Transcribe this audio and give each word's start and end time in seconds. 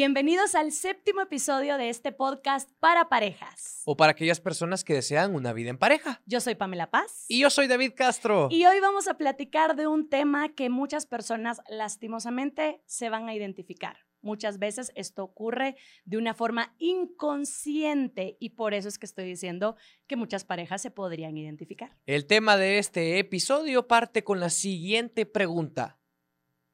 Bienvenidos 0.00 0.54
al 0.54 0.72
séptimo 0.72 1.20
episodio 1.20 1.76
de 1.76 1.90
este 1.90 2.10
podcast 2.10 2.70
para 2.80 3.10
parejas. 3.10 3.82
O 3.84 3.98
para 3.98 4.12
aquellas 4.12 4.40
personas 4.40 4.82
que 4.82 4.94
desean 4.94 5.34
una 5.34 5.52
vida 5.52 5.68
en 5.68 5.76
pareja. 5.76 6.22
Yo 6.24 6.40
soy 6.40 6.54
Pamela 6.54 6.90
Paz. 6.90 7.26
Y 7.28 7.40
yo 7.40 7.50
soy 7.50 7.66
David 7.66 7.92
Castro. 7.94 8.48
Y 8.50 8.64
hoy 8.64 8.80
vamos 8.80 9.08
a 9.08 9.18
platicar 9.18 9.76
de 9.76 9.86
un 9.86 10.08
tema 10.08 10.54
que 10.54 10.70
muchas 10.70 11.04
personas 11.04 11.60
lastimosamente 11.68 12.82
se 12.86 13.10
van 13.10 13.28
a 13.28 13.34
identificar. 13.34 13.98
Muchas 14.22 14.58
veces 14.58 14.90
esto 14.94 15.22
ocurre 15.22 15.76
de 16.06 16.16
una 16.16 16.32
forma 16.32 16.74
inconsciente 16.78 18.38
y 18.40 18.50
por 18.56 18.72
eso 18.72 18.88
es 18.88 18.98
que 18.98 19.04
estoy 19.04 19.26
diciendo 19.26 19.76
que 20.06 20.16
muchas 20.16 20.46
parejas 20.46 20.80
se 20.80 20.90
podrían 20.90 21.36
identificar. 21.36 21.94
El 22.06 22.24
tema 22.24 22.56
de 22.56 22.78
este 22.78 23.18
episodio 23.18 23.86
parte 23.86 24.24
con 24.24 24.40
la 24.40 24.48
siguiente 24.48 25.26
pregunta. 25.26 25.98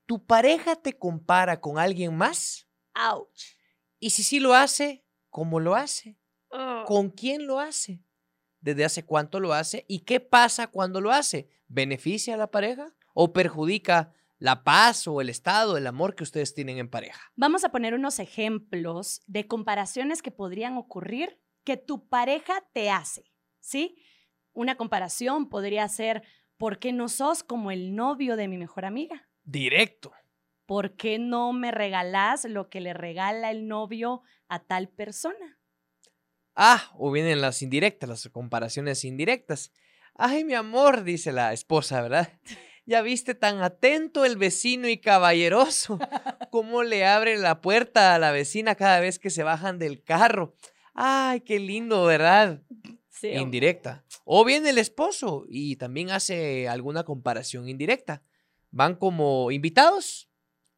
¿Tu 0.06 0.24
pareja 0.24 0.76
te 0.76 0.92
compara 0.92 1.60
con 1.60 1.80
alguien 1.80 2.16
más? 2.16 2.65
¡Auch! 2.96 3.28
Y 3.98 4.10
si 4.10 4.22
sí 4.22 4.40
lo 4.40 4.54
hace, 4.54 5.04
¿cómo 5.30 5.60
lo 5.60 5.74
hace? 5.74 6.18
Oh. 6.48 6.84
¿Con 6.86 7.10
quién 7.10 7.46
lo 7.46 7.60
hace? 7.60 8.02
¿Desde 8.60 8.84
hace 8.84 9.04
cuánto 9.04 9.38
lo 9.38 9.52
hace? 9.52 9.84
¿Y 9.88 10.00
qué 10.00 10.20
pasa 10.20 10.68
cuando 10.68 11.00
lo 11.00 11.12
hace? 11.12 11.48
¿Beneficia 11.68 12.34
a 12.34 12.38
la 12.38 12.50
pareja 12.50 12.94
o 13.14 13.32
perjudica 13.32 14.12
la 14.38 14.64
paz 14.64 15.06
o 15.06 15.20
el 15.20 15.28
estado, 15.28 15.76
el 15.76 15.86
amor 15.86 16.14
que 16.14 16.24
ustedes 16.24 16.54
tienen 16.54 16.78
en 16.78 16.88
pareja? 16.88 17.20
Vamos 17.36 17.64
a 17.64 17.70
poner 17.70 17.94
unos 17.94 18.18
ejemplos 18.18 19.22
de 19.26 19.46
comparaciones 19.46 20.22
que 20.22 20.30
podrían 20.30 20.76
ocurrir 20.76 21.40
que 21.64 21.76
tu 21.76 22.08
pareja 22.08 22.64
te 22.72 22.90
hace, 22.90 23.32
¿sí? 23.60 23.96
Una 24.52 24.76
comparación 24.76 25.48
podría 25.48 25.88
ser, 25.88 26.22
¿por 26.56 26.78
qué 26.78 26.92
no 26.92 27.08
sos 27.08 27.42
como 27.42 27.70
el 27.70 27.94
novio 27.94 28.36
de 28.36 28.48
mi 28.48 28.56
mejor 28.56 28.84
amiga? 28.84 29.28
Directo. 29.42 30.12
¿Por 30.66 30.96
qué 30.96 31.18
no 31.18 31.52
me 31.52 31.70
regalás 31.70 32.44
lo 32.44 32.68
que 32.68 32.80
le 32.80 32.92
regala 32.92 33.52
el 33.52 33.68
novio 33.68 34.22
a 34.48 34.64
tal 34.64 34.88
persona? 34.88 35.60
Ah, 36.56 36.90
o 36.98 37.12
vienen 37.12 37.40
las 37.40 37.62
indirectas, 37.62 38.08
las 38.08 38.28
comparaciones 38.30 39.04
indirectas. 39.04 39.72
Ay, 40.14 40.42
mi 40.44 40.54
amor, 40.54 41.04
dice 41.04 41.30
la 41.32 41.52
esposa, 41.52 42.02
¿verdad? 42.02 42.32
Ya 42.88 43.02
viste 43.02 43.34
tan 43.34 43.62
atento 43.62 44.24
el 44.24 44.36
vecino 44.36 44.86
y 44.86 44.98
caballeroso, 44.98 45.98
cómo 46.52 46.84
le 46.84 47.04
abre 47.04 47.36
la 47.36 47.60
puerta 47.60 48.14
a 48.14 48.18
la 48.20 48.30
vecina 48.30 48.76
cada 48.76 49.00
vez 49.00 49.18
que 49.18 49.28
se 49.28 49.42
bajan 49.42 49.80
del 49.80 50.04
carro. 50.04 50.54
Ay, 50.94 51.40
qué 51.40 51.58
lindo, 51.58 52.04
¿verdad? 52.04 52.62
Sí, 53.08 53.30
Indirecta. 53.30 54.04
O 54.24 54.44
viene 54.44 54.70
el 54.70 54.78
esposo 54.78 55.46
y 55.48 55.74
también 55.74 56.12
hace 56.12 56.68
alguna 56.68 57.02
comparación 57.02 57.68
indirecta. 57.68 58.22
Van 58.70 58.94
como 58.94 59.50
invitados 59.50 60.28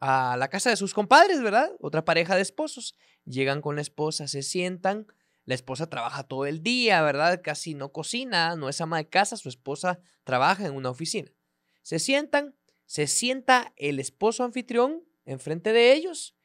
a 0.01 0.37
la 0.37 0.49
casa 0.49 0.71
de 0.71 0.77
sus 0.77 0.95
compadres, 0.95 1.43
¿verdad? 1.43 1.71
Otra 1.81 2.05
pareja 2.05 2.37
de 2.37 2.43
esposos. 2.43 2.95
Llegan 3.25 3.61
con 3.61 3.77
la 3.77 3.83
esposa, 3.83 4.29
se 4.29 4.43
sientan. 4.43 5.07
La 5.45 5.55
esposa 5.55 5.89
trabaja 5.89 6.25
todo 6.25 6.47
el 6.47 6.63
día, 6.63 7.01
¿verdad? 7.03 7.41
Casi 7.43 7.75
no 7.75 7.91
cocina, 7.91 8.55
no 8.57 8.69
es 8.69 8.81
ama 8.81 8.99
de 8.99 9.09
casa, 9.09 9.37
su 9.37 9.49
esposa 9.49 9.99
trabaja 10.25 10.67
en 10.67 10.75
una 10.75 10.91
oficina. 10.91 11.31
Se 11.83 11.99
sientan, 11.99 12.55
se 12.85 13.07
sienta 13.07 13.73
el 13.77 13.99
esposo 13.99 14.45
anfitrión 14.45 15.05
enfrente 15.25 15.73
de 15.73 15.93
ellos 15.93 16.37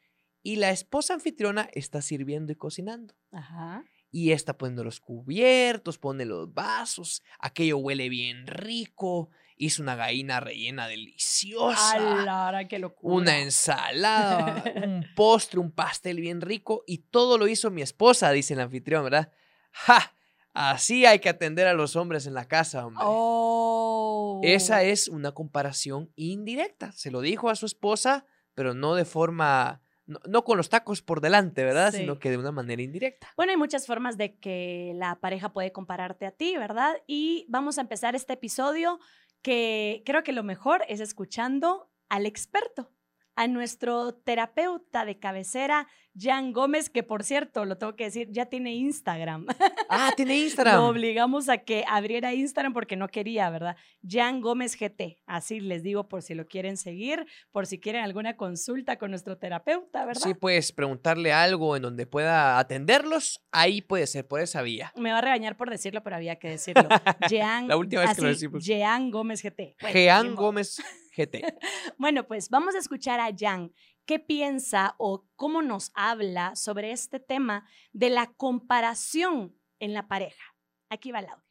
y 0.42 0.56
la 0.56 0.70
esposa 0.70 1.14
anfitriona 1.14 1.68
está 1.72 2.02
sirviendo 2.02 2.52
y 2.52 2.56
cocinando. 2.56 3.14
Ajá. 3.30 3.84
Y 4.10 4.32
está 4.32 4.56
poniendo 4.56 4.84
los 4.84 5.00
cubiertos, 5.00 5.98
pone 5.98 6.24
los 6.24 6.52
vasos, 6.52 7.22
aquello 7.38 7.78
huele 7.78 8.08
bien 8.08 8.46
rico, 8.46 9.30
hizo 9.56 9.82
una 9.82 9.94
gallina 9.96 10.40
rellena 10.40 10.88
deliciosa, 10.88 11.92
¡Alara, 11.92 12.66
qué 12.68 12.78
locura! 12.78 13.14
una 13.14 13.38
ensalada, 13.38 14.62
un 14.84 15.06
postre, 15.14 15.60
un 15.60 15.70
pastel 15.70 16.20
bien 16.20 16.40
rico 16.40 16.84
y 16.86 16.98
todo 16.98 17.38
lo 17.38 17.46
hizo 17.46 17.70
mi 17.70 17.82
esposa, 17.82 18.30
dice 18.32 18.54
el 18.54 18.60
anfitrión, 18.60 19.04
¿verdad? 19.04 19.32
¡Ja! 19.72 20.14
Así 20.54 21.04
hay 21.04 21.18
que 21.18 21.28
atender 21.28 21.66
a 21.66 21.74
los 21.74 21.96
hombres 21.96 22.26
en 22.26 22.34
la 22.34 22.46
casa, 22.46 22.86
hombre. 22.86 23.02
¡Oh! 23.04 24.40
Esa 24.44 24.82
es 24.84 25.08
una 25.08 25.32
comparación 25.32 26.12
indirecta. 26.14 26.92
Se 26.92 27.10
lo 27.10 27.20
dijo 27.20 27.50
a 27.50 27.56
su 27.56 27.66
esposa, 27.66 28.24
pero 28.54 28.72
no 28.72 28.94
de 28.94 29.04
forma, 29.04 29.82
no, 30.06 30.20
no 30.26 30.44
con 30.44 30.56
los 30.56 30.68
tacos 30.68 31.02
por 31.02 31.20
delante, 31.20 31.64
¿verdad? 31.64 31.90
Sí. 31.90 31.98
Sino 31.98 32.20
que 32.20 32.30
de 32.30 32.38
una 32.38 32.52
manera 32.52 32.82
indirecta. 32.82 33.32
Bueno, 33.36 33.50
hay 33.50 33.56
muchas 33.56 33.84
formas 33.84 34.16
de 34.16 34.36
que 34.38 34.92
la 34.94 35.16
pareja 35.16 35.52
puede 35.52 35.72
compararte 35.72 36.24
a 36.24 36.30
ti, 36.30 36.56
¿verdad? 36.56 36.98
Y 37.08 37.46
vamos 37.48 37.78
a 37.78 37.80
empezar 37.80 38.14
este 38.14 38.34
episodio 38.34 39.00
que 39.44 40.02
creo 40.06 40.24
que 40.24 40.32
lo 40.32 40.42
mejor 40.42 40.84
es 40.88 41.00
escuchando 41.00 41.92
al 42.08 42.24
experto, 42.24 42.90
a 43.36 43.46
nuestro 43.46 44.14
terapeuta 44.14 45.04
de 45.04 45.18
cabecera, 45.18 45.86
Jan 46.16 46.52
Gómez, 46.52 46.90
que 46.90 47.02
por 47.02 47.24
cierto, 47.24 47.64
lo 47.64 47.76
tengo 47.76 47.96
que 47.96 48.04
decir, 48.04 48.28
ya 48.30 48.46
tiene 48.46 48.74
Instagram. 48.74 49.46
Ah, 49.88 50.12
tiene 50.16 50.38
Instagram. 50.38 50.76
Lo 50.76 50.86
obligamos 50.86 51.48
a 51.48 51.58
que 51.58 51.84
abriera 51.88 52.32
Instagram 52.34 52.72
porque 52.72 52.96
no 52.96 53.08
quería, 53.08 53.50
¿verdad? 53.50 53.76
Jan 54.06 54.40
Gómez 54.40 54.76
GT. 54.78 55.18
Así 55.26 55.60
les 55.60 55.82
digo 55.82 56.08
por 56.08 56.22
si 56.22 56.34
lo 56.34 56.46
quieren 56.46 56.76
seguir, 56.76 57.26
por 57.50 57.66
si 57.66 57.80
quieren 57.80 58.04
alguna 58.04 58.36
consulta 58.36 58.96
con 58.96 59.10
nuestro 59.10 59.38
terapeuta, 59.38 60.04
¿verdad? 60.04 60.22
Sí, 60.22 60.34
puedes 60.34 60.72
preguntarle 60.72 61.32
algo 61.32 61.76
en 61.76 61.82
donde 61.82 62.06
pueda 62.06 62.58
atenderlos. 62.58 63.44
Ahí 63.50 63.82
puede 63.82 64.06
ser, 64.06 64.26
por 64.26 64.40
esa 64.40 64.62
vía. 64.62 64.92
Me 64.96 65.10
va 65.10 65.18
a 65.18 65.22
regañar 65.22 65.56
por 65.56 65.70
decirlo, 65.70 66.02
pero 66.02 66.16
había 66.16 66.36
que 66.36 66.48
decirlo. 66.48 66.88
Jean, 67.28 67.68
La 67.68 67.76
última 67.76 68.02
vez 68.02 68.14
que 68.14 68.22
lo 68.22 68.28
así, 68.28 68.36
decimos. 68.36 68.64
Jean 68.64 69.10
Gómez 69.10 69.42
GT. 69.42 69.76
Bueno, 69.80 69.94
Jean. 69.94 70.34
Gómez 70.34 70.82
GT. 71.16 71.42
Bueno, 71.98 72.26
pues 72.26 72.48
vamos 72.50 72.74
a 72.74 72.78
escuchar 72.78 73.20
a 73.20 73.30
Jan. 73.36 73.72
¿Qué 74.06 74.18
piensa 74.18 74.96
o 74.98 75.24
cómo 75.34 75.62
nos 75.62 75.90
habla 75.94 76.56
sobre 76.56 76.92
este 76.92 77.20
tema 77.20 77.66
de 77.92 78.10
la 78.10 78.34
comparación 78.34 79.58
en 79.78 79.94
la 79.94 80.08
pareja? 80.08 80.44
Aquí 80.90 81.10
va 81.10 81.20
el 81.20 81.28
audio. 81.28 81.44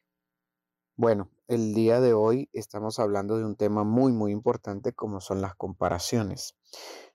Bueno, 0.95 1.31
el 1.47 1.73
día 1.73 1.99
de 1.99 2.13
hoy 2.13 2.49
estamos 2.53 2.99
hablando 2.99 3.39
de 3.39 3.45
un 3.45 3.55
tema 3.55 3.83
muy, 3.83 4.11
muy 4.11 4.31
importante 4.31 4.93
como 4.93 5.19
son 5.19 5.41
las 5.41 5.55
comparaciones. 5.55 6.55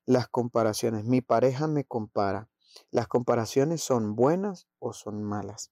Las 0.04 0.26
comparaciones, 0.26 1.04
mi 1.04 1.20
pareja 1.20 1.68
me 1.68 1.84
compara. 1.84 2.48
¿Las 2.90 3.06
comparaciones 3.06 3.80
son 3.80 4.16
buenas 4.16 4.66
o 4.80 4.92
son 4.92 5.22
malas? 5.22 5.70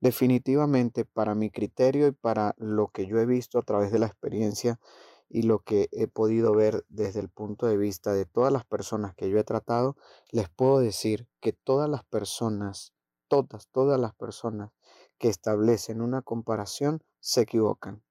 Definitivamente, 0.00 1.04
para 1.04 1.36
mi 1.36 1.50
criterio 1.50 2.08
y 2.08 2.12
para 2.12 2.56
lo 2.58 2.88
que 2.88 3.06
yo 3.06 3.18
he 3.18 3.26
visto 3.26 3.60
a 3.60 3.62
través 3.62 3.92
de 3.92 4.00
la 4.00 4.06
experiencia 4.06 4.80
y 5.28 5.42
lo 5.42 5.60
que 5.60 5.88
he 5.92 6.06
podido 6.06 6.54
ver 6.54 6.84
desde 6.88 7.20
el 7.20 7.28
punto 7.28 7.66
de 7.66 7.76
vista 7.76 8.12
de 8.12 8.26
todas 8.26 8.52
las 8.52 8.64
personas 8.64 9.14
que 9.14 9.28
yo 9.30 9.38
he 9.38 9.44
tratado, 9.44 9.96
les 10.30 10.48
puedo 10.48 10.78
decir 10.78 11.28
que 11.40 11.52
todas 11.52 11.88
las 11.88 12.04
personas, 12.04 12.92
todas, 13.28 13.68
todas 13.68 13.98
las 14.00 14.14
personas 14.14 14.70
que 15.18 15.28
establecen 15.28 16.00
una 16.00 16.22
comparación 16.22 17.02
se 17.20 17.42
equivocan. 17.42 18.02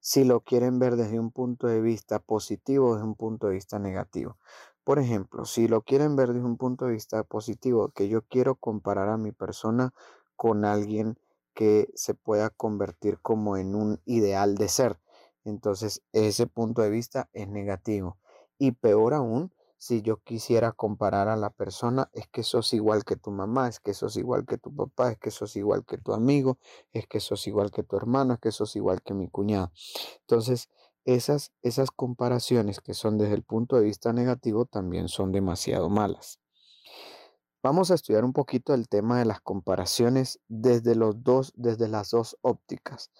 Si 0.00 0.24
lo 0.24 0.40
quieren 0.40 0.78
ver 0.78 0.96
desde 0.96 1.20
un 1.20 1.30
punto 1.30 1.68
de 1.68 1.80
vista 1.80 2.18
positivo 2.18 2.90
o 2.90 2.94
desde 2.94 3.06
un 3.06 3.14
punto 3.14 3.46
de 3.46 3.54
vista 3.54 3.78
negativo. 3.78 4.36
Por 4.84 4.98
ejemplo, 4.98 5.44
si 5.44 5.68
lo 5.68 5.82
quieren 5.82 6.16
ver 6.16 6.32
desde 6.32 6.44
un 6.44 6.56
punto 6.56 6.86
de 6.86 6.92
vista 6.92 7.22
positivo, 7.22 7.90
que 7.90 8.08
yo 8.08 8.22
quiero 8.22 8.56
comparar 8.56 9.08
a 9.10 9.16
mi 9.16 9.30
persona 9.30 9.94
con 10.34 10.64
alguien 10.64 11.18
que 11.54 11.88
se 11.94 12.14
pueda 12.14 12.50
convertir 12.50 13.20
como 13.20 13.56
en 13.56 13.76
un 13.76 14.00
ideal 14.04 14.56
de 14.56 14.68
ser. 14.68 14.98
Entonces, 15.44 16.02
ese 16.12 16.46
punto 16.46 16.82
de 16.82 16.90
vista 16.90 17.28
es 17.32 17.48
negativo. 17.48 18.18
Y 18.58 18.72
peor 18.72 19.14
aún, 19.14 19.52
si 19.76 20.02
yo 20.02 20.18
quisiera 20.18 20.70
comparar 20.70 21.26
a 21.28 21.36
la 21.36 21.50
persona, 21.50 22.08
es 22.12 22.28
que 22.28 22.44
sos 22.44 22.72
igual 22.72 23.04
que 23.04 23.16
tu 23.16 23.32
mamá, 23.32 23.68
es 23.68 23.80
que 23.80 23.94
sos 23.94 24.16
igual 24.16 24.46
que 24.46 24.56
tu 24.56 24.72
papá, 24.74 25.10
es 25.10 25.18
que 25.18 25.32
sos 25.32 25.56
igual 25.56 25.84
que 25.84 25.98
tu 25.98 26.12
amigo, 26.12 26.58
es 26.92 27.08
que 27.08 27.18
sos 27.18 27.46
igual 27.48 27.72
que 27.72 27.82
tu 27.82 27.96
hermano, 27.96 28.34
es 28.34 28.40
que 28.40 28.52
sos 28.52 28.76
igual 28.76 29.02
que 29.02 29.12
mi 29.14 29.28
cuñado. 29.28 29.72
Entonces, 30.20 30.68
esas, 31.04 31.50
esas 31.62 31.90
comparaciones 31.90 32.80
que 32.80 32.94
son 32.94 33.18
desde 33.18 33.34
el 33.34 33.42
punto 33.42 33.74
de 33.74 33.82
vista 33.82 34.12
negativo 34.12 34.66
también 34.66 35.08
son 35.08 35.32
demasiado 35.32 35.90
malas. 35.90 36.38
Vamos 37.60 37.90
a 37.90 37.94
estudiar 37.94 38.24
un 38.24 38.32
poquito 38.32 38.74
el 38.74 38.88
tema 38.88 39.18
de 39.18 39.24
las 39.24 39.40
comparaciones 39.40 40.40
desde 40.48 40.94
los 40.94 41.22
dos, 41.22 41.52
desde 41.56 41.88
las 41.88 42.10
dos 42.10 42.36
ópticas. 42.42 43.10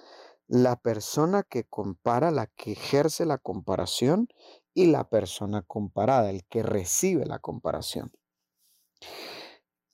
La 0.54 0.76
persona 0.76 1.44
que 1.44 1.64
compara, 1.64 2.30
la 2.30 2.46
que 2.46 2.72
ejerce 2.72 3.24
la 3.24 3.38
comparación 3.38 4.28
y 4.74 4.88
la 4.88 5.08
persona 5.08 5.62
comparada, 5.62 6.28
el 6.28 6.44
que 6.44 6.62
recibe 6.62 7.24
la 7.24 7.38
comparación. 7.38 8.12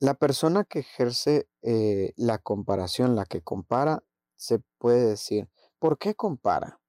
La 0.00 0.14
persona 0.14 0.64
que 0.64 0.81
ejerce 0.81 1.49
eh, 1.62 2.12
la 2.16 2.38
comparación, 2.38 3.14
la 3.14 3.25
que 3.25 3.40
compara, 3.40 4.02
se 4.34 4.58
puede 4.78 5.06
decir, 5.06 5.49
¿por 5.78 5.96
qué 5.96 6.16
compara? 6.16 6.81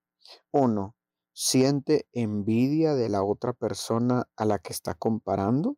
Uno, 0.49 0.95
siente 1.31 2.07
envidia 2.11 2.95
de 2.95 3.07
la 3.09 3.21
otra 3.21 3.53
persona 3.53 4.27
a 4.35 4.45
la 4.45 4.57
que 4.57 4.73
está 4.73 4.95
comparando. 4.95 5.77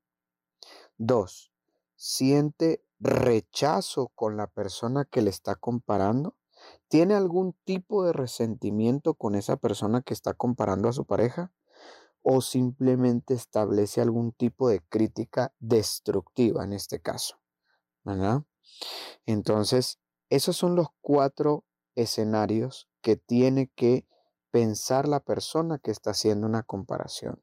Dos, 0.97 1.51
siente 1.97 2.85
rechazo 3.01 4.13
con 4.15 4.37
la 4.37 4.47
persona 4.47 5.03
que 5.03 5.21
le 5.21 5.29
está 5.29 5.55
comparando. 5.55 6.37
¿Tiene 6.87 7.15
algún 7.15 7.55
tipo 7.63 8.03
de 8.05 8.13
resentimiento 8.13 9.13
con 9.13 9.35
esa 9.35 9.57
persona 9.57 10.01
que 10.01 10.13
está 10.13 10.33
comparando 10.33 10.89
a 10.89 10.93
su 10.93 11.05
pareja? 11.05 11.51
o 12.23 12.41
simplemente 12.41 13.33
establece 13.33 14.01
algún 14.01 14.31
tipo 14.31 14.69
de 14.69 14.81
crítica 14.81 15.53
destructiva 15.59 16.63
en 16.63 16.73
este 16.73 16.99
caso. 16.99 17.39
¿Verdad? 18.03 18.43
Entonces, 19.25 19.99
esos 20.29 20.55
son 20.55 20.75
los 20.75 20.87
cuatro 21.01 21.65
escenarios 21.95 22.89
que 23.01 23.15
tiene 23.15 23.71
que 23.75 24.07
pensar 24.51 25.07
la 25.07 25.21
persona 25.21 25.79
que 25.79 25.91
está 25.91 26.11
haciendo 26.11 26.45
una 26.45 26.63
comparación. 26.63 27.41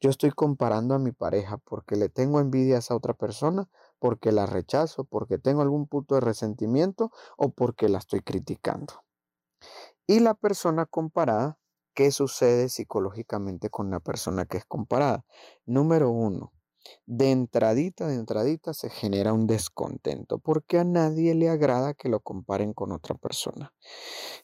Yo 0.00 0.10
estoy 0.10 0.30
comparando 0.30 0.94
a 0.94 0.98
mi 0.98 1.12
pareja 1.12 1.58
porque 1.58 1.96
le 1.96 2.08
tengo 2.08 2.40
envidia 2.40 2.76
a 2.76 2.78
esa 2.80 2.94
otra 2.94 3.14
persona, 3.14 3.68
porque 4.00 4.32
la 4.32 4.46
rechazo, 4.46 5.04
porque 5.04 5.38
tengo 5.38 5.62
algún 5.62 5.86
punto 5.86 6.16
de 6.16 6.22
resentimiento 6.22 7.12
o 7.36 7.50
porque 7.50 7.88
la 7.88 7.98
estoy 7.98 8.22
criticando. 8.22 9.04
Y 10.06 10.18
la 10.18 10.34
persona 10.34 10.86
comparada, 10.86 11.58
¿qué 11.94 12.10
sucede 12.10 12.68
psicológicamente 12.68 13.70
con 13.70 13.90
la 13.90 14.00
persona 14.00 14.46
que 14.46 14.56
es 14.56 14.64
comparada? 14.64 15.24
Número 15.66 16.10
uno, 16.10 16.52
de 17.06 17.30
entradita, 17.30 18.06
de 18.08 18.14
entradita 18.14 18.74
se 18.74 18.90
genera 18.90 19.32
un 19.32 19.46
descontento 19.46 20.38
porque 20.38 20.78
a 20.78 20.84
nadie 20.84 21.34
le 21.34 21.48
agrada 21.48 21.94
que 21.94 22.08
lo 22.08 22.20
comparen 22.20 22.72
con 22.72 22.92
otra 22.92 23.14
persona. 23.14 23.74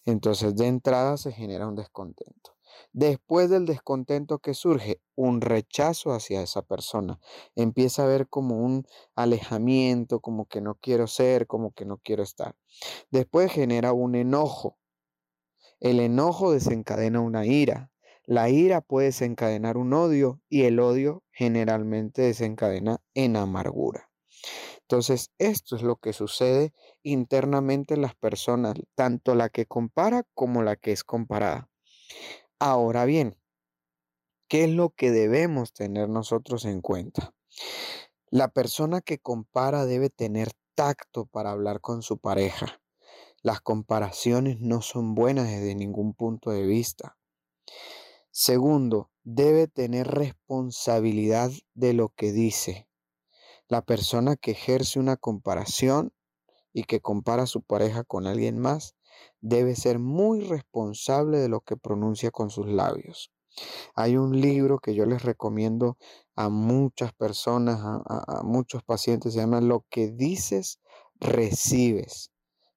Entonces, 0.04 0.54
de 0.54 0.66
entrada 0.66 1.16
se 1.16 1.32
genera 1.32 1.66
un 1.66 1.76
descontento. 1.76 2.55
Después 2.92 3.50
del 3.50 3.66
descontento 3.66 4.38
que 4.38 4.54
surge, 4.54 5.00
un 5.14 5.40
rechazo 5.40 6.12
hacia 6.12 6.42
esa 6.42 6.62
persona. 6.62 7.18
Empieza 7.54 8.04
a 8.04 8.06
ver 8.06 8.28
como 8.28 8.58
un 8.58 8.86
alejamiento, 9.14 10.20
como 10.20 10.46
que 10.46 10.60
no 10.60 10.76
quiero 10.76 11.06
ser, 11.06 11.46
como 11.46 11.72
que 11.72 11.84
no 11.84 11.98
quiero 11.98 12.22
estar. 12.22 12.54
Después 13.10 13.52
genera 13.52 13.92
un 13.92 14.14
enojo. 14.14 14.78
El 15.80 16.00
enojo 16.00 16.52
desencadena 16.52 17.20
una 17.20 17.46
ira. 17.46 17.90
La 18.24 18.48
ira 18.48 18.80
puede 18.80 19.06
desencadenar 19.06 19.76
un 19.76 19.92
odio 19.92 20.40
y 20.48 20.62
el 20.62 20.80
odio 20.80 21.22
generalmente 21.30 22.22
desencadena 22.22 23.00
en 23.14 23.36
amargura. 23.36 24.10
Entonces, 24.88 25.32
esto 25.38 25.76
es 25.76 25.82
lo 25.82 25.96
que 25.96 26.12
sucede 26.12 26.72
internamente 27.02 27.94
en 27.94 28.02
las 28.02 28.14
personas, 28.14 28.74
tanto 28.94 29.34
la 29.34 29.48
que 29.48 29.66
compara 29.66 30.24
como 30.34 30.62
la 30.62 30.76
que 30.76 30.92
es 30.92 31.02
comparada. 31.02 31.68
Ahora 32.58 33.04
bien, 33.04 33.36
¿qué 34.48 34.64
es 34.64 34.70
lo 34.70 34.88
que 34.88 35.10
debemos 35.10 35.74
tener 35.74 36.08
nosotros 36.08 36.64
en 36.64 36.80
cuenta? 36.80 37.34
La 38.30 38.48
persona 38.48 39.02
que 39.02 39.18
compara 39.18 39.84
debe 39.84 40.08
tener 40.08 40.52
tacto 40.74 41.26
para 41.26 41.50
hablar 41.50 41.82
con 41.82 42.00
su 42.00 42.16
pareja. 42.16 42.80
Las 43.42 43.60
comparaciones 43.60 44.58
no 44.58 44.80
son 44.80 45.14
buenas 45.14 45.50
desde 45.50 45.74
ningún 45.74 46.14
punto 46.14 46.50
de 46.50 46.64
vista. 46.64 47.18
Segundo, 48.30 49.10
debe 49.22 49.68
tener 49.68 50.08
responsabilidad 50.08 51.50
de 51.74 51.92
lo 51.92 52.08
que 52.08 52.32
dice. 52.32 52.88
La 53.68 53.82
persona 53.82 54.34
que 54.36 54.52
ejerce 54.52 54.98
una 54.98 55.18
comparación 55.18 56.14
y 56.72 56.84
que 56.84 57.00
compara 57.00 57.42
a 57.42 57.46
su 57.46 57.60
pareja 57.60 58.02
con 58.02 58.26
alguien 58.26 58.58
más 58.58 58.95
debe 59.40 59.76
ser 59.76 59.98
muy 59.98 60.40
responsable 60.40 61.38
de 61.38 61.48
lo 61.48 61.60
que 61.60 61.76
pronuncia 61.76 62.30
con 62.30 62.50
sus 62.50 62.66
labios. 62.66 63.30
Hay 63.94 64.16
un 64.16 64.40
libro 64.40 64.78
que 64.78 64.94
yo 64.94 65.06
les 65.06 65.22
recomiendo 65.22 65.96
a 66.34 66.48
muchas 66.48 67.12
personas, 67.14 67.80
a, 67.82 68.42
muchos 68.44 68.82
pacientes, 68.82 69.32
se 69.32 69.40
llama 69.40 69.60
Lo 69.60 69.84
que 69.88 70.08
dices, 70.08 70.80
recibes. 71.14 72.30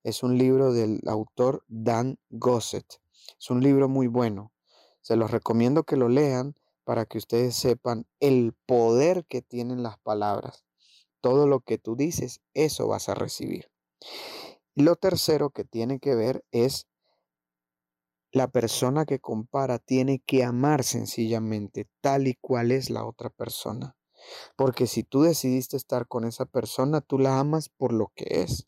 Es 0.04 0.24
un 0.24 0.38
libro 0.38 0.72
del 0.72 1.02
autor 1.08 1.64
Dan 1.68 2.18
Gossett. 2.30 3.02
Es 3.38 3.50
un 3.50 3.62
libro 3.62 3.90
muy 3.90 4.08
bueno. 4.08 4.54
Se 5.02 5.16
los 5.16 5.32
recomiendo 5.32 5.84
que 5.84 5.98
lo 5.98 6.08
lean 6.08 6.56
para 6.86 7.06
que 7.06 7.18
ustedes 7.18 7.56
sepan 7.56 8.08
el 8.20 8.54
poder 8.66 9.26
que 9.26 9.42
tienen 9.42 9.84
las 9.84 10.00
palabras. 10.00 10.64
Todo 11.22 11.48
lo 11.48 11.60
que 11.60 11.78
tú 11.78 11.96
dices, 11.96 12.42
eso 12.54 12.88
vas 12.88 13.10
a 13.10 13.14
recibir. 13.14 13.70
Y 14.76 14.84
lo 14.84 14.96
tercero 14.96 15.50
que 15.50 15.64
tiene 15.64 16.00
que 16.00 16.16
ver 16.16 16.44
es 16.52 16.88
la 18.32 18.48
persona 18.48 19.06
que 19.06 19.20
compara 19.20 19.80
tiene 19.80 20.20
que 20.20 20.44
amar 20.44 20.84
sencillamente 20.84 21.88
tal 22.02 22.28
y 22.28 22.36
cual 22.36 22.72
es 22.72 22.90
la 22.90 23.06
otra 23.06 23.30
persona. 23.30 23.96
Porque 24.56 24.88
si 24.88 25.04
tú 25.04 25.24
decidiste 25.24 25.78
estar 25.78 26.08
con 26.08 26.26
esa 26.26 26.46
persona, 26.46 27.02
tú 27.02 27.18
la 27.18 27.40
amas 27.40 27.70
por 27.70 27.94
lo 27.94 28.12
que 28.16 28.42
es. 28.42 28.68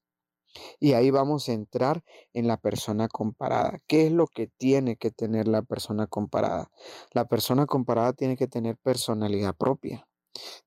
Y 0.79 0.93
ahí 0.93 1.11
vamos 1.11 1.47
a 1.47 1.53
entrar 1.53 2.03
en 2.33 2.47
la 2.47 2.57
persona 2.57 3.07
comparada. 3.07 3.79
¿Qué 3.87 4.07
es 4.07 4.11
lo 4.11 4.27
que 4.27 4.47
tiene 4.47 4.97
que 4.97 5.11
tener 5.11 5.47
la 5.47 5.61
persona 5.61 6.07
comparada? 6.07 6.71
La 7.13 7.27
persona 7.27 7.65
comparada 7.65 8.13
tiene 8.13 8.35
que 8.35 8.47
tener 8.47 8.77
personalidad 8.77 9.55
propia, 9.55 10.07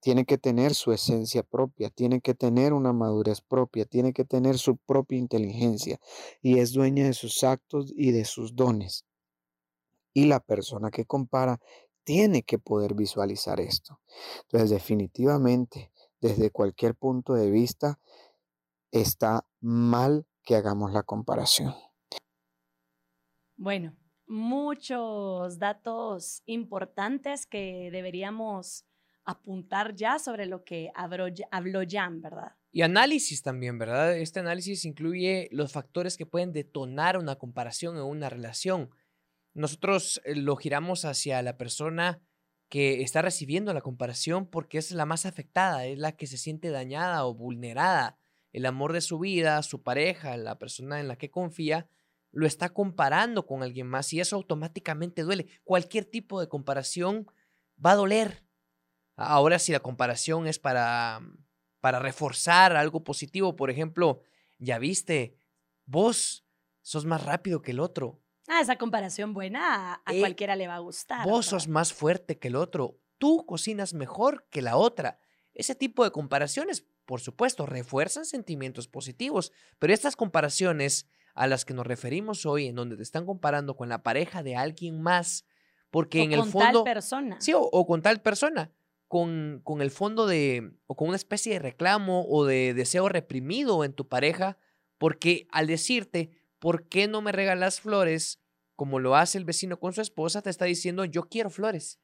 tiene 0.00 0.24
que 0.24 0.38
tener 0.38 0.74
su 0.74 0.92
esencia 0.92 1.42
propia, 1.42 1.90
tiene 1.90 2.20
que 2.20 2.34
tener 2.34 2.72
una 2.72 2.92
madurez 2.92 3.40
propia, 3.40 3.84
tiene 3.84 4.12
que 4.12 4.24
tener 4.24 4.58
su 4.58 4.76
propia 4.76 5.18
inteligencia 5.18 5.98
y 6.42 6.58
es 6.58 6.72
dueña 6.72 7.04
de 7.04 7.14
sus 7.14 7.42
actos 7.44 7.92
y 7.96 8.12
de 8.12 8.24
sus 8.24 8.54
dones. 8.54 9.04
Y 10.12 10.26
la 10.26 10.40
persona 10.40 10.90
que 10.90 11.04
compara 11.04 11.60
tiene 12.04 12.42
que 12.42 12.58
poder 12.58 12.94
visualizar 12.94 13.60
esto. 13.60 14.00
Entonces, 14.42 14.70
definitivamente, 14.70 15.90
desde 16.20 16.50
cualquier 16.50 16.94
punto 16.94 17.34
de 17.34 17.50
vista, 17.50 17.98
está 18.92 19.46
mal 19.60 20.26
que 20.44 20.54
hagamos 20.54 20.92
la 20.92 21.02
comparación. 21.02 21.74
Bueno, 23.56 23.96
muchos 24.26 25.58
datos 25.58 26.42
importantes 26.46 27.46
que 27.46 27.90
deberíamos 27.90 28.84
apuntar 29.24 29.94
ya 29.94 30.18
sobre 30.18 30.46
lo 30.46 30.64
que 30.64 30.90
habló 30.94 31.82
Jan, 31.88 32.20
¿verdad? 32.20 32.52
Y 32.72 32.82
análisis 32.82 33.42
también, 33.42 33.78
¿verdad? 33.78 34.16
Este 34.16 34.40
análisis 34.40 34.84
incluye 34.84 35.48
los 35.52 35.72
factores 35.72 36.16
que 36.16 36.26
pueden 36.26 36.52
detonar 36.52 37.16
una 37.16 37.36
comparación 37.36 37.96
en 37.96 38.02
una 38.02 38.28
relación. 38.28 38.90
Nosotros 39.54 40.20
eh, 40.24 40.34
lo 40.34 40.56
giramos 40.56 41.04
hacia 41.04 41.40
la 41.42 41.56
persona 41.56 42.20
que 42.68 43.02
está 43.02 43.22
recibiendo 43.22 43.72
la 43.72 43.80
comparación 43.80 44.46
porque 44.46 44.78
es 44.78 44.90
la 44.90 45.06
más 45.06 45.26
afectada, 45.26 45.86
es 45.86 45.98
la 45.98 46.12
que 46.16 46.26
se 46.26 46.38
siente 46.38 46.70
dañada 46.70 47.24
o 47.24 47.34
vulnerada 47.34 48.18
el 48.52 48.66
amor 48.66 48.92
de 48.92 49.00
su 49.00 49.18
vida, 49.18 49.60
su 49.62 49.82
pareja, 49.82 50.36
la 50.36 50.58
persona 50.58 51.00
en 51.00 51.08
la 51.08 51.16
que 51.16 51.30
confía, 51.30 51.88
lo 52.30 52.46
está 52.46 52.72
comparando 52.72 53.46
con 53.46 53.62
alguien 53.62 53.88
más 53.88 54.12
y 54.12 54.20
eso 54.20 54.36
automáticamente 54.36 55.22
duele. 55.22 55.46
Cualquier 55.64 56.04
tipo 56.04 56.40
de 56.40 56.48
comparación 56.48 57.26
va 57.84 57.92
a 57.92 57.96
doler. 57.96 58.43
Ahora 59.16 59.58
si 59.58 59.72
la 59.72 59.80
comparación 59.80 60.46
es 60.46 60.58
para, 60.58 61.20
para 61.80 61.98
reforzar 61.98 62.76
algo 62.76 63.04
positivo, 63.04 63.56
por 63.56 63.70
ejemplo, 63.70 64.20
ya 64.58 64.78
viste, 64.78 65.36
vos 65.84 66.46
sos 66.82 67.04
más 67.04 67.24
rápido 67.24 67.62
que 67.62 67.70
el 67.70 67.80
otro. 67.80 68.20
Ah, 68.48 68.60
esa 68.60 68.76
comparación 68.76 69.32
buena 69.32 70.02
a, 70.04 70.12
eh, 70.12 70.20
cualquiera 70.20 70.56
le 70.56 70.68
va 70.68 70.76
a 70.76 70.80
gustar. 70.80 71.26
Vos 71.26 71.46
sos 71.46 71.68
más 71.68 71.92
fuerte 71.92 72.38
que 72.38 72.48
el 72.48 72.56
otro. 72.56 73.00
Tú 73.18 73.46
cocinas 73.46 73.94
mejor 73.94 74.46
que 74.50 74.60
la 74.60 74.76
otra. 74.76 75.18
Ese 75.54 75.74
tipo 75.74 76.04
de 76.04 76.10
comparaciones 76.10 76.86
por 77.04 77.20
supuesto, 77.20 77.66
refuerzan 77.66 78.24
sentimientos 78.24 78.88
positivos, 78.88 79.52
pero 79.78 79.92
estas 79.92 80.16
comparaciones 80.16 81.06
a 81.34 81.46
las 81.46 81.64
que 81.64 81.74
nos 81.74 81.86
referimos 81.86 82.46
hoy, 82.46 82.66
en 82.66 82.76
donde 82.76 82.96
te 82.96 83.02
están 83.02 83.26
comparando 83.26 83.76
con 83.76 83.88
la 83.88 84.02
pareja 84.02 84.42
de 84.42 84.56
alguien 84.56 85.00
más, 85.00 85.44
porque 85.90 86.22
en 86.22 86.32
el 86.32 86.44
fondo... 86.44 86.58
Con 86.58 86.72
tal 86.72 86.84
persona. 86.84 87.40
Sí, 87.40 87.52
o, 87.54 87.86
con 87.86 88.02
tal 88.02 88.20
persona, 88.20 88.72
con, 89.08 89.60
con, 89.64 89.82
el 89.82 89.90
fondo 89.90 90.26
de, 90.26 90.72
o 90.86 90.96
con 90.96 91.08
una 91.08 91.16
especie 91.16 91.52
de 91.52 91.58
reclamo 91.58 92.26
o 92.28 92.44
de 92.44 92.74
deseo 92.74 93.08
reprimido 93.08 93.84
en 93.84 93.92
tu 93.92 94.08
pareja, 94.08 94.58
porque 94.98 95.46
al 95.50 95.66
decirte, 95.66 96.30
¿por 96.58 96.88
qué 96.88 97.08
no 97.08 97.20
me 97.20 97.32
regalas 97.32 97.80
flores? 97.80 98.40
Como 98.76 98.98
lo 98.98 99.14
hace 99.14 99.38
el 99.38 99.44
vecino 99.44 99.78
con 99.78 99.92
su 99.92 100.00
esposa, 100.00 100.42
te 100.42 100.50
está 100.50 100.64
diciendo, 100.64 101.04
yo 101.04 101.28
quiero 101.28 101.50
flores. 101.50 102.00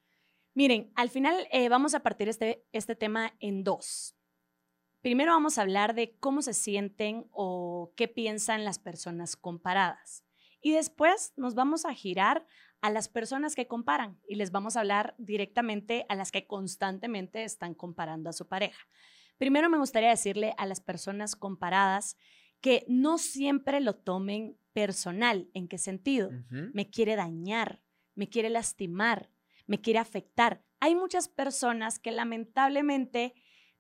Miren, 0.55 0.93
al 0.95 1.11
final 1.11 1.47
eh, 1.53 1.69
vamos 1.69 1.95
a 1.95 2.01
partir 2.01 2.29
este, 2.29 2.65
este 2.73 2.95
tema 2.95 3.35
en 3.41 3.65
dos. 3.65 4.17
Primero 5.01 5.33
vamos 5.33 5.57
a 5.57 5.63
hablar 5.63 5.95
de 5.95 6.17
cómo 6.19 6.43
se 6.43 6.53
sienten 6.53 7.27
o 7.33 7.93
qué 7.97 8.09
piensan 8.09 8.65
las 8.65 8.79
personas 8.79 9.37
comparadas. 9.37 10.25
Y 10.61 10.73
después 10.73 11.33
nos 11.37 11.55
vamos 11.55 11.85
a 11.87 11.95
girar 11.95 12.47
a 12.83 12.91
las 12.91 13.09
personas 13.09 13.55
que 13.55 13.67
comparan 13.67 14.19
y 14.27 14.37
les 14.37 14.51
vamos 14.51 14.77
a 14.77 14.81
hablar 14.81 15.15
directamente 15.19 16.07
a 16.09 16.15
las 16.15 16.31
que 16.33 16.47
constantemente 16.47 17.45
están 17.45 17.75
comparando 17.75 18.31
a 18.31 18.33
su 18.33 18.49
pareja. 18.49 18.87
Primero 19.39 19.71
me 19.71 19.79
gustaría 19.79 20.11
decirle 20.11 20.55
a 20.59 20.67
las 20.67 20.81
personas 20.81 21.37
comparadas 21.37 22.17
que 22.61 22.85
no 22.89 23.19
siempre 23.19 23.81
lo 23.81 23.97
tomen 23.97 24.59
personal. 24.73 25.49
¿En 25.55 25.69
qué 25.69 25.79
sentido? 25.79 26.31
Me 26.51 26.91
quiere 26.91 27.17
dañar, 27.17 27.83
me 28.15 28.29
quiere 28.29 28.51
lastimar, 28.51 29.31
me 29.67 29.81
quiere 29.81 29.99
afectar. 29.99 30.63
Hay 30.79 30.95
muchas 30.95 31.29
personas 31.29 31.99
que 31.99 32.11
lamentablemente 32.11 33.35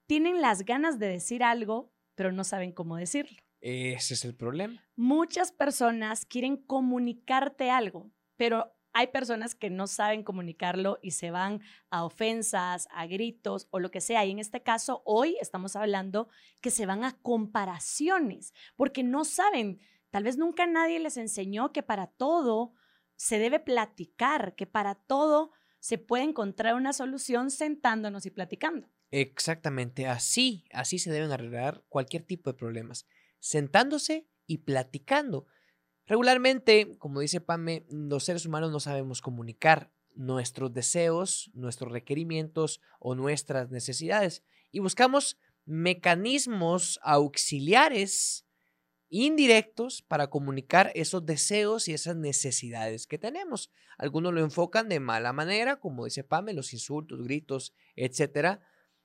tienen 0.06 0.40
las 0.40 0.64
ganas 0.64 0.98
de 0.98 1.08
decir 1.08 1.42
algo, 1.42 1.92
pero 2.14 2.32
no 2.32 2.44
saben 2.44 2.72
cómo 2.72 2.96
decirlo. 2.96 3.38
Ese 3.60 4.14
es 4.14 4.24
el 4.24 4.34
problema. 4.34 4.82
Muchas 4.96 5.52
personas 5.52 6.24
quieren 6.24 6.56
comunicarte 6.56 7.70
algo, 7.70 8.10
pero 8.36 8.72
hay 8.92 9.08
personas 9.08 9.54
que 9.54 9.70
no 9.70 9.86
saben 9.86 10.22
comunicarlo 10.22 10.98
y 11.02 11.12
se 11.12 11.30
van 11.30 11.60
a 11.90 12.04
ofensas, 12.04 12.88
a 12.92 13.06
gritos 13.06 13.68
o 13.70 13.78
lo 13.78 13.90
que 13.90 14.00
sea. 14.00 14.24
Y 14.24 14.30
en 14.30 14.38
este 14.38 14.62
caso, 14.62 15.02
hoy 15.04 15.36
estamos 15.40 15.76
hablando 15.76 16.28
que 16.60 16.70
se 16.70 16.86
van 16.86 17.04
a 17.04 17.16
comparaciones, 17.20 18.52
porque 18.76 19.02
no 19.02 19.24
saben, 19.24 19.80
tal 20.10 20.24
vez 20.24 20.36
nunca 20.36 20.66
nadie 20.66 20.98
les 20.98 21.16
enseñó 21.16 21.72
que 21.72 21.82
para 21.82 22.06
todo 22.06 22.72
se 23.16 23.38
debe 23.38 23.60
platicar, 23.60 24.54
que 24.54 24.66
para 24.66 24.94
todo 24.94 25.52
se 25.78 25.98
puede 25.98 26.24
encontrar 26.24 26.74
una 26.74 26.92
solución 26.92 27.50
sentándonos 27.50 28.26
y 28.26 28.30
platicando. 28.30 28.88
Exactamente, 29.10 30.06
así, 30.06 30.64
así 30.72 30.98
se 30.98 31.10
deben 31.10 31.32
arreglar 31.32 31.84
cualquier 31.88 32.22
tipo 32.22 32.50
de 32.50 32.58
problemas, 32.58 33.06
sentándose 33.38 34.28
y 34.46 34.58
platicando. 34.58 35.46
Regularmente, 36.10 36.96
como 36.98 37.20
dice 37.20 37.40
Pame, 37.40 37.86
los 37.88 38.24
seres 38.24 38.44
humanos 38.44 38.72
no 38.72 38.80
sabemos 38.80 39.22
comunicar 39.22 39.92
nuestros 40.16 40.74
deseos, 40.74 41.52
nuestros 41.54 41.92
requerimientos 41.92 42.80
o 42.98 43.14
nuestras 43.14 43.70
necesidades 43.70 44.42
y 44.72 44.80
buscamos 44.80 45.38
mecanismos 45.66 46.98
auxiliares 47.04 48.44
indirectos 49.08 50.02
para 50.02 50.30
comunicar 50.30 50.90
esos 50.96 51.24
deseos 51.24 51.86
y 51.86 51.94
esas 51.94 52.16
necesidades 52.16 53.06
que 53.06 53.16
tenemos. 53.16 53.70
Algunos 53.96 54.34
lo 54.34 54.40
enfocan 54.40 54.88
de 54.88 54.98
mala 54.98 55.32
manera, 55.32 55.78
como 55.78 56.06
dice 56.06 56.24
Pame, 56.24 56.54
los 56.54 56.72
insultos, 56.72 57.22
gritos, 57.22 57.72
etc. 57.94 58.58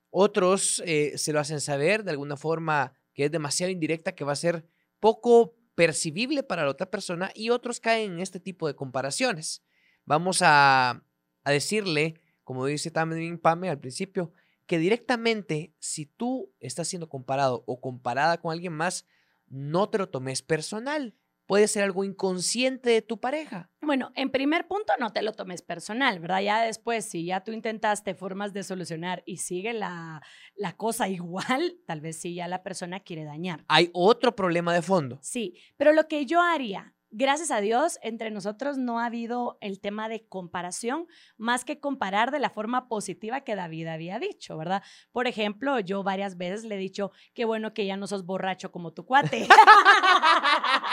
Otros 0.09 0.81
eh, 0.87 1.19
se 1.19 1.33
lo 1.33 1.39
hacen 1.39 1.61
saber 1.61 2.03
de 2.03 2.09
alguna 2.09 2.35
forma 2.35 2.93
que 3.13 3.25
es 3.25 3.31
demasiado 3.31 3.71
indirecta, 3.71 4.15
que 4.15 4.23
va 4.23 4.31
a 4.31 4.35
ser 4.35 4.65
poco 4.99 5.53
percibible 5.75 6.41
para 6.43 6.63
la 6.63 6.71
otra 6.71 6.89
persona 6.89 7.31
y 7.35 7.49
otros 7.49 7.79
caen 7.79 8.13
en 8.13 8.19
este 8.19 8.39
tipo 8.39 8.67
de 8.67 8.75
comparaciones. 8.75 9.63
Vamos 10.05 10.39
a, 10.41 11.03
decirle, 11.45 12.21
como 12.43 12.65
dice 12.65 12.89
también 12.89 13.37
Pame 13.37 13.69
al 13.69 13.79
principio, 13.79 14.33
que 14.65 14.79
directamente 14.79 15.75
si 15.77 16.07
tú 16.07 16.51
estás 16.59 16.87
siendo 16.87 17.07
comparado 17.07 17.63
o 17.67 17.79
comparada 17.79 18.39
con 18.39 18.51
alguien 18.51 18.73
más, 18.73 19.05
no 19.47 19.89
te 19.89 19.99
lo 19.99 20.09
tomes 20.09 20.41
personal 20.41 21.13
puede 21.45 21.67
ser 21.67 21.83
algo 21.83 22.03
inconsciente 22.03 22.89
de 22.89 23.01
tu 23.01 23.19
pareja. 23.19 23.69
Bueno, 23.81 24.11
en 24.15 24.31
primer 24.31 24.67
punto 24.67 24.93
no 24.99 25.11
te 25.11 25.21
lo 25.21 25.33
tomes 25.33 25.61
personal, 25.61 26.19
¿verdad? 26.19 26.41
Ya 26.41 26.61
después, 26.61 27.05
si 27.05 27.25
ya 27.25 27.43
tú 27.43 27.51
intentaste 27.51 28.15
formas 28.15 28.53
de 28.53 28.63
solucionar 28.63 29.23
y 29.25 29.37
sigue 29.37 29.73
la, 29.73 30.21
la 30.55 30.75
cosa 30.75 31.07
igual, 31.09 31.77
tal 31.85 32.01
vez 32.01 32.19
sí 32.19 32.35
ya 32.35 32.47
la 32.47 32.63
persona 32.63 32.99
quiere 32.99 33.23
dañar. 33.23 33.63
Hay 33.67 33.89
otro 33.93 34.35
problema 34.35 34.73
de 34.73 34.81
fondo. 34.81 35.19
Sí, 35.21 35.57
pero 35.77 35.93
lo 35.93 36.07
que 36.07 36.25
yo 36.25 36.41
haría 36.41 36.95
gracias 37.17 37.49
a 37.49 37.61
Dios, 37.61 37.97
entre 38.01 38.29
nosotros 38.29 38.77
no 38.77 38.99
ha 38.99 39.05
habido 39.05 39.57
el 39.61 39.79
tema 39.79 40.09
de 40.09 40.27
comparación, 40.27 41.07
más 41.37 41.63
que 41.63 41.79
comparar 41.79 42.29
de 42.29 42.39
la 42.39 42.49
forma 42.49 42.89
positiva 42.89 43.41
que 43.41 43.55
David 43.55 43.87
había 43.87 44.19
dicho, 44.19 44.57
¿verdad? 44.57 44.83
Por 45.13 45.25
ejemplo, 45.25 45.79
yo 45.79 46.03
varias 46.03 46.35
veces 46.35 46.65
le 46.65 46.75
he 46.75 46.77
dicho, 46.77 47.11
qué 47.33 47.45
bueno 47.45 47.73
que 47.73 47.85
ya 47.85 47.95
no 47.95 48.05
sos 48.05 48.25
borracho 48.25 48.69
como 48.71 48.91
tu 48.91 49.05
cuate. 49.05 49.47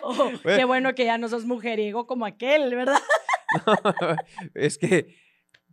qué 0.44 0.64
bueno 0.64 0.94
que 0.94 1.04
ya 1.04 1.18
no 1.18 1.28
sos 1.28 1.44
mujeriego 1.44 2.06
como 2.06 2.26
aquel, 2.26 2.74
¿verdad? 2.74 3.00
es 4.54 4.78
que 4.78 5.14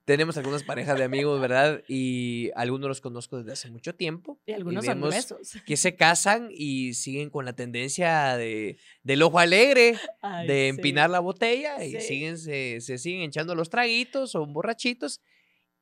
tenemos 0.07 0.37
algunas 0.37 0.63
parejas 0.63 0.97
de 0.97 1.03
amigos, 1.03 1.41
¿verdad? 1.41 1.83
Y 1.89 2.49
algunos 2.55 2.87
los 2.87 3.01
conozco 3.01 3.39
desde 3.39 3.51
hace 3.51 3.69
mucho 3.69 3.93
tiempo. 3.93 4.39
Y 4.45 4.53
algunos 4.53 4.85
son 4.85 5.01
gruesos. 5.01 5.57
Que 5.65 5.75
se 5.75 5.97
casan 5.97 6.47
y 6.49 6.93
siguen 6.93 7.29
con 7.29 7.43
la 7.43 7.51
tendencia 7.51 8.37
de, 8.37 8.77
del 9.03 9.21
ojo 9.21 9.37
alegre, 9.37 9.99
de 10.47 10.69
empinar 10.69 11.09
la 11.09 11.19
botella 11.19 11.83
y 11.83 11.99
siguen, 11.99 12.37
se, 12.37 12.79
se, 12.79 12.97
siguen 12.97 13.23
echando 13.23 13.53
los 13.53 13.69
traguitos, 13.69 14.31
son 14.31 14.53
borrachitos. 14.53 15.19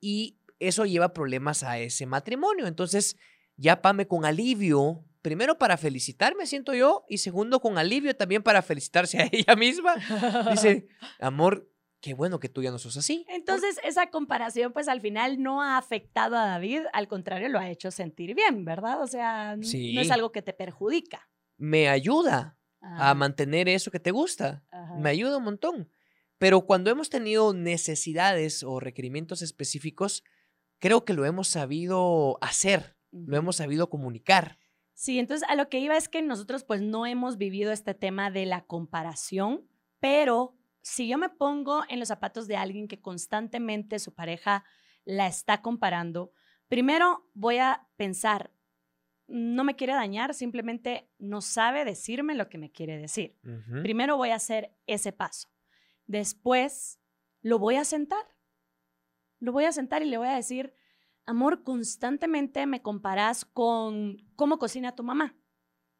Y 0.02 0.40
eso 0.58 0.88
lleva 0.88 1.14
problemas 1.14 1.62
a 1.62 1.78
ese 1.78 2.08
matrimonio. 2.08 2.66
Entonces, 2.66 3.18
ya 3.58 3.84
Pame 3.84 4.08
con 4.08 4.26
alivio, 4.26 5.06
primero 5.26 5.58
para 5.58 5.76
felicitarme, 5.76 6.46
siento 6.46 6.76
yo, 6.76 7.04
y 7.10 7.18
segundo 7.18 7.60
con 7.60 7.80
alivio 7.80 8.16
también 8.16 8.44
para 8.44 8.62
felicitarse 8.62 9.18
a 9.24 9.30
ella 9.32 9.56
misma. 9.56 9.96
Dice, 10.52 10.88
amor, 11.20 11.68
qué 12.00 12.14
bueno 12.14 12.40
que 12.40 12.48
tú 12.48 12.62
ya 12.62 12.70
no 12.70 12.78
sos 12.78 12.96
así. 12.96 13.26
Entonces, 13.28 13.80
esa 13.84 14.12
comparación, 14.12 14.72
pues 14.72 14.88
al 14.88 15.02
final 15.02 15.42
no 15.42 15.64
ha 15.64 15.80
afectado 15.80 16.38
a 16.38 16.46
David, 16.46 16.82
al 16.94 17.08
contrario, 17.08 17.50
lo 17.50 17.58
ha 17.58 17.72
hecho 17.72 17.90
sentir 17.90 18.36
bien, 18.36 18.66
¿verdad? 18.66 19.02
O 19.02 19.08
sea, 19.08 19.56
no 19.56 19.64
es 20.02 20.12
algo 20.12 20.32
que 20.32 20.44
te 20.44 20.54
perjudica. 20.54 21.28
Me 21.58 21.90
ayuda 21.90 22.60
a 22.82 23.16
mantener 23.16 23.68
eso 23.68 23.90
que 23.90 24.00
te 24.00 24.12
gusta. 24.12 24.64
Me 25.00 25.10
ayuda 25.10 25.38
un 25.38 25.44
montón. 25.46 25.90
Pero 26.38 26.68
cuando 26.68 26.92
hemos 26.92 27.10
tenido 27.10 27.52
necesidades 27.56 28.62
o 28.62 28.80
requerimientos 28.80 29.42
específicos, 29.42 30.24
creo 30.78 31.04
que 31.04 31.14
lo 31.14 31.26
hemos 31.26 31.48
sabido 31.48 32.38
hacer, 32.42 32.96
lo 33.10 33.38
hemos 33.38 33.56
sabido 33.56 33.90
comunicar. 33.90 34.60
Sí, 34.96 35.20
entonces 35.20 35.48
a 35.50 35.56
lo 35.56 35.68
que 35.70 35.80
iba 35.80 35.98
es 35.98 36.08
que 36.08 36.22
nosotros 36.22 36.64
pues 36.64 36.82
no 36.82 37.06
hemos 37.06 37.38
vivido 37.38 37.74
este 37.74 37.94
tema 37.94 38.32
de 38.32 38.46
la 38.46 38.62
comparación, 38.66 39.68
pero 40.00 40.58
si 40.82 41.10
yo 41.10 41.18
me 41.18 41.28
pongo 41.28 41.84
en 41.90 42.00
los 42.00 42.08
zapatos 42.08 42.48
de 42.48 42.56
alguien 42.56 42.88
que 42.88 43.02
constantemente 43.02 44.00
su 44.00 44.14
pareja 44.14 44.64
la 45.04 45.28
está 45.28 45.62
comparando, 45.62 46.32
primero 46.70 47.30
voy 47.34 47.58
a 47.58 47.86
pensar, 47.98 48.52
no 49.28 49.66
me 49.66 49.76
quiere 49.76 49.94
dañar, 49.94 50.34
simplemente 50.34 51.10
no 51.18 51.42
sabe 51.42 51.84
decirme 51.84 52.34
lo 52.34 52.48
que 52.48 52.58
me 52.58 52.72
quiere 52.72 52.98
decir. 52.98 53.38
Primero 53.82 54.16
voy 54.16 54.30
a 54.30 54.36
hacer 54.36 54.78
ese 54.88 55.12
paso. 55.12 55.50
Después 56.08 57.02
lo 57.42 57.60
voy 57.60 57.76
a 57.76 57.84
sentar. 57.84 58.24
Lo 59.40 59.52
voy 59.52 59.66
a 59.66 59.74
sentar 59.74 60.04
y 60.04 60.06
le 60.06 60.18
voy 60.18 60.30
a 60.30 60.36
decir, 60.36 60.74
amor, 61.26 61.64
constantemente 61.64 62.66
me 62.66 62.82
comparas 62.82 63.46
con 63.46 64.18
cómo 64.36 64.60
cocina 64.60 64.96
tu 64.96 65.04
mamá. 65.04 65.36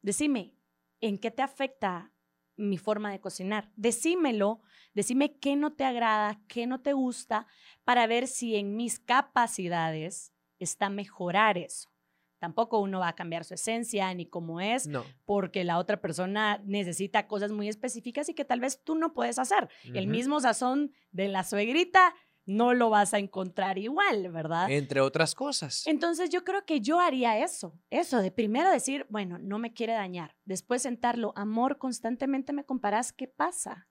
Decime, 0.02 0.54
¿en 1.00 1.18
qué 1.18 1.30
te 1.30 1.42
afecta 1.42 2.12
mi 2.56 2.78
forma 2.78 3.12
de 3.12 3.20
cocinar. 3.20 3.70
Decímelo, 3.76 4.60
decime 4.94 5.38
qué 5.38 5.56
no 5.56 5.74
te 5.74 5.84
agrada, 5.84 6.40
qué 6.48 6.66
no 6.66 6.80
te 6.80 6.92
gusta, 6.92 7.46
para 7.84 8.06
ver 8.06 8.26
si 8.26 8.56
en 8.56 8.76
mis 8.76 8.98
capacidades 8.98 10.32
está 10.58 10.88
mejorar 10.88 11.58
eso. 11.58 11.90
Tampoco 12.38 12.80
uno 12.80 13.00
va 13.00 13.08
a 13.08 13.14
cambiar 13.14 13.44
su 13.44 13.54
esencia 13.54 14.12
ni 14.12 14.26
cómo 14.26 14.60
es, 14.60 14.88
porque 15.24 15.64
la 15.64 15.78
otra 15.78 16.00
persona 16.00 16.60
necesita 16.64 17.26
cosas 17.26 17.50
muy 17.50 17.68
específicas 17.68 18.28
y 18.28 18.34
que 18.34 18.44
tal 18.44 18.60
vez 18.60 18.82
tú 18.84 18.94
no 18.94 19.14
puedes 19.14 19.38
hacer. 19.38 19.68
El 19.94 20.06
mismo 20.06 20.38
sazón 20.40 20.92
de 21.12 21.28
la 21.28 21.44
suegrita 21.44 22.14
no 22.46 22.72
lo 22.74 22.88
vas 22.90 23.12
a 23.12 23.18
encontrar 23.18 23.76
igual, 23.76 24.30
¿verdad? 24.30 24.70
Entre 24.70 25.00
otras 25.00 25.34
cosas. 25.34 25.86
Entonces 25.86 26.30
yo 26.30 26.44
creo 26.44 26.64
que 26.64 26.80
yo 26.80 27.00
haría 27.00 27.38
eso, 27.38 27.78
eso 27.90 28.22
de 28.22 28.30
primero 28.30 28.70
decir, 28.70 29.04
bueno, 29.10 29.38
no 29.38 29.58
me 29.58 29.74
quiere 29.74 29.92
dañar, 29.92 30.36
después 30.44 30.82
sentarlo, 30.82 31.32
amor, 31.36 31.78
constantemente 31.78 32.52
me 32.52 32.64
comparas, 32.64 33.12
¿qué 33.12 33.26
pasa? 33.26 33.88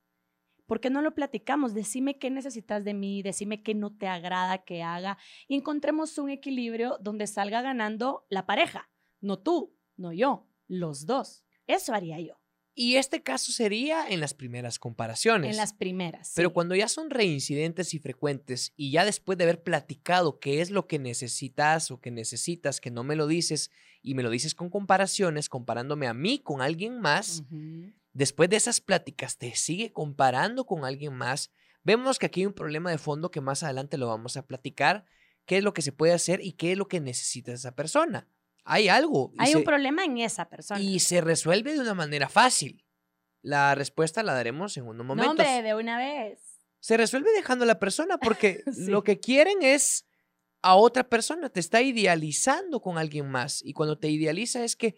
¿Por 0.65 0.79
qué 0.79 0.89
no 0.89 1.01
lo 1.01 1.13
platicamos? 1.13 1.75
Decime 1.75 2.17
qué 2.17 2.31
necesitas 2.31 2.83
de 2.83 2.95
mí, 2.95 3.21
decime 3.21 3.61
qué 3.61 3.75
no 3.75 3.95
te 3.95 4.07
agrada 4.07 4.63
que 4.63 4.81
haga 4.81 5.17
y 5.47 5.55
encontremos 5.55 6.17
un 6.17 6.31
equilibrio 6.31 6.97
donde 7.01 7.27
salga 7.27 7.61
ganando 7.61 8.25
la 8.29 8.47
pareja, 8.47 8.89
no 9.19 9.37
tú, 9.37 9.77
no 9.95 10.11
yo, 10.11 10.47
los 10.67 11.05
dos. 11.05 11.43
Eso 11.67 11.93
haría 11.93 12.19
yo. 12.19 12.39
Y 12.77 12.97
este 12.97 13.23
caso 13.23 13.53
sería 13.53 14.05
en 14.05 14.19
las 14.19 14.33
primeras 14.33 14.79
comparaciones. 14.79 15.51
En 15.51 15.57
las 15.57 15.71
primeras. 15.71 16.33
Pero 16.35 16.51
cuando 16.51 16.75
ya 16.75 16.89
son 16.89 17.09
reincidentes 17.09 17.93
y 17.93 17.99
frecuentes 17.99 18.73
y 18.75 18.91
ya 18.91 19.05
después 19.05 19.37
de 19.37 19.45
haber 19.45 19.63
platicado 19.63 20.39
qué 20.39 20.59
es 20.59 20.71
lo 20.71 20.85
que 20.85 20.99
necesitas 20.99 21.89
o 21.89 22.01
que 22.01 22.11
necesitas, 22.11 22.81
que 22.81 22.91
no 22.91 23.05
me 23.05 23.15
lo 23.15 23.27
dices 23.27 23.71
y 24.01 24.13
me 24.13 24.23
lo 24.23 24.29
dices 24.29 24.53
con 24.53 24.69
comparaciones, 24.69 25.47
comparándome 25.47 26.07
a 26.07 26.13
mí 26.13 26.39
con 26.39 26.61
alguien 26.61 26.99
más, 26.99 27.43
después 28.11 28.49
de 28.49 28.57
esas 28.57 28.81
pláticas 28.81 29.37
te 29.37 29.55
sigue 29.55 29.93
comparando 29.93 30.65
con 30.65 30.83
alguien 30.83 31.13
más, 31.13 31.51
vemos 31.83 32.19
que 32.19 32.25
aquí 32.25 32.41
hay 32.41 32.47
un 32.47 32.53
problema 32.53 32.91
de 32.91 32.97
fondo 32.97 33.31
que 33.31 33.39
más 33.39 33.63
adelante 33.63 33.97
lo 33.97 34.07
vamos 34.07 34.35
a 34.35 34.45
platicar, 34.45 35.05
qué 35.45 35.57
es 35.57 35.63
lo 35.63 35.73
que 35.73 35.81
se 35.81 35.93
puede 35.93 36.11
hacer 36.11 36.41
y 36.43 36.51
qué 36.51 36.73
es 36.73 36.77
lo 36.77 36.89
que 36.89 36.99
necesita 36.99 37.53
esa 37.53 37.73
persona 37.73 38.27
hay 38.65 38.89
algo. 38.89 39.31
Hay 39.37 39.55
un 39.55 39.63
problema 39.63 40.03
en 40.03 40.17
esa 40.17 40.49
persona. 40.49 40.81
Y 40.81 40.99
se 40.99 41.21
resuelve 41.21 41.73
de 41.73 41.79
una 41.79 41.93
manera 41.93 42.27
fácil. 42.27 42.83
La 43.41 43.75
respuesta 43.75 44.23
la 44.23 44.33
daremos 44.33 44.75
en 44.75 44.87
unos 44.87 45.05
momentos. 45.05 45.37
No, 45.37 45.43
hombre, 45.43 45.61
de 45.61 45.75
una 45.75 45.99
vez. 45.99 46.39
Se 46.79 46.97
resuelve 46.97 47.31
dejando 47.31 47.63
a 47.63 47.67
la 47.67 47.79
persona 47.79 48.17
porque 48.17 48.63
lo 48.77 49.03
que 49.03 49.19
quieren 49.19 49.61
es 49.61 50.05
a 50.63 50.75
otra 50.75 51.07
persona, 51.07 51.49
te 51.49 51.59
está 51.59 51.83
idealizando 51.83 52.81
con 52.81 52.97
alguien 52.97 53.29
más. 53.29 53.61
Y 53.63 53.73
cuando 53.73 53.99
te 53.99 54.09
idealiza 54.09 54.63
es 54.63 54.75
que 54.75 54.95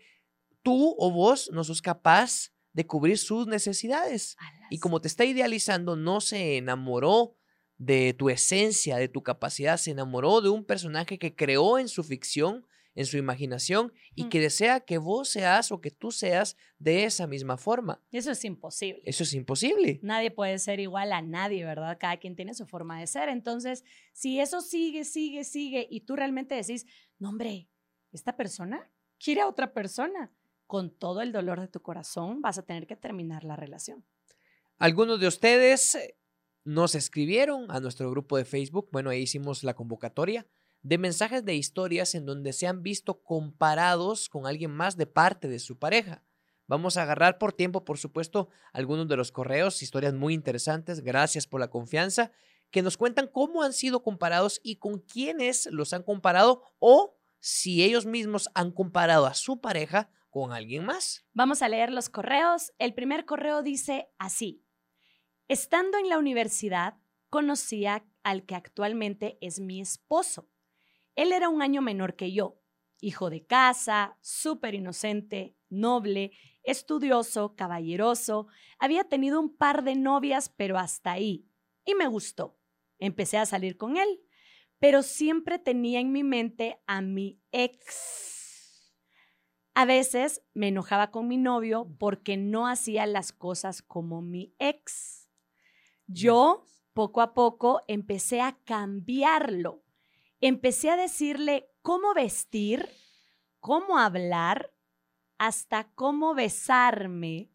tú 0.64 0.96
o 0.98 1.12
vos 1.12 1.50
no 1.52 1.66
sos 1.66 1.82
capaz 1.82 2.54
de 2.72 2.88
cubrir 2.88 3.18
sus 3.18 3.48
necesidades. 3.48 4.38
Y 4.70 4.80
como 4.80 5.02
te 5.02 5.10
está 5.10 5.26
idealizando, 5.26 5.98
no 5.98 6.22
se 6.22 6.56
enamoró 6.56 7.36
de 7.78 8.14
tu 8.14 8.30
esencia, 8.30 8.96
de 8.96 9.10
tu 9.10 9.24
capacidad, 9.24 9.76
se 9.78 9.92
enamoró 9.92 10.40
de 10.40 10.50
un 10.50 10.64
personaje 10.64 11.20
que 11.20 11.36
creó 11.36 11.80
en 11.80 11.90
su 11.90 12.04
ficción 12.04 12.66
en 12.98 13.06
su 13.06 13.16
imaginación 13.18 13.94
y 14.16 14.26
Mm. 14.26 14.30
que 14.30 14.40
desea 14.42 14.80
que 14.82 14.98
vos 14.98 15.30
seas 15.30 15.72
o 15.72 15.80
que 15.80 15.92
tú 15.92 16.12
seas 16.12 16.58
de 16.80 17.06
esa 17.06 17.28
misma 17.28 17.56
forma. 17.58 18.02
Eso 18.12 18.32
es 18.32 18.44
imposible. 18.44 19.02
Eso 19.06 19.24
es 19.24 19.34
imposible. 19.34 20.00
Nadie 20.02 20.32
puede 20.32 20.58
ser 20.60 20.80
igual 20.80 21.14
a 21.14 21.22
nadie, 21.22 21.64
¿verdad? 21.64 21.98
Cada 22.00 22.18
quien 22.18 22.36
tiene 22.36 22.54
su 22.56 22.66
forma 22.66 23.00
de 23.00 23.08
ser. 23.08 23.30
Entonces, 23.30 23.84
si 24.14 24.40
eso 24.40 24.62
sigue, 24.62 25.06
sigue, 25.06 25.44
sigue 25.44 25.88
y 25.90 26.02
tú 26.02 26.16
realmente 26.16 26.56
decís, 26.56 26.86
no, 27.20 27.30
hombre, 27.30 27.70
esta 28.12 28.36
persona 28.36 28.92
quiere 29.20 29.42
a 29.42 29.48
otra 29.48 29.74
persona, 29.74 30.34
con 30.66 30.90
todo 30.90 31.22
el 31.22 31.32
dolor 31.32 31.62
de 31.62 31.68
tu 31.68 31.82
corazón 31.82 32.42
vas 32.42 32.58
a 32.58 32.64
tener 32.66 32.88
que 32.88 32.96
terminar 32.96 33.44
la 33.46 33.56
relación. 33.56 34.04
Algunos 34.80 35.20
de 35.20 35.28
ustedes 35.28 35.96
eh, 35.96 36.18
nos 36.66 36.94
escribieron 36.96 37.72
a 37.72 37.80
nuestro 37.80 38.10
grupo 38.12 38.38
de 38.38 38.44
Facebook, 38.46 38.90
bueno, 38.92 39.10
ahí 39.12 39.22
hicimos 39.22 39.64
la 39.64 39.74
convocatoria 39.76 40.46
de 40.88 40.98
mensajes 40.98 41.44
de 41.44 41.54
historias 41.54 42.16
en 42.16 42.26
donde 42.26 42.54
se 42.54 42.66
han 42.66 42.82
visto 42.82 43.22
comparados 43.22 44.30
con 44.30 44.48
alguien 44.48 44.72
más 44.72 44.96
de 44.96 45.06
parte 45.06 45.50
de 45.50 45.60
su 45.60 45.78
pareja. 45.78 46.24
Vamos 46.66 46.96
a 46.96 47.02
agarrar 47.02 47.38
por 47.38 47.52
tiempo, 47.52 47.84
por 47.84 47.98
supuesto, 47.98 48.48
algunos 48.72 49.10
de 49.10 49.18
los 49.18 49.34
correos, 49.34 49.84
historias 49.84 50.14
muy 50.14 50.34
interesantes, 50.34 51.02
gracias 51.02 51.46
por 51.46 51.60
la 51.60 51.70
confianza, 51.70 52.32
que 52.72 52.82
nos 52.82 52.96
cuentan 52.96 53.28
cómo 53.28 53.64
han 53.64 53.74
sido 53.74 54.02
comparados 54.02 54.62
y 54.64 54.78
con 54.78 55.00
quiénes 55.00 55.68
los 55.74 55.92
han 55.92 56.04
comparado 56.04 56.64
o 56.80 57.18
si 57.40 57.84
ellos 57.84 58.06
mismos 58.06 58.48
han 58.54 58.72
comparado 58.72 59.26
a 59.26 59.34
su 59.34 59.60
pareja 59.60 60.10
con 60.30 60.54
alguien 60.54 60.86
más. 60.86 61.26
Vamos 61.34 61.62
a 61.62 61.68
leer 61.68 61.92
los 61.92 62.08
correos. 62.08 62.72
El 62.80 62.94
primer 62.94 63.26
correo 63.26 63.62
dice 63.62 64.08
así. 64.20 64.64
Estando 65.50 65.98
en 65.98 66.08
la 66.08 66.18
universidad, 66.18 66.96
conocía 67.30 68.06
al 68.24 68.46
que 68.46 68.56
actualmente 68.56 69.38
es 69.42 69.60
mi 69.60 69.82
esposo. 69.82 70.50
Él 71.18 71.32
era 71.32 71.50
un 71.50 71.64
año 71.64 71.82
menor 71.82 72.16
que 72.16 72.32
yo, 72.32 72.62
hijo 73.02 73.32
de 73.32 73.44
casa, 73.44 74.18
súper 74.22 74.76
inocente, 74.76 75.58
noble, 75.68 76.32
estudioso, 76.62 77.56
caballeroso. 77.56 78.46
Había 78.78 79.04
tenido 79.04 79.40
un 79.42 79.58
par 79.58 79.84
de 79.84 79.96
novias, 79.96 80.48
pero 80.48 80.78
hasta 80.78 81.12
ahí. 81.12 81.50
Y 81.84 81.96
me 81.96 82.08
gustó. 82.08 82.60
Empecé 83.00 83.40
a 83.40 83.48
salir 83.48 83.78
con 83.78 83.98
él, 83.98 84.22
pero 84.78 85.02
siempre 85.02 85.58
tenía 85.58 86.00
en 86.00 86.12
mi 86.12 86.24
mente 86.24 86.80
a 86.86 87.02
mi 87.02 87.42
ex. 87.52 88.94
A 89.74 89.86
veces 89.86 90.44
me 90.54 90.68
enojaba 90.68 91.10
con 91.10 91.28
mi 91.28 91.38
novio 91.38 91.92
porque 91.98 92.38
no 92.38 92.68
hacía 92.68 93.08
las 93.08 93.32
cosas 93.32 93.82
como 93.82 94.22
mi 94.22 94.54
ex. 94.60 95.28
Yo, 96.06 96.64
poco 96.94 97.22
a 97.22 97.34
poco, 97.34 97.82
empecé 97.88 98.40
a 98.40 98.60
cambiarlo. 98.66 99.87
Empecé 100.42 100.90
a 100.90 100.98
decirle 100.98 101.70
cómo 101.82 102.14
vestir, 102.14 102.90
cómo 103.60 103.98
hablar, 103.98 104.74
hasta 105.38 105.92
cómo 105.94 106.36
besarme, 106.36 107.52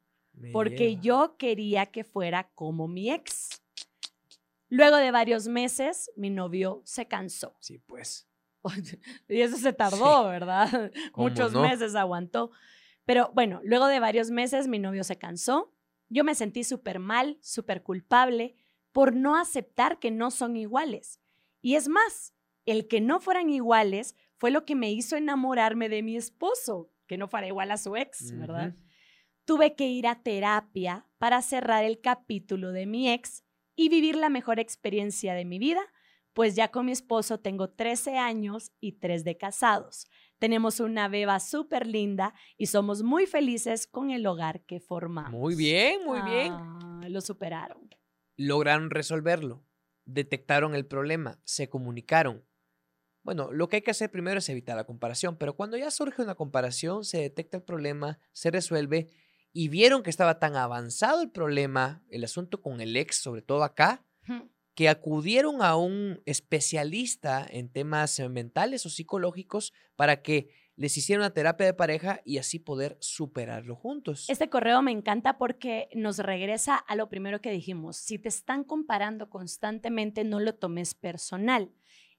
porque 0.52 0.96
yo 0.96 1.36
quería 1.36 1.86
que 1.86 2.04
fuera 2.04 2.50
como 2.54 2.88
mi 2.88 3.10
ex. 3.10 3.62
Luego 4.68 4.96
de 4.96 5.10
varios 5.10 5.48
meses, 5.48 6.10
mi 6.16 6.30
novio 6.30 6.82
se 6.84 7.06
cansó. 7.06 7.56
Sí, 7.60 7.78
pues. 7.78 8.28
Y 9.28 9.40
eso 9.40 9.56
se 9.56 9.72
tardó, 9.72 10.24
¿verdad? 10.24 10.92
¿Cómo 11.12 11.28
Muchos 11.28 11.52
no? 11.52 11.62
meses 11.62 11.94
aguantó. 11.94 12.50
Pero 13.04 13.30
bueno, 13.34 13.60
luego 13.64 13.86
de 13.86 14.00
varios 14.00 14.30
meses 14.30 14.68
mi 14.68 14.78
novio 14.78 15.04
se 15.04 15.18
cansó. 15.18 15.74
Yo 16.08 16.24
me 16.24 16.34
sentí 16.34 16.64
súper 16.64 16.98
mal, 16.98 17.38
súper 17.42 17.82
culpable 17.82 18.54
por 18.92 19.14
no 19.14 19.36
aceptar 19.36 19.98
que 19.98 20.10
no 20.10 20.30
son 20.30 20.56
iguales. 20.56 21.20
Y 21.60 21.74
es 21.74 21.88
más, 21.88 22.34
el 22.66 22.88
que 22.88 23.00
no 23.00 23.20
fueran 23.20 23.50
iguales 23.50 24.16
fue 24.36 24.50
lo 24.50 24.64
que 24.64 24.74
me 24.74 24.90
hizo 24.90 25.16
enamorarme 25.16 25.88
de 25.88 26.02
mi 26.02 26.16
esposo, 26.16 26.90
que 27.06 27.18
no 27.18 27.28
fuera 27.28 27.46
igual 27.46 27.70
a 27.70 27.76
su 27.76 27.96
ex, 27.96 28.36
¿verdad? 28.38 28.74
Tuve 29.44 29.74
que 29.74 29.88
ir 29.88 30.06
a 30.06 30.22
terapia 30.22 31.06
para 31.18 31.42
cerrar 31.42 31.84
el 31.84 32.00
capítulo 32.00 32.72
de 32.72 32.86
mi 32.86 33.10
ex 33.10 33.44
y 33.76 33.88
vivir 33.88 34.16
la 34.16 34.28
mejor 34.28 34.60
experiencia 34.60 35.34
de 35.34 35.44
mi 35.44 35.58
vida, 35.58 35.82
pues 36.32 36.54
ya 36.54 36.68
con 36.68 36.86
mi 36.86 36.92
esposo 36.92 37.40
tengo 37.40 37.70
13 37.70 38.18
años 38.18 38.72
y 38.80 38.92
3 38.92 39.24
de 39.24 39.36
casados. 39.36 40.06
Tenemos 40.38 40.80
una 40.80 41.08
beba 41.08 41.38
súper 41.40 41.86
linda 41.86 42.34
y 42.56 42.66
somos 42.66 43.02
muy 43.02 43.26
felices 43.26 43.86
con 43.86 44.10
el 44.10 44.26
hogar 44.26 44.64
que 44.64 44.80
formamos. 44.80 45.32
Muy 45.32 45.54
bien, 45.54 46.04
muy 46.04 46.20
bien. 46.22 46.52
Ah, 46.52 47.06
lo 47.08 47.20
superaron. 47.20 47.90
Lograron 48.36 48.90
resolverlo, 48.90 49.64
detectaron 50.04 50.74
el 50.74 50.86
problema, 50.86 51.40
se 51.44 51.68
comunicaron. 51.68 52.44
Bueno, 53.22 53.52
lo 53.52 53.68
que 53.68 53.76
hay 53.76 53.82
que 53.82 53.92
hacer 53.92 54.10
primero 54.10 54.38
es 54.38 54.48
evitar 54.48 54.76
la 54.76 54.84
comparación, 54.84 55.36
pero 55.36 55.54
cuando 55.54 55.76
ya 55.76 55.90
surge 55.90 56.22
una 56.22 56.34
comparación, 56.34 57.04
se 57.04 57.18
detecta 57.18 57.56
el 57.56 57.62
problema, 57.62 58.18
se 58.32 58.50
resuelve 58.50 59.08
y 59.52 59.68
vieron 59.68 60.02
que 60.02 60.10
estaba 60.10 60.38
tan 60.38 60.56
avanzado 60.56 61.22
el 61.22 61.30
problema, 61.30 62.02
el 62.08 62.24
asunto 62.24 62.60
con 62.60 62.80
el 62.80 62.96
ex, 62.96 63.16
sobre 63.16 63.42
todo 63.42 63.62
acá, 63.62 64.04
que 64.74 64.88
acudieron 64.88 65.62
a 65.62 65.76
un 65.76 66.20
especialista 66.24 67.46
en 67.48 67.70
temas 67.70 68.18
eh, 68.18 68.28
mentales 68.28 68.86
o 68.86 68.90
psicológicos 68.90 69.72
para 69.96 70.22
que 70.22 70.48
les 70.76 70.96
hiciera 70.96 71.20
una 71.20 71.34
terapia 71.34 71.66
de 71.66 71.74
pareja 71.74 72.20
y 72.24 72.38
así 72.38 72.58
poder 72.58 72.96
superarlo 73.00 73.76
juntos. 73.76 74.28
Este 74.30 74.48
correo 74.48 74.80
me 74.80 74.90
encanta 74.90 75.36
porque 75.36 75.88
nos 75.94 76.18
regresa 76.18 76.76
a 76.76 76.96
lo 76.96 77.10
primero 77.10 77.40
que 77.40 77.50
dijimos. 77.50 77.98
Si 77.98 78.18
te 78.18 78.28
están 78.28 78.64
comparando 78.64 79.28
constantemente, 79.28 80.24
no 80.24 80.40
lo 80.40 80.54
tomes 80.54 80.94
personal. 80.94 81.70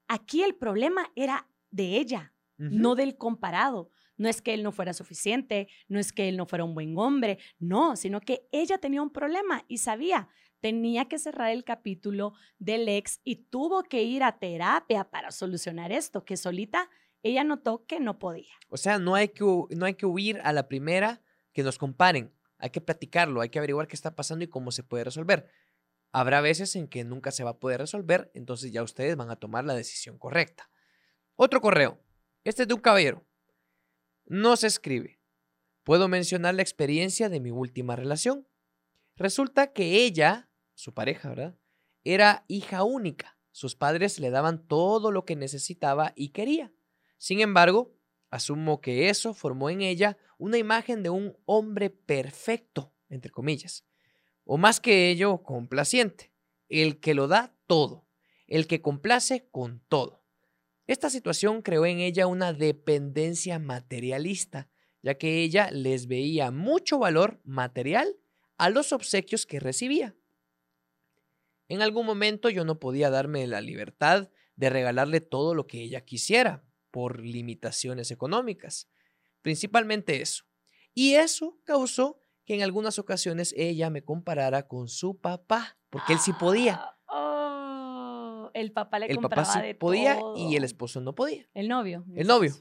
Aquí 0.08 0.44
el 0.44 0.56
problema 0.56 1.12
era 1.16 1.48
de 1.72 1.98
ella, 1.98 2.34
no 2.58 2.96
del 2.96 3.18
comparado. 3.18 3.90
No 4.16 4.30
es 4.30 4.42
que 4.42 4.54
él 4.54 4.64
no 4.64 4.72
fuera 4.72 4.94
suficiente, 4.94 5.68
no 5.88 6.00
es 6.00 6.14
que 6.14 6.30
él 6.30 6.38
no 6.38 6.46
fuera 6.46 6.64
un 6.64 6.76
buen 6.76 6.98
hombre, 6.98 7.40
no, 7.60 7.96
sino 7.96 8.22
que 8.22 8.48
ella 8.52 8.78
tenía 8.78 9.02
un 9.02 9.10
problema 9.10 9.66
y 9.68 9.80
sabía, 9.80 10.30
tenía 10.60 11.06
que 11.06 11.18
cerrar 11.18 11.52
el 11.52 11.64
capítulo 11.64 12.34
del 12.60 12.88
ex 12.88 13.20
y 13.24 13.36
tuvo 13.36 13.84
que 13.84 14.04
ir 14.04 14.24
a 14.24 14.38
terapia 14.38 15.10
para 15.10 15.32
solucionar 15.32 15.92
esto, 15.92 16.24
que 16.24 16.38
solita 16.38 16.90
ella 17.24 17.44
notó 17.44 17.86
que 17.86 18.00
no 18.00 18.20
podía. 18.20 18.54
O 18.70 18.78
sea, 18.78 19.00
no 19.00 19.16
hay, 19.16 19.30
que, 19.30 19.44
no 19.44 19.86
hay 19.86 19.96
que 19.96 20.06
huir 20.06 20.40
a 20.44 20.54
la 20.54 20.68
primera 20.68 21.22
que 21.54 21.64
nos 21.64 21.78
comparen. 21.78 22.34
Hay 22.60 22.70
que 22.70 22.82
platicarlo, 22.82 23.42
hay 23.42 23.50
que 23.50 23.60
averiguar 23.60 23.88
qué 23.88 23.96
está 23.96 24.16
pasando 24.16 24.46
y 24.46 24.48
cómo 24.48 24.72
se 24.72 24.84
puede 24.84 25.04
resolver. 25.04 25.50
Habrá 26.16 26.42
veces 26.42 26.76
en 26.76 26.88
que 26.88 27.04
nunca 27.04 27.32
se 27.32 27.44
va 27.44 27.50
a 27.50 27.60
poder 27.60 27.80
resolver, 27.80 28.30
entonces 28.36 28.72
ya 28.72 28.84
ustedes 28.84 29.18
van 29.18 29.32
a 29.32 29.36
tomar 29.36 29.66
la 29.66 29.74
decisión 29.74 30.20
correcta. 30.20 30.70
Otro 31.36 31.60
correo. 31.60 32.00
Este 32.44 32.62
es 32.62 32.68
de 32.68 32.76
un 32.76 32.82
caballero. 32.82 33.26
Nos 34.26 34.64
escribe. 34.64 35.20
Puedo 35.84 36.08
mencionar 36.08 36.54
la 36.54 36.62
experiencia 36.62 37.30
de 37.30 37.40
mi 37.40 37.50
última 37.50 37.96
relación. 37.96 38.48
Resulta 39.16 39.74
que 39.74 40.04
ella, 40.04 40.52
su 40.76 40.94
pareja, 40.94 41.30
¿verdad? 41.30 41.58
Era 42.04 42.46
hija 42.48 42.84
única. 42.84 43.40
Sus 43.52 43.76
padres 43.76 44.20
le 44.20 44.30
daban 44.30 44.68
todo 44.68 45.12
lo 45.12 45.26
que 45.26 45.36
necesitaba 45.36 46.14
y 46.16 46.30
quería. 46.30 46.72
Sin 47.18 47.42
embargo, 47.42 47.96
asumo 48.30 48.82
que 48.82 49.10
eso 49.10 49.34
formó 49.34 49.72
en 49.72 49.82
ella 49.82 50.18
una 50.38 50.60
imagen 50.60 51.02
de 51.02 51.10
un 51.10 51.36
hombre 51.46 51.90
perfecto, 51.90 52.94
entre 53.10 53.32
comillas. 53.32 53.84
O 54.46 54.58
más 54.58 54.80
que 54.80 55.10
ello, 55.10 55.44
complaciente. 55.44 56.32
El 56.70 57.00
que 57.00 57.14
lo 57.14 57.28
da 57.28 57.56
todo. 57.68 58.06
El 58.48 58.68
que 58.68 58.82
complace 58.82 59.48
con 59.52 59.82
todo. 59.88 60.24
Esta 60.86 61.10
situación 61.10 61.62
creó 61.62 61.86
en 61.86 62.00
ella 62.00 62.28
una 62.28 62.52
dependencia 62.52 63.58
materialista, 63.58 64.70
ya 65.02 65.16
que 65.16 65.42
ella 65.42 65.72
les 65.72 66.08
veía 66.08 66.52
mucho 66.52 67.00
valor 67.00 67.40
material 67.44 68.18
a 68.58 68.70
los 68.70 68.92
obsequios 68.92 69.46
que 69.46 69.60
recibía. 69.60 70.16
En 71.70 71.82
algún 71.82 72.06
momento 72.06 72.50
yo 72.50 72.66
no 72.66 72.80
podía 72.80 73.10
darme 73.10 73.48
la 73.48 73.62
libertad 73.62 74.30
de 74.56 74.70
regalarle 74.70 75.22
todo 75.22 75.56
lo 75.56 75.68
que 75.68 75.82
ella 75.82 76.02
quisiera 76.02 76.64
por 76.92 77.22
limitaciones 77.22 78.12
económicas. 78.12 78.90
Principalmente 79.42 80.22
eso. 80.22 80.44
Y 80.94 81.16
eso 81.16 81.60
causó 81.64 82.20
que 82.46 82.56
en 82.56 82.64
algunas 82.64 83.00
ocasiones 83.00 83.54
ella 83.58 83.90
me 83.90 84.04
comparara 84.04 84.68
con 84.68 84.88
su 84.88 85.20
papá, 85.20 85.78
porque 85.90 86.14
él 86.14 86.20
sí 86.20 86.34
podía. 86.34 86.82
Ah, 87.08 88.48
oh, 88.48 88.52
el 88.54 88.72
papá 88.72 89.00
le 89.00 89.06
El 89.06 89.16
papá 89.18 89.36
compraba 89.36 89.54
sí 89.54 89.62
de 89.62 89.76
podía 89.76 90.20
todo. 90.20 90.36
y 90.38 90.56
el 90.56 90.64
esposo 90.64 91.02
no 91.02 91.16
podía. 91.16 91.48
El 91.54 91.68
novio. 91.68 92.04
El 92.10 92.22
este 92.22 92.24
novio. 92.26 92.54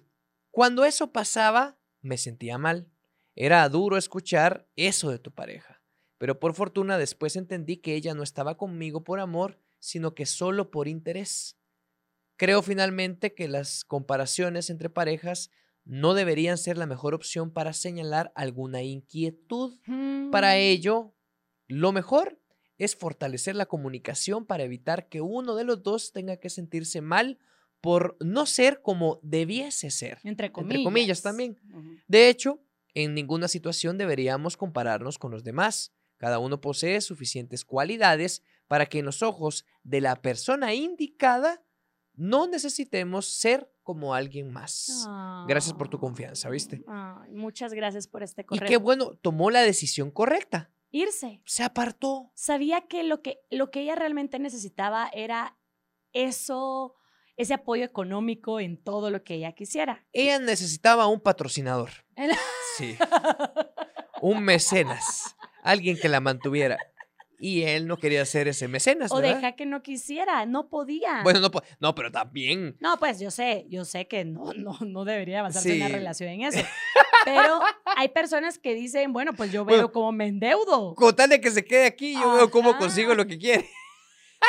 Cuando 0.51 0.85
eso 0.85 1.13
pasaba, 1.13 1.79
me 2.01 2.19
sentía 2.19 2.59
mal. 2.59 2.89
Era 3.35 3.69
duro 3.69 3.97
escuchar 3.97 4.69
eso 4.77 5.11
de 5.11 5.19
tu 5.19 5.33
pareja. 5.33 5.83
Pero 6.19 6.39
por 6.39 6.55
fortuna 6.55 6.99
después 6.99 7.35
entendí 7.37 7.79
que 7.79 7.95
ella 7.95 8.15
no 8.15 8.23
estaba 8.23 8.57
conmigo 8.57 9.03
por 9.03 9.19
amor, 9.19 9.59
sino 9.79 10.15
que 10.15 10.27
solo 10.27 10.71
por 10.71 10.87
interés. 10.87 11.59
Creo 12.37 12.63
finalmente 12.63 13.35
que 13.35 13.49
las 13.49 13.85
comparaciones 13.85 14.71
entre 14.71 14.91
parejas 14.91 15.51
no 15.85 16.15
deberían 16.15 16.59
ser 16.59 16.79
la 16.79 16.87
mejor 16.87 17.15
opción 17.15 17.51
para 17.53 17.73
señalar 17.73 18.33
alguna 18.35 18.83
inquietud. 18.83 19.79
Para 20.31 20.53
Mm. 20.55 20.59
ello, 20.59 21.15
lo 21.67 21.93
mejor 21.93 22.39
es 22.79 22.97
fortalecer 22.97 23.55
la 23.57 23.67
comunicación 23.67 24.47
para 24.47 24.65
evitar 24.65 25.09
que 25.09 25.21
uno 25.21 25.55
de 25.55 25.65
los 25.65 25.83
dos 25.83 26.13
tenga 26.13 26.37
que 26.39 26.51
sentirse 26.51 27.01
mal 27.01 27.39
por 27.81 28.17
no 28.21 28.47
ser 28.47 28.81
como 28.83 29.19
debiese 29.23 29.91
ser. 29.91 30.19
Entre 30.25 30.53
comillas. 30.53 30.75
Entre 30.77 30.85
comillas 30.85 31.23
también. 31.23 31.59
De 32.07 32.29
hecho, 32.29 32.61
en 32.95 33.15
ninguna 33.15 33.49
situación 33.49 33.99
deberíamos 33.99 34.57
compararnos 34.57 35.19
con 35.19 35.31
los 35.33 35.43
demás. 35.43 35.93
Cada 36.17 36.39
uno 36.39 36.61
posee 36.61 37.01
suficientes 37.01 37.65
cualidades 37.65 38.43
para 38.69 38.87
que 38.87 39.01
en 39.01 39.07
los 39.07 39.23
ojos 39.23 39.65
de 39.83 40.01
la 40.01 40.23
persona 40.23 40.75
indicada 40.75 41.63
no 42.15 42.47
necesitemos 42.47 43.27
ser 43.27 43.71
como 43.83 44.15
alguien 44.15 44.53
más. 44.53 45.07
Gracias 45.49 45.75
por 45.75 45.89
tu 45.89 45.97
Ah. 45.97 46.01
confianza, 46.01 46.49
¿viste? 46.51 46.85
Muchas 47.31 47.73
gracias 47.75 48.07
por 48.07 48.23
este 48.23 48.43
Y 48.43 48.45
correo. 48.45 48.69
qué 48.69 48.77
bueno, 48.77 49.15
tomó 49.23 49.51
la 49.51 49.61
decisión 49.63 50.11
correcta. 50.11 50.71
Irse. 50.91 51.41
Se 51.47 51.63
apartó. 51.65 52.31
Sabía 52.35 52.83
que 52.83 53.03
lo 53.03 53.23
que, 53.23 53.41
lo 53.51 53.71
que 53.71 53.81
ella 53.81 53.95
realmente 53.95 54.39
necesitaba 54.39 55.09
era 55.15 55.57
eso, 56.13 56.95
ese 57.37 57.55
apoyo 57.55 57.85
económico 57.85 58.61
en 58.61 58.77
todo 58.83 59.11
lo 59.11 59.25
que 59.25 59.35
ella 59.37 59.53
quisiera. 59.53 60.07
Ella 60.13 60.39
necesitaba 60.39 61.07
un 61.07 61.21
patrocinador. 61.21 61.91
El- 62.17 62.33
Sí. 62.77 62.97
Un 64.23 64.43
mecenas. 64.45 65.37
Alguien 65.65 65.99
que 65.99 66.09
la 66.09 66.21
mantuviera. 66.21 66.79
Y 67.45 67.63
él 67.65 67.89
no 67.89 67.97
quería 67.97 68.25
ser 68.25 68.47
ese 68.47 68.69
mecenas, 68.69 69.11
O 69.11 69.17
¿verdad? 69.17 69.35
deja 69.35 69.53
que 69.57 69.67
no 69.67 69.83
quisiera, 69.83 70.47
no 70.47 70.69
podía. 70.69 71.23
Bueno, 71.25 71.41
no, 71.41 71.51
no, 71.81 71.93
pero 71.93 72.13
también. 72.13 72.77
No, 72.79 72.97
pues 73.01 73.19
yo 73.19 73.33
sé, 73.33 73.67
yo 73.69 73.85
sé 73.85 74.07
que 74.07 74.25
no, 74.25 74.53
no, 74.57 74.79
no 74.81 75.05
debería 75.05 75.43
basarse 75.43 75.75
una 75.75 75.89
Sí. 75.89 75.93
relación 75.93 76.29
en 76.31 76.43
eso. 76.43 76.61
Pero 77.25 77.61
hay 77.97 78.09
personas 78.09 78.59
que 78.59 78.75
dicen, 78.75 79.13
bueno, 79.13 79.33
pues 79.33 79.51
yo 79.53 79.65
veo 79.65 79.77
Bueno, 79.77 79.93
cómo 79.93 80.11
me 80.13 80.27
endeudo. 80.27 80.95
Con 80.97 81.15
tal 81.17 81.31
de 81.31 81.41
que 81.41 81.51
se 81.53 81.65
quede 81.65 81.87
aquí, 81.87 82.15
yo 82.15 82.33
veo 82.33 82.51
cómo 82.51 82.71
Ajá. 82.71 82.79
consigo 82.81 83.15
lo 83.15 83.27
que 83.27 83.39
quiere. 83.39 83.69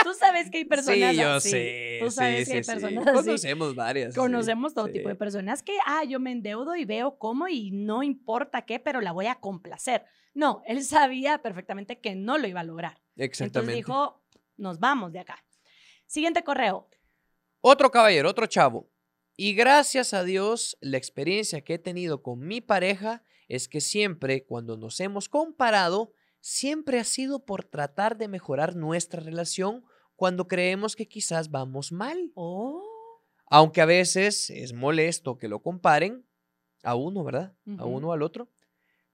Tú 0.03 0.13
sabes 0.15 0.49
que 0.49 0.57
hay 0.59 0.65
personas 0.65 1.11
sí, 1.11 1.17
yo 1.21 1.29
así. 1.33 1.49
sé. 1.51 1.97
Tú 2.01 2.09
sabes 2.11 2.45
sí, 2.47 2.51
que 2.51 2.57
hay 2.57 2.63
sí, 2.63 2.71
personas 2.71 3.07
así. 3.07 3.15
Conocemos 3.25 3.75
varias. 3.75 4.15
Conocemos 4.15 4.73
todo 4.73 4.87
tipo 4.87 5.07
de 5.09 5.13
personas 5.15 5.61
que, 5.61 5.77
ah, 5.85 6.03
yo 6.03 6.19
me 6.19 6.31
endeudo 6.31 6.75
y 6.75 6.85
veo 6.85 7.17
cómo 7.19 7.47
y 7.47 7.69
no 7.71 8.01
importa 8.01 8.63
qué, 8.63 8.79
pero 8.79 9.01
la 9.01 9.11
voy 9.11 9.27
a 9.27 9.35
complacer. 9.35 10.03
No, 10.33 10.63
él 10.65 10.83
sabía 10.83 11.41
perfectamente 11.41 11.99
que 11.99 12.15
no 12.15 12.37
lo 12.37 12.47
iba 12.47 12.61
a 12.61 12.63
lograr. 12.63 13.01
Exactamente. 13.15 13.59
Entonces 13.59 13.75
dijo, 13.75 14.23
nos 14.57 14.79
vamos 14.79 15.11
de 15.11 15.19
acá. 15.19 15.43
Siguiente 16.05 16.43
correo. 16.43 16.89
Otro 17.61 17.91
caballero, 17.91 18.29
otro 18.29 18.47
chavo. 18.47 18.89
Y 19.35 19.53
gracias 19.53 20.13
a 20.13 20.23
Dios, 20.23 20.77
la 20.81 20.97
experiencia 20.97 21.61
que 21.61 21.75
he 21.75 21.79
tenido 21.79 22.21
con 22.21 22.39
mi 22.39 22.61
pareja 22.61 23.23
es 23.47 23.67
que 23.67 23.81
siempre, 23.81 24.45
cuando 24.45 24.77
nos 24.77 24.99
hemos 24.99 25.29
comparado, 25.29 26.13
siempre 26.39 26.99
ha 26.99 27.03
sido 27.03 27.45
por 27.45 27.63
tratar 27.63 28.17
de 28.17 28.27
mejorar 28.27 28.75
nuestra 28.75 29.21
relación 29.21 29.85
cuando 30.15 30.47
creemos 30.47 30.95
que 30.95 31.07
quizás 31.07 31.49
vamos 31.49 31.91
mal. 31.91 32.31
Oh. 32.35 32.83
Aunque 33.47 33.81
a 33.81 33.85
veces 33.85 34.49
es 34.49 34.73
molesto 34.73 35.37
que 35.37 35.47
lo 35.47 35.61
comparen 35.61 36.25
a 36.83 36.95
uno, 36.95 37.23
¿verdad? 37.23 37.55
A 37.77 37.85
uno 37.85 38.09
o 38.09 38.11
al 38.13 38.21
otro. 38.21 38.49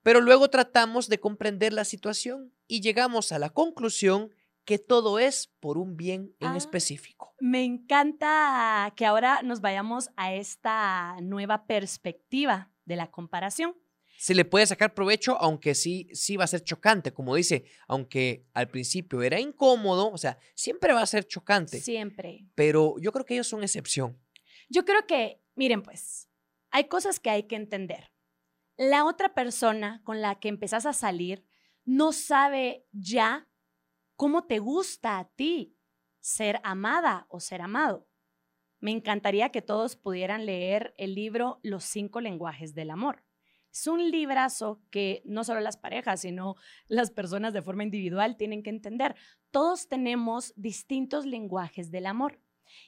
Pero 0.04 0.22
luego 0.22 0.50
tratamos 0.50 1.10
de 1.10 1.20
comprender 1.20 1.74
la 1.74 1.84
situación 1.86 2.54
y 2.68 2.82
llegamos 2.82 3.32
a 3.32 3.40
la 3.40 3.50
conclusión 3.50 4.32
que 4.66 4.78
todo 4.80 5.18
es 5.20 5.48
por 5.60 5.78
un 5.78 5.98
bien 5.98 6.36
en 6.40 6.50
Ah. 6.50 6.58
específico. 6.58 7.34
Me 7.40 7.64
encanta 7.64 8.94
que 8.96 9.06
ahora 9.06 9.42
nos 9.42 9.62
vayamos 9.62 10.10
a 10.16 10.34
esta 10.34 11.18
nueva 11.22 11.66
perspectiva 11.66 12.72
de 12.86 12.96
la 12.96 13.12
comparación. 13.12 13.76
se 14.22 14.36
le 14.36 14.44
puede 14.44 14.68
sacar 14.68 14.94
provecho, 14.94 15.38
aunque 15.40 15.74
sí, 15.74 16.10
sí 16.12 16.36
va 16.36 16.44
a 16.44 16.48
ser 16.48 16.62
chocante, 16.66 17.14
como 17.14 17.36
dice, 17.36 17.64
aunque 17.88 18.46
al 18.54 18.68
principio 18.68 19.22
era 19.22 19.40
incómodo, 19.40 20.12
o 20.12 20.18
sea, 20.18 20.38
siempre 20.56 20.92
va 20.92 21.02
a 21.02 21.06
ser 21.06 21.26
chocante, 21.26 21.80
Siempre. 21.80 22.46
pero 22.54 22.96
yo 23.00 23.14
creo 23.14 23.24
que 23.24 23.36
ellos 23.36 23.48
son 23.48 23.64
excepción. 23.64 24.20
Yo 24.68 24.84
creo 24.84 25.08
que, 25.08 25.42
miren 25.56 25.82
pues, 25.84 26.28
hay 26.70 26.90
cosas 26.90 27.22
que 27.22 27.30
hay 27.30 27.44
que 27.44 27.56
entender. 27.56 28.12
La 28.80 29.04
otra 29.04 29.34
persona 29.34 30.02
con 30.06 30.22
la 30.22 30.36
que 30.40 30.48
empezás 30.48 30.86
a 30.86 30.94
salir 30.94 31.46
no 31.84 32.14
sabe 32.14 32.88
ya 32.94 33.50
cómo 34.16 34.46
te 34.46 34.60
gusta 34.60 35.20
a 35.20 35.28
ti 35.28 35.76
ser 36.22 36.62
amada 36.64 37.26
o 37.28 37.42
ser 37.42 37.62
amado. 37.62 38.08
Me 38.80 38.92
encantaría 38.92 39.50
que 39.50 39.62
todos 39.62 39.98
pudieran 39.98 40.46
leer 40.46 40.94
el 40.98 41.14
libro 41.14 41.60
Los 41.62 41.84
cinco 41.84 42.22
lenguajes 42.22 42.74
del 42.74 42.92
amor. 42.92 43.26
Es 43.70 43.86
un 43.86 44.12
librazo 44.12 44.82
que 44.92 45.24
no 45.26 45.44
solo 45.44 45.60
las 45.60 45.76
parejas, 45.76 46.22
sino 46.22 46.56
las 46.88 47.12
personas 47.12 47.52
de 47.52 47.62
forma 47.62 47.84
individual 47.84 48.38
tienen 48.38 48.64
que 48.64 48.70
entender. 48.70 49.14
Todos 49.52 49.90
tenemos 49.90 50.54
distintos 50.56 51.26
lenguajes 51.26 51.92
del 51.92 52.06
amor. 52.06 52.40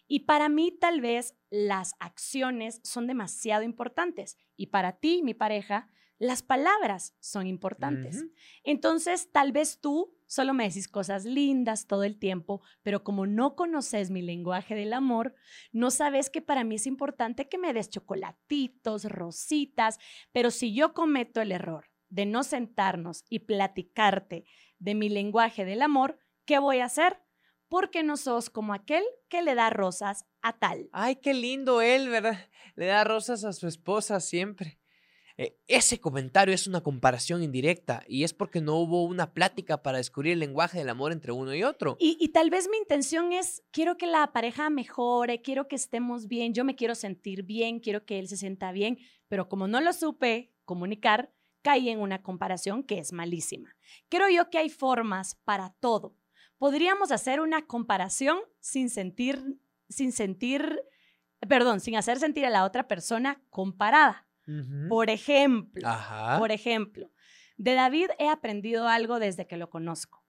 Y 0.08 0.22
para 0.22 0.50
mí 0.50 0.72
tal 0.72 1.02
vez 1.02 1.36
las 1.50 1.94
acciones 2.00 2.82
son 2.84 3.08
demasiado 3.08 3.64
importantes. 3.64 4.38
Y 4.56 4.68
para 4.68 4.94
ti, 4.94 5.22
mi 5.24 5.34
pareja, 5.34 5.90
las 6.22 6.44
palabras 6.44 7.16
son 7.20 7.48
importantes. 7.48 8.26
Entonces, 8.64 9.32
tal 9.32 9.52
vez 9.52 9.80
tú 9.82 10.16
solo 10.28 10.54
me 10.54 10.64
decís 10.64 10.88
cosas 10.88 11.26
lindas 11.26 11.88
todo 11.88 12.04
el 12.04 12.18
tiempo, 12.18 12.62
pero 12.84 13.04
como 13.04 13.26
no 13.26 13.56
conoces 13.56 14.12
mi 14.12 14.22
lenguaje 14.22 14.76
del 14.76 14.94
amor, 14.94 15.34
no 15.74 15.92
sabes 15.92 16.30
que 16.30 16.42
para 16.42 16.64
mí 16.64 16.76
es 16.76 16.88
importante 16.88 17.50
que 17.50 17.58
me 17.58 17.74
des 17.74 17.90
chocolatitos, 17.90 19.06
rositas, 19.06 20.00
pero 20.32 20.52
si 20.52 20.74
yo 20.74 20.94
cometo 20.94 21.42
el 21.42 21.52
error 21.52 21.92
de 22.08 22.26
no 22.26 22.44
sentarnos 22.44 23.26
y 23.28 23.40
platicarte 23.40 24.46
de 24.80 24.96
mi 24.96 25.10
lenguaje 25.10 25.66
del 25.66 25.82
amor, 25.82 26.18
¿qué 26.46 26.60
voy 26.60 26.80
a 26.80 26.86
hacer? 26.86 27.18
Porque 27.72 28.04
no 28.04 28.18
sos 28.18 28.50
como 28.50 28.74
aquel 28.74 29.02
que 29.30 29.42
le 29.42 29.56
da 29.56 29.70
rosas 29.70 30.26
a 30.42 30.60
tal. 30.60 30.90
Ay, 30.92 31.16
qué 31.16 31.34
lindo 31.34 31.82
él, 31.82 32.10
¿verdad? 32.10 32.38
Le 32.76 32.88
da 32.88 33.06
rosas 33.06 33.46
a 33.46 33.54
su 33.54 33.66
esposa 33.66 34.20
siempre. 34.20 34.78
Eh, 35.38 35.58
ese 35.68 36.02
comentario 36.02 36.54
es 36.54 36.68
una 36.68 36.82
comparación 36.82 37.42
indirecta 37.42 38.04
y 38.10 38.26
es 38.26 38.34
porque 38.34 38.60
no 38.60 38.76
hubo 38.76 39.06
una 39.06 39.34
plática 39.34 39.82
para 39.84 40.00
descubrir 40.00 40.34
el 40.34 40.40
lenguaje 40.40 40.80
del 40.80 40.90
amor 40.90 41.14
entre 41.14 41.32
uno 41.32 41.56
y 41.56 41.64
otro. 41.64 41.96
Y, 41.98 42.18
y 42.20 42.28
tal 42.34 42.50
vez 42.50 42.68
mi 42.70 42.76
intención 42.76 43.32
es, 43.32 43.64
quiero 43.72 43.96
que 43.96 44.06
la 44.06 44.34
pareja 44.34 44.70
mejore, 44.70 45.42
quiero 45.42 45.70
que 45.70 45.78
estemos 45.78 46.28
bien, 46.28 46.54
yo 46.54 46.66
me 46.66 46.76
quiero 46.76 46.94
sentir 46.94 47.44
bien, 47.44 47.80
quiero 47.80 48.06
que 48.06 48.20
él 48.20 48.28
se 48.28 48.36
sienta 48.36 48.74
bien, 48.74 49.00
pero 49.30 49.48
como 49.48 49.70
no 49.70 49.80
lo 49.80 49.94
supe 49.94 50.54
comunicar, 50.66 51.32
caí 51.62 51.88
en 51.88 52.02
una 52.02 52.22
comparación 52.22 52.84
que 52.84 53.00
es 53.00 53.14
malísima. 53.14 53.78
Creo 54.10 54.28
yo 54.28 54.50
que 54.50 54.58
hay 54.58 54.70
formas 54.70 55.36
para 55.46 55.70
todo. 55.80 56.18
Podríamos 56.62 57.12
hacer 57.12 57.42
una 57.42 57.66
comparación 57.66 58.38
sin 58.60 58.92
sentir, 58.92 59.58
sin 59.90 60.12
sentir, 60.12 60.84
perdón, 61.50 61.80
sin 61.80 61.96
hacer 61.96 62.20
sentir 62.20 62.46
a 62.46 62.52
la 62.52 62.66
otra 62.66 62.88
persona 62.88 63.42
comparada. 63.50 64.28
Por 64.88 65.10
ejemplo, 65.10 65.82
Ajá. 65.88 66.38
por 66.38 66.52
ejemplo, 66.52 67.10
de 67.58 67.74
David 67.74 68.10
he 68.20 68.30
aprendido 68.30 68.88
algo 68.88 69.18
desde 69.18 69.48
que 69.48 69.58
lo 69.58 69.72
conozco. 69.72 70.24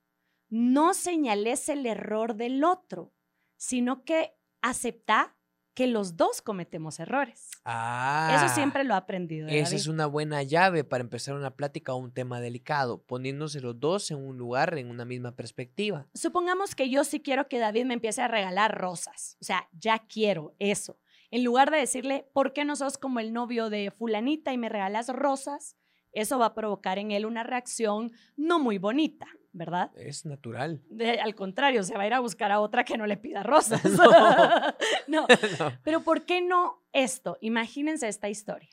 No 0.49 0.95
señales 0.95 1.69
el 1.69 1.85
error 1.85 2.35
del 2.35 2.65
otro, 2.65 3.13
sino 3.59 4.03
que 4.03 4.33
acepta 4.63 5.37
que 5.75 5.87
los 5.87 6.17
dos 6.17 6.43
cometemos 6.43 7.01
errores. 7.01 7.49
Ah, 7.65 8.35
Eso 8.45 8.55
siempre 8.55 8.85
lo 8.85 8.95
he 8.95 8.97
aprendido. 8.97 9.47
De 9.47 9.59
Esa 9.59 9.71
David. 9.71 9.77
es 9.81 9.87
una 9.87 10.07
buena 10.07 10.43
llave 10.43 10.85
para 10.85 11.03
empezar 11.03 11.35
una 11.35 11.53
plática 11.57 11.95
o 11.95 11.97
un 11.97 12.13
tema 12.13 12.41
delicado, 12.41 13.03
poniéndose 13.03 13.61
los 13.61 13.79
dos 13.81 14.11
en 14.11 14.19
un 14.19 14.37
lugar, 14.37 14.77
en 14.79 14.91
una 14.91 15.05
misma 15.05 15.35
perspectiva. 15.35 16.07
Supongamos 16.15 16.75
que 16.75 16.91
yo 16.91 17.05
sí 17.05 17.21
quiero 17.21 17.49
que 17.49 17.59
David 17.59 17.87
me 17.87 17.95
empiece 17.95 18.21
a 18.23 18.29
regalar 18.29 18.77
rosas. 18.79 19.37
O 19.41 19.45
sea, 19.45 19.69
ya 19.73 19.99
quiero 20.09 20.55
eso. 20.59 20.99
En 21.31 21.45
lugar 21.45 21.71
de 21.71 21.79
decirle, 21.79 22.29
¿por 22.35 22.53
qué 22.53 22.65
no 22.67 22.77
sos 22.77 22.99
como 22.99 23.19
el 23.21 23.33
novio 23.33 23.71
de 23.71 23.91
fulanita 23.91 24.53
y 24.53 24.59
me 24.59 24.69
regalas 24.69 25.09
rosas? 25.09 25.77
Eso 26.13 26.39
va 26.39 26.47
a 26.47 26.55
provocar 26.55 26.99
en 26.99 27.11
él 27.11 27.25
una 27.25 27.43
reacción 27.43 28.13
no 28.37 28.59
muy 28.59 28.77
bonita, 28.77 29.27
¿verdad? 29.53 29.91
Es 29.97 30.25
natural. 30.25 30.83
De- 30.89 31.21
al 31.21 31.35
contrario, 31.35 31.83
se 31.83 31.95
va 31.97 32.03
a 32.03 32.07
ir 32.07 32.15
a 32.15 32.21
buscar 32.21 32.51
a 32.53 32.61
otra 32.61 32.85
que 32.85 32.97
no 32.99 33.07
le 33.07 33.17
pida 33.17 33.43
rosas. 33.43 33.83
No. 35.09 35.27
no. 35.27 35.27
No. 35.59 35.79
Pero 35.85 36.03
¿por 36.03 36.25
qué 36.25 36.41
no 36.41 36.83
esto? 36.93 37.39
Imagínense 37.41 38.09
esta 38.09 38.29
historia. 38.29 38.71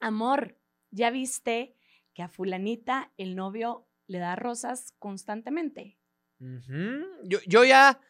Amor, 0.00 0.58
¿ya 0.90 1.10
viste 1.10 1.76
que 2.14 2.22
a 2.22 2.28
fulanita 2.28 3.12
el 3.16 3.36
novio 3.36 3.86
le 4.06 4.18
da 4.18 4.36
rosas 4.36 4.92
constantemente? 4.98 5.98
Yo, 7.24 7.38
yo 7.46 7.64
ya 7.64 8.00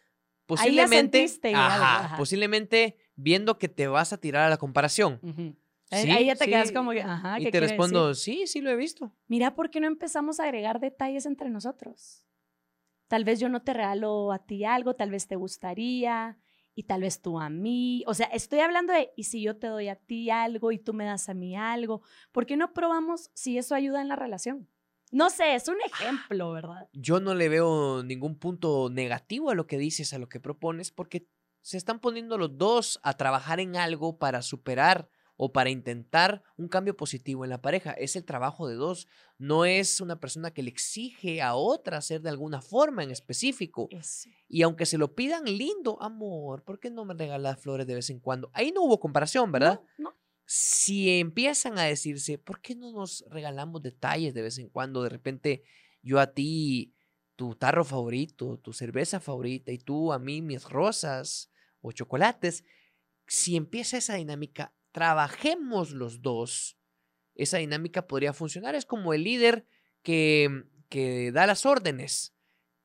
posiblemente, 0.47 1.19
sentiste 1.19 1.55
ajá, 1.55 2.05
ajá. 2.05 2.17
posiblemente 2.17 2.99
viendo 3.15 3.59
que 3.59 3.69
te 3.69 3.87
vas 3.87 4.13
a 4.13 4.19
tirar 4.19 4.47
a 4.47 4.51
la 4.51 4.57
comparación. 4.57 5.21
Ahí- 5.23 5.57
Sí, 6.03 6.11
Ahí 6.11 6.27
ya 6.27 6.37
te 6.37 6.47
quedas 6.47 6.73
como 6.73 6.93
que, 6.93 7.03
ajá, 7.03 7.41
y 7.41 7.45
¿qué 7.45 7.51
te 7.51 7.61
respondo, 7.61 8.09
decir? 8.09 8.35
sí, 8.35 8.47
sí 8.47 8.61
lo 8.61 8.71
he 8.71 8.77
visto. 8.77 9.15
Mira, 9.27 9.55
¿por 9.55 9.71
qué 9.71 9.81
no 9.81 9.87
empezamos 9.87 10.41
a 10.41 10.45
agregar 10.45 10.81
detalles 10.81 11.27
entre 11.27 11.51
nosotros? 11.51 12.25
Tal 13.09 13.25
vez 13.25 13.41
yo 13.41 13.49
no 13.49 13.63
te 13.63 13.75
regalo 13.75 14.33
a 14.33 14.39
ti 14.45 14.65
algo, 14.65 14.95
tal 14.95 15.11
vez 15.11 15.27
te 15.27 15.37
gustaría, 15.37 16.39
y 16.75 16.85
tal 16.85 17.03
vez 17.03 17.23
tú 17.23 17.39
a 17.39 17.49
mí. 17.49 18.03
O 18.07 18.15
sea, 18.15 18.27
estoy 18.27 18.61
hablando 18.61 18.93
de, 18.93 19.13
¿y 19.17 19.25
si 19.25 19.43
yo 19.43 19.57
te 19.57 19.69
doy 19.69 19.89
a 19.89 19.97
ti 19.97 20.31
algo 20.31 20.73
y 20.73 20.79
tú 20.79 20.93
me 20.93 21.05
das 21.05 21.29
a 21.29 21.35
mí 21.35 21.57
algo? 21.57 22.03
¿Por 22.33 22.47
qué 22.47 22.57
no 22.57 22.73
probamos 22.73 23.31
si 23.35 23.59
eso 23.59 23.75
ayuda 23.75 24.01
en 24.01 24.09
la 24.09 24.17
relación? 24.17 24.69
No 25.13 25.31
sé, 25.31 25.55
es 25.55 25.69
un 25.69 25.77
ejemplo, 25.87 26.51
¿verdad? 26.51 26.89
Yo 26.93 27.21
no 27.21 27.35
le 27.35 27.49
veo 27.49 28.03
ningún 28.03 28.37
punto 28.37 28.91
negativo 28.91 29.51
a 29.51 29.55
lo 29.55 29.67
que 29.67 29.79
dices, 29.79 30.13
a 30.13 30.19
lo 30.19 30.29
que 30.29 30.41
propones, 30.41 30.91
porque 30.91 31.29
se 31.61 31.77
están 31.77 32.01
poniendo 32.01 32.37
los 32.37 32.59
dos 32.59 32.99
a 33.05 33.17
trabajar 33.17 33.61
en 33.61 33.77
algo 33.77 34.19
para 34.19 34.43
superar 34.43 35.09
o 35.37 35.53
para 35.53 35.71
intentar 35.71 36.43
un 36.57 36.69
cambio 36.69 36.97
positivo 36.97 37.45
en 37.45 37.51
la 37.51 37.61
pareja. 37.61 37.93
Es 37.93 38.17
el 38.17 38.25
trabajo 38.25 38.69
de 38.69 38.77
dos. 38.77 39.09
No 39.39 39.65
es 39.65 40.01
una 40.01 40.21
persona 40.21 40.53
que 40.53 40.63
le 40.63 40.71
exige 40.71 41.43
a 41.43 41.55
otra 41.55 41.99
hacer 41.99 42.21
de 42.21 42.31
alguna 42.31 42.63
forma 42.63 43.03
en 43.03 43.11
específico. 43.11 43.89
Y 44.49 44.63
aunque 44.63 44.87
se 44.87 44.99
lo 44.99 45.15
pidan 45.15 45.45
lindo, 45.45 46.01
amor, 46.01 46.63
¿por 46.63 46.79
qué 46.79 46.91
no 46.91 47.05
me 47.05 47.15
regalas 47.15 47.61
flores 47.61 47.87
de 47.87 47.97
vez 47.97 48.11
en 48.11 48.21
cuando? 48.21 48.51
Ahí 48.53 48.73
no 48.73 48.83
hubo 48.83 49.01
comparación, 49.01 49.51
¿verdad? 49.51 49.81
No, 49.99 50.15
Si 50.47 51.19
empiezan 51.19 51.79
a 51.79 51.85
decirse, 51.85 52.39
¿por 52.39 52.61
qué 52.61 52.75
no 52.75 52.93
nos 52.93 53.25
regalamos 53.29 53.83
detalles 53.83 54.35
de 54.35 54.43
vez 54.43 54.59
en 54.59 54.69
cuando? 54.69 55.03
De 55.03 55.09
repente 55.09 55.65
yo 56.03 56.21
a 56.21 56.33
ti 56.33 56.95
tu 57.37 57.57
tarro 57.57 57.85
favorito, 57.85 58.59
tu 58.59 58.73
cerveza 58.73 59.19
favorita 59.21 59.73
y 59.73 59.79
tú 59.79 60.13
a 60.13 60.19
mí 60.19 60.43
mis 60.43 60.69
rosas 60.69 61.51
o 61.81 61.91
chocolates. 61.93 62.65
Si 63.27 63.57
empieza 63.57 63.97
esa 63.97 64.15
dinámica, 64.15 64.75
trabajemos 64.95 65.91
los 65.91 66.23
dos, 66.23 66.79
esa 67.35 67.59
dinámica 67.59 68.07
podría 68.07 68.33
funcionar. 68.33 68.77
Es 68.77 68.87
como 68.87 69.13
el 69.13 69.25
líder 69.25 69.67
que, 70.03 70.67
que 70.89 71.33
da 71.33 71.49
las 71.49 71.67
órdenes. 71.67 72.33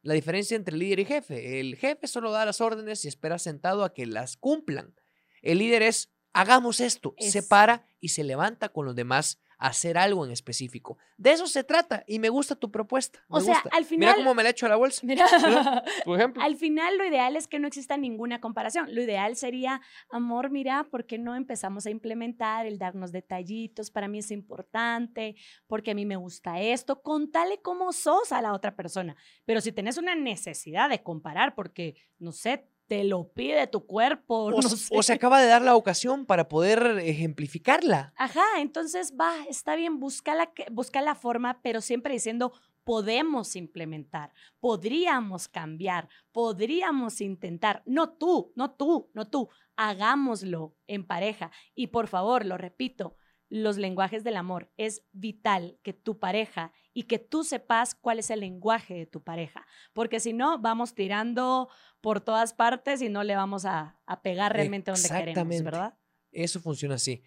La 0.02 0.16
diferencia 0.16 0.58
entre 0.58 0.76
líder 0.76 1.02
y 1.02 1.06
jefe. 1.06 1.60
El 1.60 1.76
jefe 1.76 2.08
solo 2.08 2.32
da 2.32 2.46
las 2.46 2.62
órdenes 2.62 3.06
y 3.06 3.10
espera 3.10 3.38
sentado 3.38 3.84
a 3.84 3.94
que 3.94 4.08
las 4.08 4.38
cumplan. 4.38 4.96
El 5.44 5.60
líder 5.60 5.84
es, 5.84 6.12
hagamos 6.34 6.80
esto, 6.80 7.14
se 7.20 7.44
para 7.44 7.86
y 8.00 8.10
se 8.10 8.24
levanta 8.24 8.70
con 8.70 8.88
los 8.88 8.96
demás 8.96 9.40
hacer 9.60 9.98
algo 9.98 10.26
en 10.26 10.32
específico. 10.32 10.98
De 11.18 11.32
eso 11.32 11.46
se 11.46 11.64
trata 11.64 12.04
y 12.08 12.18
me 12.20 12.30
gusta 12.30 12.56
tu 12.56 12.72
propuesta. 12.72 13.20
o 13.28 13.42
sea, 13.42 13.62
al 13.72 13.86
final. 13.86 14.00
Mira 14.00 14.16
cómo 14.16 14.34
me 14.34 14.42
la 14.42 14.50
echo 14.50 14.66
a 14.66 14.70
la 14.70 14.78
bolsa. 14.78 15.02
Mira, 15.06 15.26
por 16.06 16.18
ejemplo. 16.18 16.42
Al 16.42 16.56
final, 16.56 16.98
lo 16.98 17.06
ideal 17.06 17.36
es 17.36 17.48
que 17.48 17.60
no 17.60 17.68
exista 17.68 17.98
ninguna 17.98 18.40
comparación. 18.40 18.96
Lo 18.96 19.02
ideal 19.02 19.36
sería, 19.36 19.82
amor, 20.10 20.50
mira, 20.50 20.86
¿por 20.86 21.06
qué 21.06 21.18
no 21.18 21.36
empezamos 21.36 21.86
a 21.86 21.90
implementar 21.90 22.66
el 22.66 22.80
darnos 22.80 23.12
detallitos? 23.12 23.92
Para 23.92 24.08
mí 24.08 24.20
es 24.20 24.32
importante, 24.32 25.36
porque 25.68 25.92
a 25.92 25.96
mí 25.96 26.06
me 26.06 26.16
gusta 26.16 26.60
esto. 26.62 27.02
Contale 27.02 27.62
cómo 27.62 27.92
sos 27.92 28.32
a 28.32 28.42
la 28.42 28.54
otra 28.54 28.76
persona. 28.76 29.18
Pero 29.46 29.60
si 29.60 29.74
tenés 29.74 29.98
una 29.98 30.16
necesidad 30.16 30.90
de 30.90 31.04
comparar, 31.04 31.54
porque, 31.54 31.96
no 32.18 32.32
sé, 32.32 32.66
te 32.90 33.06
lo 33.06 33.30
pide 33.32 33.68
tu 33.68 33.86
cuerpo. 33.86 34.46
O, 34.46 34.52
no 34.62 34.62
se- 34.64 34.76
sé. 34.76 34.98
o 34.98 35.02
se 35.04 35.14
acaba 35.14 35.40
de 35.40 35.48
dar 35.48 35.62
la 35.62 35.76
ocasión 35.78 36.26
para 36.26 36.50
poder 36.50 37.00
ejemplificarla. 37.02 38.14
Ajá, 38.18 38.44
entonces 38.58 39.14
va, 39.18 39.32
está 39.48 39.76
bien, 39.76 40.00
busca 40.00 40.36
la, 40.36 40.52
busca 40.72 41.02
la 41.02 41.16
forma, 41.16 41.62
pero 41.62 41.80
siempre 41.80 42.14
diciendo, 42.14 42.52
podemos 42.84 43.56
implementar, 43.56 44.34
podríamos 44.60 45.48
cambiar, 45.48 46.10
podríamos 46.32 47.22
intentar. 47.22 47.84
No 47.86 48.10
tú, 48.10 48.52
no 48.56 48.72
tú, 48.72 49.10
no 49.14 49.28
tú, 49.30 49.50
hagámoslo 49.76 50.76
en 50.88 51.06
pareja. 51.06 51.52
Y 51.76 51.88
por 51.88 52.08
favor, 52.08 52.46
lo 52.46 52.58
repito, 52.58 53.16
los 53.50 53.78
lenguajes 53.78 54.24
del 54.24 54.38
amor. 54.38 54.72
Es 54.78 55.04
vital 55.12 55.78
que 55.84 55.94
tu 55.94 56.20
pareja 56.20 56.72
y 56.94 57.04
que 57.04 57.20
tú 57.20 57.44
sepas 57.44 57.96
cuál 57.96 58.20
es 58.20 58.30
el 58.30 58.42
lenguaje 58.42 58.94
de 58.94 59.06
tu 59.06 59.24
pareja, 59.24 59.66
porque 59.94 60.20
si 60.20 60.34
no, 60.34 60.60
vamos 60.60 60.96
tirando 60.96 61.70
por 62.02 62.22
todas 62.22 62.54
partes 62.54 63.02
y 63.02 63.10
no 63.10 63.24
le 63.24 63.36
vamos 63.36 63.66
a, 63.66 64.00
a 64.06 64.22
pegar 64.22 64.54
realmente 64.54 64.92
donde 64.92 65.10
queremos. 65.10 65.64
¿verdad? 65.64 65.98
Eso 66.32 66.60
funciona 66.60 66.96
así. 66.96 67.24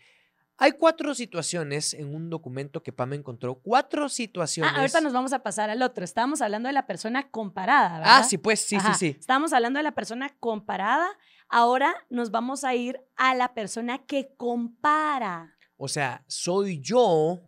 Hay 0.59 0.73
cuatro 0.73 1.15
situaciones 1.15 1.93
en 1.95 2.15
un 2.15 2.31
documento 2.31 2.83
que 2.83 2.93
Pam 2.93 3.15
encontró. 3.15 3.57
Cuatro 3.57 4.09
situaciones. 4.09 4.73
Ah, 4.73 4.81
ahorita 4.81 5.01
nos 5.01 5.13
vamos 5.13 5.33
a 5.33 5.43
pasar 5.43 5.71
al 5.71 5.83
otro. 5.83 6.05
Estábamos 6.05 6.41
hablando 6.41 6.69
de 6.69 6.73
la 6.73 6.87
persona 6.87 7.31
comparada, 7.31 7.99
¿verdad? 7.99 8.19
Ah, 8.19 8.23
sí, 8.23 8.39
pues, 8.39 8.61
sí, 8.61 8.77
Ajá, 8.77 8.95
sí, 8.95 9.13
sí. 9.13 9.17
Estábamos 9.19 9.53
hablando 9.53 9.79
de 9.79 9.83
la 9.83 9.93
persona 9.93 10.29
comparada. 10.39 11.09
Ahora 11.49 11.95
nos 12.11 12.31
vamos 12.31 12.63
a 12.65 12.75
ir 12.75 13.01
a 13.17 13.35
la 13.35 13.55
persona 13.55 14.07
que 14.07 14.35
compara. 14.37 15.57
O 15.85 15.89
sea, 15.89 16.25
soy 16.29 16.79
yo 16.79 17.43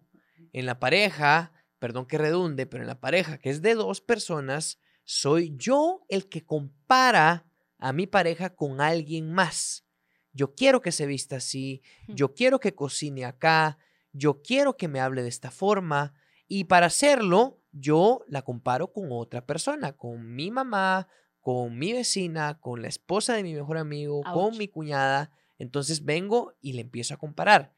en 0.52 0.66
la 0.66 0.80
pareja, 0.80 1.52
perdón 1.78 2.04
que 2.04 2.18
redunde, 2.18 2.66
pero 2.66 2.82
en 2.82 2.88
la 2.88 2.98
pareja 2.98 3.38
que 3.38 3.48
es 3.48 3.62
de 3.62 3.76
dos 3.76 4.00
personas, 4.00 4.80
soy 5.04 5.54
yo 5.56 6.04
el 6.08 6.28
que 6.28 6.44
compara 6.44 7.46
a 7.78 7.92
mi 7.92 8.08
pareja 8.08 8.56
con 8.56 8.80
alguien 8.80 9.32
más. 9.32 9.86
Yo 10.32 10.56
quiero 10.56 10.80
que 10.80 10.90
se 10.90 11.06
vista 11.06 11.36
así, 11.36 11.80
yo 12.08 12.34
quiero 12.34 12.58
que 12.58 12.74
cocine 12.74 13.24
acá, 13.24 13.78
yo 14.12 14.42
quiero 14.42 14.76
que 14.76 14.88
me 14.88 14.98
hable 14.98 15.22
de 15.22 15.28
esta 15.28 15.52
forma 15.52 16.12
y 16.48 16.64
para 16.64 16.86
hacerlo 16.86 17.60
yo 17.70 18.24
la 18.26 18.42
comparo 18.42 18.92
con 18.92 19.12
otra 19.12 19.46
persona, 19.46 19.92
con 19.92 20.34
mi 20.34 20.50
mamá, 20.50 21.06
con 21.38 21.78
mi 21.78 21.92
vecina, 21.92 22.58
con 22.58 22.82
la 22.82 22.88
esposa 22.88 23.34
de 23.34 23.44
mi 23.44 23.54
mejor 23.54 23.78
amigo, 23.78 24.24
Ouch. 24.26 24.32
con 24.32 24.58
mi 24.58 24.66
cuñada. 24.66 25.30
Entonces 25.56 26.04
vengo 26.04 26.52
y 26.60 26.72
le 26.72 26.80
empiezo 26.80 27.14
a 27.14 27.16
comparar. 27.16 27.72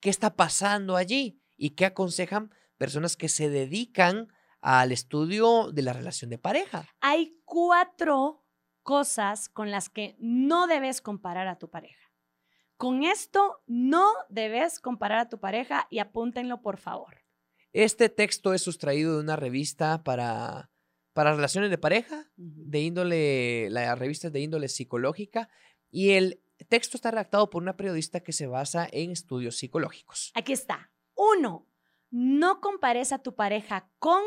¿Qué 0.00 0.08
está 0.08 0.34
pasando 0.34 0.96
allí? 0.96 1.42
¿Y 1.56 1.70
qué 1.70 1.84
aconsejan 1.84 2.50
personas 2.78 3.16
que 3.16 3.28
se 3.28 3.50
dedican 3.50 4.28
al 4.62 4.92
estudio 4.92 5.70
de 5.72 5.82
la 5.82 5.92
relación 5.92 6.30
de 6.30 6.38
pareja? 6.38 6.88
Hay 7.00 7.36
cuatro 7.44 8.46
cosas 8.82 9.50
con 9.50 9.70
las 9.70 9.90
que 9.90 10.16
no 10.18 10.66
debes 10.66 11.02
comparar 11.02 11.48
a 11.48 11.58
tu 11.58 11.68
pareja. 11.68 12.10
Con 12.78 13.04
esto 13.04 13.62
no 13.66 14.10
debes 14.30 14.80
comparar 14.80 15.18
a 15.18 15.28
tu 15.28 15.38
pareja 15.38 15.86
y 15.90 15.98
apúntenlo 15.98 16.62
por 16.62 16.78
favor. 16.78 17.18
Este 17.74 18.08
texto 18.08 18.54
es 18.54 18.62
sustraído 18.62 19.16
de 19.16 19.20
una 19.20 19.36
revista 19.36 20.02
para, 20.02 20.70
para 21.12 21.34
relaciones 21.34 21.68
de 21.68 21.76
pareja, 21.76 22.30
de 22.36 22.80
índole, 22.80 23.68
la 23.68 23.94
revista 23.96 24.28
es 24.28 24.32
de 24.32 24.40
índole 24.40 24.68
psicológica, 24.68 25.50
y 25.90 26.12
el 26.12 26.40
texto 26.64 26.96
está 26.96 27.10
redactado 27.10 27.50
por 27.50 27.62
una 27.62 27.76
periodista 27.76 28.20
que 28.20 28.32
se 28.32 28.46
basa 28.46 28.88
en 28.90 29.10
estudios 29.10 29.56
psicológicos. 29.56 30.32
Aquí 30.34 30.52
está. 30.52 30.90
Uno, 31.14 31.66
no 32.10 32.60
compares 32.60 33.12
a 33.12 33.18
tu 33.18 33.34
pareja 33.34 33.90
con 33.98 34.22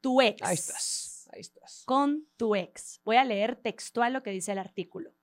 tu 0.00 0.20
ex. 0.20 0.42
Ahí 0.42 0.54
estás, 0.54 1.28
ahí 1.32 1.40
estás. 1.40 1.82
Con 1.86 2.28
tu 2.36 2.54
ex. 2.54 3.00
Voy 3.04 3.16
a 3.16 3.24
leer 3.24 3.56
textual 3.56 4.12
lo 4.12 4.22
que 4.22 4.30
dice 4.30 4.52
el 4.52 4.58
artículo. 4.58 5.14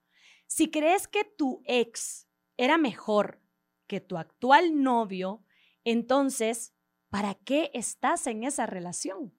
Si 0.47 0.69
crees 0.69 1.07
que 1.07 1.23
tu 1.23 1.61
ex 1.65 2.27
era 2.57 2.77
mejor 2.77 3.41
que 3.87 4.01
tu 4.01 4.17
actual 4.17 4.81
novio, 4.81 5.43
entonces, 5.83 6.73
¿para 7.09 7.35
qué 7.35 7.71
estás 7.73 8.27
en 8.27 8.43
esa 8.43 8.65
relación? 8.65 9.37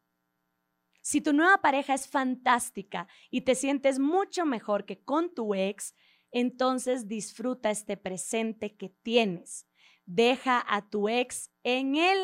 Si 1.02 1.20
tu 1.20 1.32
nueva 1.32 1.58
pareja 1.58 1.94
es 1.94 2.08
fantástica 2.08 3.08
y 3.30 3.42
te 3.42 3.54
sientes 3.54 3.98
mucho 3.98 4.44
mejor 4.44 4.84
que 4.84 5.00
con 5.02 5.32
tu 5.32 5.54
ex, 5.54 5.94
entonces 6.32 7.08
disfruta 7.08 7.70
este 7.70 7.96
presente 7.96 8.76
que 8.76 8.88
tienes. 9.02 9.66
Deja 10.04 10.64
a 10.68 10.88
tu 10.88 11.08
ex 11.08 11.50
en 11.64 11.96
el 11.96 12.18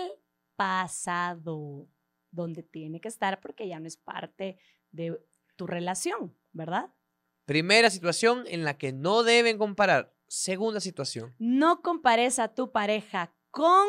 pasado, 0.56 1.88
donde 2.30 2.62
tiene 2.62 3.00
que 3.00 3.08
estar 3.08 3.40
porque 3.40 3.68
ya 3.68 3.78
no 3.80 3.86
es 3.86 3.96
parte 3.96 4.58
de 4.90 5.18
tu 5.56 5.66
relación, 5.66 6.36
¿verdad? 6.52 6.92
Primera 7.44 7.90
situación 7.90 8.44
en 8.46 8.64
la 8.64 8.78
que 8.78 8.92
no 8.92 9.22
deben 9.22 9.58
comparar. 9.58 10.14
Segunda 10.28 10.80
situación. 10.80 11.34
No 11.38 11.82
compares 11.82 12.38
a 12.38 12.54
tu 12.54 12.72
pareja 12.72 13.34
con 13.50 13.86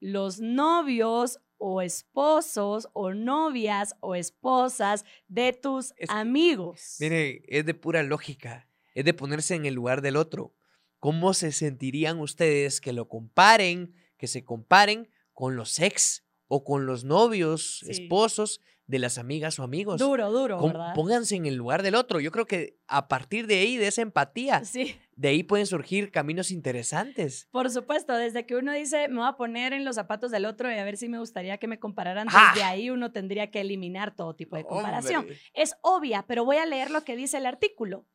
los 0.00 0.40
novios 0.40 1.40
o 1.56 1.80
esposos 1.82 2.88
o 2.92 3.14
novias 3.14 3.96
o 4.00 4.14
esposas 4.14 5.04
de 5.26 5.52
tus 5.52 5.92
Es- 5.96 6.10
amigos. 6.10 6.96
Mire, 7.00 7.42
es 7.48 7.64
de 7.64 7.74
pura 7.74 8.02
lógica, 8.02 8.67
es 8.98 9.04
de 9.04 9.14
ponerse 9.14 9.54
en 9.54 9.64
el 9.66 9.74
lugar 9.74 10.02
del 10.02 10.16
otro. 10.16 10.54
¿Cómo 10.98 11.32
se 11.34 11.52
sentirían 11.52 12.18
ustedes 12.18 12.80
que 12.80 12.92
lo 12.92 13.08
comparen, 13.08 13.94
que 14.16 14.26
se 14.26 14.44
comparen 14.44 15.08
con 15.32 15.54
los 15.56 15.78
ex 15.78 16.24
o 16.48 16.64
con 16.64 16.86
los 16.86 17.04
novios, 17.04 17.80
Sí. 17.84 17.90
esposos 17.92 18.60
de 18.86 18.98
las 18.98 19.18
amigas 19.18 19.58
o 19.58 19.62
amigos? 19.62 20.00
duro, 20.00 20.32
duro, 20.32 20.60
¿verdad? 20.60 20.94
Pónganse 20.94 21.36
en 21.36 21.46
el 21.46 21.54
lugar 21.54 21.82
del 21.84 21.94
otro. 21.94 22.18
Yo 22.20 22.32
creo 22.32 22.46
que 22.46 22.78
a 22.88 23.06
partir 23.06 23.46
de 23.46 23.60
ahí, 23.60 23.76
de 23.76 23.86
esa 23.86 24.02
empatía, 24.02 24.64
Sí, 24.64 24.96
de 25.14 25.28
ahí 25.28 25.42
pueden 25.44 25.66
surgir 25.66 26.10
caminos 26.10 26.50
interesantes. 26.50 27.46
por 27.52 27.70
supuesto, 27.70 28.14
desde 28.14 28.46
que 28.46 28.56
uno 28.56 28.72
dice, 28.72 29.08
me 29.08 29.18
voy 29.18 29.28
a 29.28 29.32
poner 29.36 29.72
en 29.74 29.84
los 29.84 29.94
zapatos 29.96 30.30
del 30.32 30.46
otro 30.46 30.72
y 30.72 30.74
a 30.78 30.84
ver 30.84 30.96
si 30.96 31.08
me 31.08 31.18
gustaría 31.20 31.58
que 31.58 31.68
me 31.68 31.78
compararan, 31.78 32.26
¡Ah! 32.32 32.50
desde 32.54 32.64
ahí 32.64 32.90
uno 32.90 33.12
tendría 33.12 33.50
que 33.52 33.60
eliminar 33.60 34.16
todo 34.16 34.34
tipo 34.34 34.56
de 34.56 34.64
comparación. 34.64 35.20
Hombre. 35.20 35.38
es 35.54 35.74
obvia, 35.82 36.24
pero 36.26 36.44
voy 36.44 36.56
a 36.56 36.66
leer 36.66 36.90
lo 36.90 37.04
que 37.04 37.14
dice 37.14 37.36
el 37.36 37.46
artículo. 37.46 38.06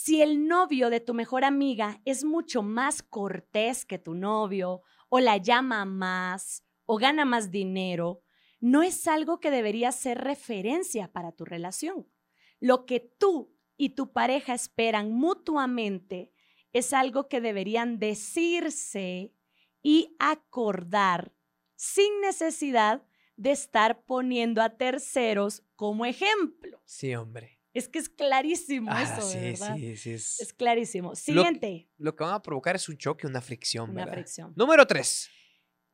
Si 0.00 0.22
el 0.22 0.46
novio 0.46 0.90
de 0.90 1.00
tu 1.00 1.12
mejor 1.12 1.42
amiga 1.42 2.00
es 2.04 2.22
mucho 2.22 2.62
más 2.62 3.02
cortés 3.02 3.84
que 3.84 3.98
tu 3.98 4.14
novio, 4.14 4.82
o 5.08 5.18
la 5.18 5.38
llama 5.38 5.84
más, 5.86 6.62
o 6.86 6.98
gana 6.98 7.24
más 7.24 7.50
dinero, 7.50 8.22
no 8.60 8.84
es 8.84 9.08
algo 9.08 9.40
que 9.40 9.50
debería 9.50 9.90
ser 9.90 10.18
referencia 10.18 11.10
para 11.10 11.32
tu 11.32 11.44
relación. 11.44 12.06
Lo 12.60 12.86
que 12.86 13.00
tú 13.00 13.52
y 13.76 13.96
tu 13.96 14.12
pareja 14.12 14.54
esperan 14.54 15.10
mutuamente 15.10 16.30
es 16.72 16.92
algo 16.92 17.28
que 17.28 17.40
deberían 17.40 17.98
decirse 17.98 19.34
y 19.82 20.14
acordar 20.20 21.34
sin 21.74 22.20
necesidad 22.20 23.04
de 23.34 23.50
estar 23.50 24.04
poniendo 24.04 24.62
a 24.62 24.76
terceros 24.76 25.64
como 25.74 26.06
ejemplo. 26.06 26.80
Sí, 26.84 27.16
hombre. 27.16 27.57
Es 27.78 27.88
que 27.88 27.98
es 28.00 28.08
clarísimo 28.08 28.90
Ah, 28.92 29.02
eso, 29.02 29.26
sí, 29.28 29.38
¿verdad? 29.38 29.76
sí, 29.76 29.96
sí, 29.96 30.10
es- 30.12 30.40
Es 30.40 30.52
clarísimo. 30.52 31.14
Siguiente, 31.14 31.88
Lo 31.96 32.14
que 32.16 32.24
van 32.24 32.34
a 32.34 32.42
provocar 32.42 32.76
es 32.76 32.88
un 32.88 32.96
choque, 32.98 33.26
una 33.26 33.40
fricción, 33.40 33.90
una 33.90 34.00
¿verdad? 34.04 34.14
fricción. 34.14 34.52
Número 34.56 34.86
tres. 34.86 35.30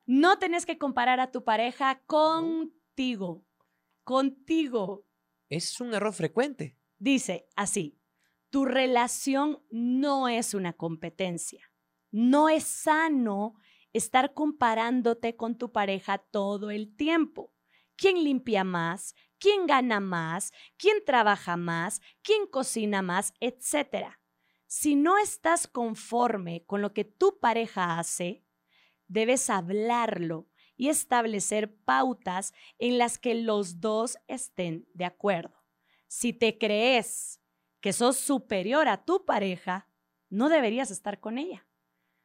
No 0.06 0.38
tenés 0.38 0.66
que 0.66 0.76
comparar 0.78 1.20
a 1.20 1.30
tu 1.30 1.44
pareja 1.44 2.02
contigo. 2.06 3.44
Contigo. 4.04 5.06
Es 5.48 5.80
un 5.80 5.94
error 5.94 6.12
frecuente. 6.12 6.76
Dice 6.98 7.46
así, 7.56 7.98
tu 8.50 8.64
relación 8.64 9.62
no 9.70 10.28
es 10.28 10.54
una 10.54 10.72
competencia. 10.74 11.70
No 12.10 12.48
es 12.48 12.64
sano 12.64 13.54
estar 13.92 14.34
comparándote 14.34 15.36
con 15.36 15.56
tu 15.58 15.72
pareja 15.72 16.18
todo 16.18 16.70
el 16.70 16.94
tiempo. 16.96 17.52
¿Quién 17.96 18.22
limpia 18.22 18.64
más? 18.64 19.14
¿Quién 19.44 19.66
gana 19.66 20.00
más? 20.00 20.54
¿Quién 20.78 21.04
trabaja 21.04 21.58
más? 21.58 22.00
¿Quién 22.22 22.46
cocina 22.46 23.02
más? 23.02 23.34
Etcétera. 23.40 24.18
Si 24.66 24.94
no 24.94 25.18
estás 25.18 25.66
conforme 25.66 26.64
con 26.64 26.80
lo 26.80 26.94
que 26.94 27.04
tu 27.04 27.38
pareja 27.40 27.98
hace, 27.98 28.46
debes 29.06 29.50
hablarlo 29.50 30.48
y 30.78 30.88
establecer 30.88 31.76
pautas 31.84 32.54
en 32.78 32.96
las 32.96 33.18
que 33.18 33.34
los 33.34 33.82
dos 33.82 34.16
estén 34.28 34.88
de 34.94 35.04
acuerdo. 35.04 35.62
Si 36.08 36.32
te 36.32 36.56
crees 36.56 37.38
que 37.82 37.92
sos 37.92 38.16
superior 38.16 38.88
a 38.88 39.04
tu 39.04 39.26
pareja, 39.26 39.90
no 40.30 40.48
deberías 40.48 40.90
estar 40.90 41.20
con 41.20 41.36
ella. 41.36 41.68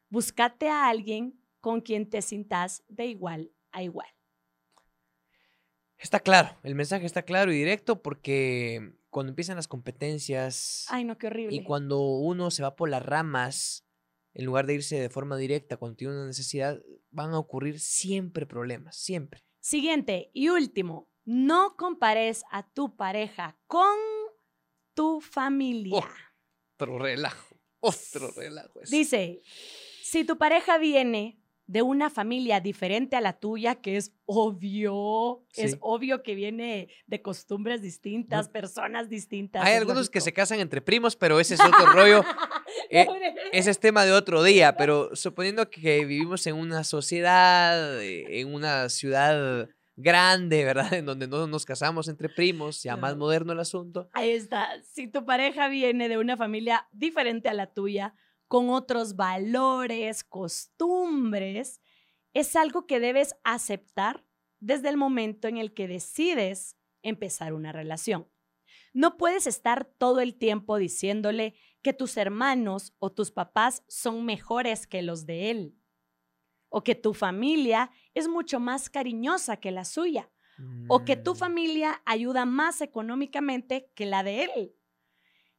Búscate 0.08 0.70
a 0.70 0.88
alguien 0.88 1.38
con 1.60 1.82
quien 1.82 2.08
te 2.08 2.22
sintas 2.22 2.82
de 2.88 3.08
igual 3.08 3.52
a 3.72 3.82
igual. 3.82 4.08
Está 6.00 6.20
claro, 6.20 6.56
el 6.62 6.74
mensaje 6.74 7.04
está 7.04 7.22
claro 7.22 7.52
y 7.52 7.56
directo 7.56 8.00
porque 8.02 8.94
cuando 9.10 9.30
empiezan 9.30 9.56
las 9.56 9.68
competencias 9.68 10.86
Ay, 10.88 11.04
no, 11.04 11.18
qué 11.18 11.26
horrible. 11.26 11.54
y 11.54 11.62
cuando 11.62 12.00
uno 12.00 12.50
se 12.50 12.62
va 12.62 12.74
por 12.74 12.88
las 12.88 13.04
ramas, 13.04 13.86
en 14.32 14.46
lugar 14.46 14.66
de 14.66 14.74
irse 14.74 14.98
de 14.98 15.10
forma 15.10 15.36
directa 15.36 15.76
cuando 15.76 15.96
tiene 15.96 16.14
una 16.14 16.26
necesidad, 16.26 16.80
van 17.10 17.30
a 17.32 17.38
ocurrir 17.38 17.80
siempre 17.80 18.46
problemas, 18.46 18.96
siempre. 18.96 19.44
Siguiente 19.58 20.30
y 20.32 20.48
último, 20.48 21.10
no 21.24 21.76
compares 21.76 22.44
a 22.50 22.66
tu 22.66 22.96
pareja 22.96 23.58
con 23.66 23.96
tu 24.94 25.20
familia. 25.20 26.02
Otro 26.76 26.98
relajo, 26.98 27.56
otro 27.80 28.30
relajo. 28.34 28.80
Dice, 28.90 29.42
si 30.02 30.24
tu 30.24 30.38
pareja 30.38 30.78
viene 30.78 31.39
de 31.70 31.82
una 31.82 32.10
familia 32.10 32.58
diferente 32.58 33.14
a 33.14 33.20
la 33.20 33.34
tuya, 33.34 33.76
que 33.76 33.96
es 33.96 34.12
obvio, 34.26 35.44
es 35.54 35.78
obvio 35.80 36.24
que 36.24 36.34
viene 36.34 36.88
de 37.06 37.22
costumbres 37.22 37.80
distintas, 37.80 38.48
personas 38.48 39.08
distintas. 39.08 39.64
Hay 39.64 39.74
algunos 39.74 40.10
que 40.10 40.20
se 40.20 40.32
casan 40.32 40.58
entre 40.58 40.82
primos, 40.82 41.14
pero 41.14 41.38
ese 41.38 41.54
es 41.54 41.60
otro 41.60 41.86
rollo. 41.92 42.24
eh. 42.90 43.06
Ese 43.52 43.70
es 43.70 43.78
tema 43.78 44.04
de 44.04 44.10
otro 44.10 44.42
día, 44.42 44.76
pero 44.76 45.10
suponiendo 45.14 45.70
que 45.70 46.04
vivimos 46.04 46.44
en 46.48 46.56
una 46.56 46.82
sociedad, 46.82 48.02
eh, 48.02 48.40
en 48.40 48.52
una 48.52 48.88
ciudad 48.88 49.68
grande, 49.94 50.64
¿verdad? 50.64 50.92
En 50.94 51.06
donde 51.06 51.28
no 51.28 51.46
nos 51.46 51.64
casamos 51.64 52.08
entre 52.08 52.28
primos, 52.28 52.82
ya 52.82 52.96
más 52.96 53.16
moderno 53.16 53.52
el 53.52 53.60
asunto. 53.60 54.10
Ahí 54.12 54.30
está. 54.30 54.70
Si 54.82 55.06
tu 55.06 55.24
pareja 55.24 55.68
viene 55.68 56.08
de 56.08 56.18
una 56.18 56.36
familia 56.36 56.88
diferente 56.90 57.48
a 57.48 57.54
la 57.54 57.68
tuya, 57.68 58.16
con 58.50 58.68
otros 58.70 59.14
valores, 59.14 60.24
costumbres, 60.24 61.80
es 62.34 62.56
algo 62.56 62.84
que 62.84 62.98
debes 62.98 63.36
aceptar 63.44 64.26
desde 64.58 64.88
el 64.88 64.96
momento 64.96 65.46
en 65.46 65.56
el 65.56 65.72
que 65.72 65.86
decides 65.86 66.76
empezar 67.02 67.54
una 67.54 67.70
relación. 67.70 68.28
No 68.92 69.18
puedes 69.18 69.46
estar 69.46 69.84
todo 69.84 70.18
el 70.18 70.34
tiempo 70.34 70.78
diciéndole 70.78 71.54
que 71.80 71.92
tus 71.92 72.16
hermanos 72.16 72.92
o 72.98 73.12
tus 73.12 73.30
papás 73.30 73.84
son 73.86 74.24
mejores 74.24 74.88
que 74.88 75.02
los 75.02 75.26
de 75.26 75.52
él, 75.52 75.78
o 76.70 76.82
que 76.82 76.96
tu 76.96 77.14
familia 77.14 77.92
es 78.14 78.26
mucho 78.26 78.58
más 78.58 78.90
cariñosa 78.90 79.58
que 79.58 79.70
la 79.70 79.84
suya 79.84 80.28
o 80.88 81.04
que 81.04 81.16
tu 81.16 81.34
Mm, 81.34 81.36
familia 81.36 82.02
ayuda 82.04 82.46
más 82.46 82.80
económicamente 82.80 83.92
que 83.94 84.06
la 84.06 84.24
de 84.24 84.42
él. 84.42 84.74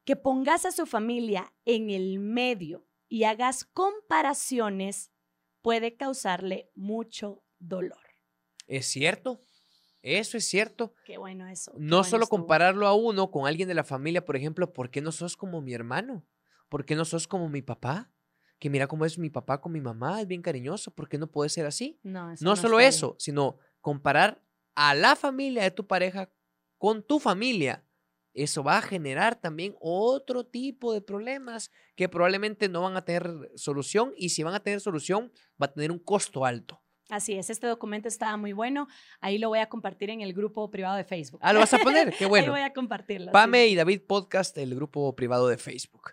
Que 0.04 0.16
pongas 0.16 0.64
a 0.66 0.72
su 0.72 0.86
familia 0.86 1.52
en 1.64 1.90
el 1.90 2.18
medio 2.18 2.86
y 3.08 3.24
hagas 3.24 3.64
comparaciones 3.64 5.12
puede 5.60 5.96
causarle 5.96 6.70
mucho 6.74 7.44
dolor. 7.58 7.98
Es 8.66 8.86
cierto, 8.86 9.42
eso 10.02 10.36
es 10.36 10.44
cierto. 10.48 10.94
Qué 11.04 11.18
bueno 11.18 11.46
eso. 11.46 11.72
qué 11.72 11.78
No 11.80 11.98
bueno 11.98 12.04
solo 12.10 12.24
estuvo. 12.24 12.38
compararlo 12.40 12.86
a 12.86 12.94
uno 12.94 13.30
con 13.30 13.46
alguien 13.46 13.68
de 13.68 13.74
la 13.74 13.84
familia, 13.84 14.24
por 14.24 14.36
ejemplo, 14.36 14.72
¿por 14.72 14.90
qué 14.90 15.00
no 15.00 15.12
sos 15.12 15.36
como 15.36 15.60
mi 15.60 15.72
hermano? 15.74 16.26
¿Por 16.68 16.84
qué 16.84 16.96
no 16.96 17.04
sos 17.04 17.28
como 17.28 17.48
mi 17.48 17.62
papá? 17.62 18.10
Que 18.58 18.70
mira 18.70 18.86
cómo 18.86 19.04
es 19.04 19.18
mi 19.18 19.30
papá 19.30 19.60
con 19.60 19.72
mi 19.72 19.80
mamá, 19.80 20.20
es 20.20 20.26
bien 20.26 20.42
cariñoso, 20.42 20.92
¿por 20.94 21.08
qué 21.08 21.18
no 21.18 21.26
puede 21.30 21.50
ser 21.50 21.66
así? 21.66 22.00
No, 22.02 22.30
eso 22.32 22.44
No 22.44 22.56
solo 22.56 22.78
bien. 22.78 22.88
eso, 22.88 23.16
sino 23.18 23.58
comparar 23.80 24.42
a 24.74 24.94
la 24.94 25.16
familia 25.16 25.62
de 25.64 25.70
tu 25.72 25.86
pareja 25.86 26.32
con 26.78 27.02
tu 27.04 27.18
familia. 27.18 27.84
Eso 28.34 28.62
va 28.62 28.78
a 28.78 28.82
generar 28.82 29.36
también 29.36 29.74
otro 29.80 30.44
tipo 30.44 30.92
de 30.94 31.02
problemas 31.02 31.70
que 31.96 32.08
probablemente 32.08 32.68
no 32.68 32.82
van 32.82 32.96
a 32.96 33.04
tener 33.04 33.30
solución 33.56 34.12
y 34.16 34.30
si 34.30 34.42
van 34.42 34.54
a 34.54 34.60
tener 34.62 34.80
solución 34.80 35.30
va 35.60 35.66
a 35.66 35.72
tener 35.72 35.92
un 35.92 35.98
costo 35.98 36.44
alto. 36.46 36.80
Así 37.10 37.34
es, 37.34 37.50
este 37.50 37.66
documento 37.66 38.08
estaba 38.08 38.38
muy 38.38 38.54
bueno. 38.54 38.88
Ahí 39.20 39.36
lo 39.36 39.48
voy 39.50 39.58
a 39.58 39.68
compartir 39.68 40.08
en 40.08 40.22
el 40.22 40.32
grupo 40.32 40.70
privado 40.70 40.96
de 40.96 41.04
Facebook. 41.04 41.40
Ah, 41.42 41.52
lo 41.52 41.58
vas 41.58 41.74
a 41.74 41.78
poner, 41.78 42.10
qué 42.16 42.24
Ahí 42.24 42.30
bueno. 42.30 42.52
voy 42.52 42.60
a 42.62 42.72
compartirlo. 42.72 43.26
sí. 43.26 43.32
Pame 43.32 43.66
y 43.66 43.74
David 43.74 44.00
Podcast, 44.06 44.56
el 44.56 44.74
grupo 44.74 45.14
privado 45.14 45.46
de 45.48 45.58
Facebook. 45.58 46.12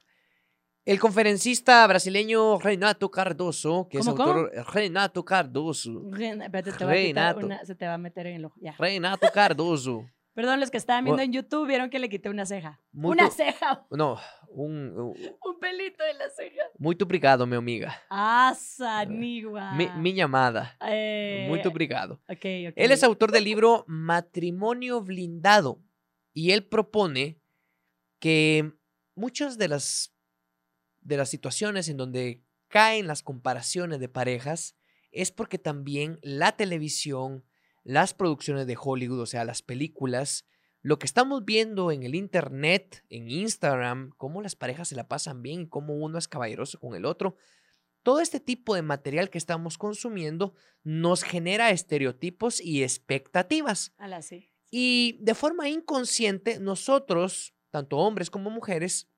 El 0.84 0.99
conferencista 0.99 1.86
brasileño 1.88 2.60
Renato 2.60 3.12
Cardoso, 3.12 3.88
que 3.89 3.99
¿Cómo, 3.99 4.12
es 4.12 4.17
cómo? 4.17 4.29
autor 4.32 4.51
Renato 4.73 5.23
Cardoso. 5.23 6.01
Ren- 6.10 6.51
te 6.51 6.71
Renato. 6.86 7.45
una- 7.45 7.63
se 7.63 7.75
te 7.75 7.86
va 7.86 7.93
a 7.93 7.97
meter 7.97 8.25
en 8.27 8.36
el 8.38 8.45
ojo. 8.45 8.55
Ya. 8.60 8.75
Renato 8.77 9.27
Cardoso. 9.34 10.05
Perdón, 10.39 10.62
los 10.62 10.71
que 10.71 10.78
estaban 10.78 11.04
viendo 11.04 11.21
en 11.21 11.34
YouTube 11.34 11.67
vieron 11.67 11.89
que 11.89 11.99
le 11.99 12.08
quité 12.08 12.30
una 12.30 12.45
ceja. 12.45 12.80
Una 12.93 13.30
ceja, 13.30 13.86
No, 13.91 14.17
un, 14.47 14.97
un- 14.97 15.13
un 15.45 15.60
pelito 15.60 16.02
de 16.02 16.13
la 16.13 16.30
ceja. 16.30 16.63
muito 16.78 17.04
obrigado, 17.04 17.45
meu 17.45 17.60
amiga. 17.60 17.93
Ah, 18.10 18.56
sanigua. 18.58 19.73
Mi, 19.73 19.89
minha 19.97 20.23
amada. 20.23 20.78
Eh, 20.88 21.45
Muito 21.49 21.67
obrigado. 21.67 22.21
ok, 22.30 22.45
ok. 22.69 22.73
Él 22.78 22.91
es 22.93 23.04
autor 23.04 23.32
del 23.34 23.43
libro 23.43 23.84
Matrimonio 23.88 25.02
Blindado 25.02 25.82
y 26.34 26.52
él 26.52 26.63
propone 26.63 27.41
que 28.19 28.71
muchas 29.15 29.58
de 29.58 29.67
las, 29.67 30.15
de 31.02 31.17
las 31.17 31.28
situaciones 31.30 31.89
en 31.89 31.97
donde 31.97 32.45
caen 32.69 33.08
las 33.08 33.23
comparaciones 33.23 33.99
de 33.99 34.08
parejas 34.08 34.78
es 35.12 35.32
porque 35.34 35.58
también 35.58 36.17
la 36.21 36.54
televisión, 36.54 37.43
las 37.83 38.13
producciones 38.13 38.67
de 38.67 38.77
Hollywood, 38.79 39.21
o 39.21 39.25
sea, 39.25 39.43
las 39.45 39.61
películas, 39.61 40.45
lo 40.81 40.99
que 40.99 41.05
estamos 41.05 41.43
viendo 41.45 41.91
en 41.91 42.03
el 42.03 42.15
Internet, 42.15 43.03
en 43.09 43.29
Instagram, 43.29 44.11
cómo 44.17 44.41
las 44.41 44.55
parejas 44.55 44.87
se 44.87 44.95
la 44.95 45.07
pasan 45.07 45.41
bien 45.41 45.61
y 45.61 45.67
cómo 45.67 45.95
uno 45.95 46.17
es 46.17 46.27
caballeroso 46.27 46.79
con 46.79 46.95
el 46.95 47.05
otro, 47.05 47.35
todo 48.03 48.21
este 48.21 48.39
tipo 48.39 48.75
de 48.75 48.81
material 48.81 49.29
que 49.29 49.37
estamos 49.37 49.77
consumiendo 49.77 50.53
nos 50.83 51.23
genera 51.23 51.69
estereotipos 51.69 52.61
y 52.61 52.83
expectativas. 52.83 53.93
Ala, 53.97 54.21
sí. 54.21 54.51
Y 54.71 55.17
de 55.21 55.35
forma 55.35 55.67
inconsciente, 55.67 56.59
nosotros, 56.59 57.53
tanto 57.71 57.97
hombres 57.97 58.29
como 58.29 58.49
mujeres, 58.49 59.09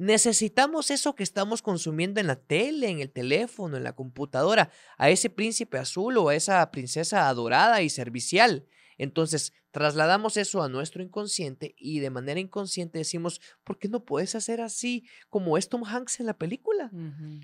necesitamos 0.00 0.90
eso 0.90 1.14
que 1.14 1.22
estamos 1.22 1.60
consumiendo 1.60 2.20
en 2.20 2.26
la 2.26 2.36
tele, 2.36 2.88
en 2.88 3.00
el 3.00 3.10
teléfono, 3.12 3.76
en 3.76 3.84
la 3.84 3.92
computadora, 3.92 4.70
a 4.96 5.10
ese 5.10 5.28
príncipe 5.28 5.76
azul 5.76 6.16
o 6.16 6.30
a 6.30 6.34
esa 6.34 6.70
princesa 6.70 7.28
adorada 7.28 7.82
y 7.82 7.90
servicial. 7.90 8.66
Entonces, 8.96 9.52
trasladamos 9.70 10.36
eso 10.36 10.62
a 10.62 10.68
nuestro 10.68 11.02
inconsciente 11.02 11.74
y 11.78 12.00
de 12.00 12.10
manera 12.10 12.40
inconsciente 12.40 12.98
decimos, 12.98 13.40
¿por 13.64 13.78
qué 13.78 13.88
no 13.88 14.04
puedes 14.04 14.34
hacer 14.34 14.60
así 14.60 15.04
como 15.28 15.56
es 15.56 15.68
Tom 15.68 15.84
Hanks 15.84 16.20
en 16.20 16.26
la 16.26 16.34
película? 16.36 16.90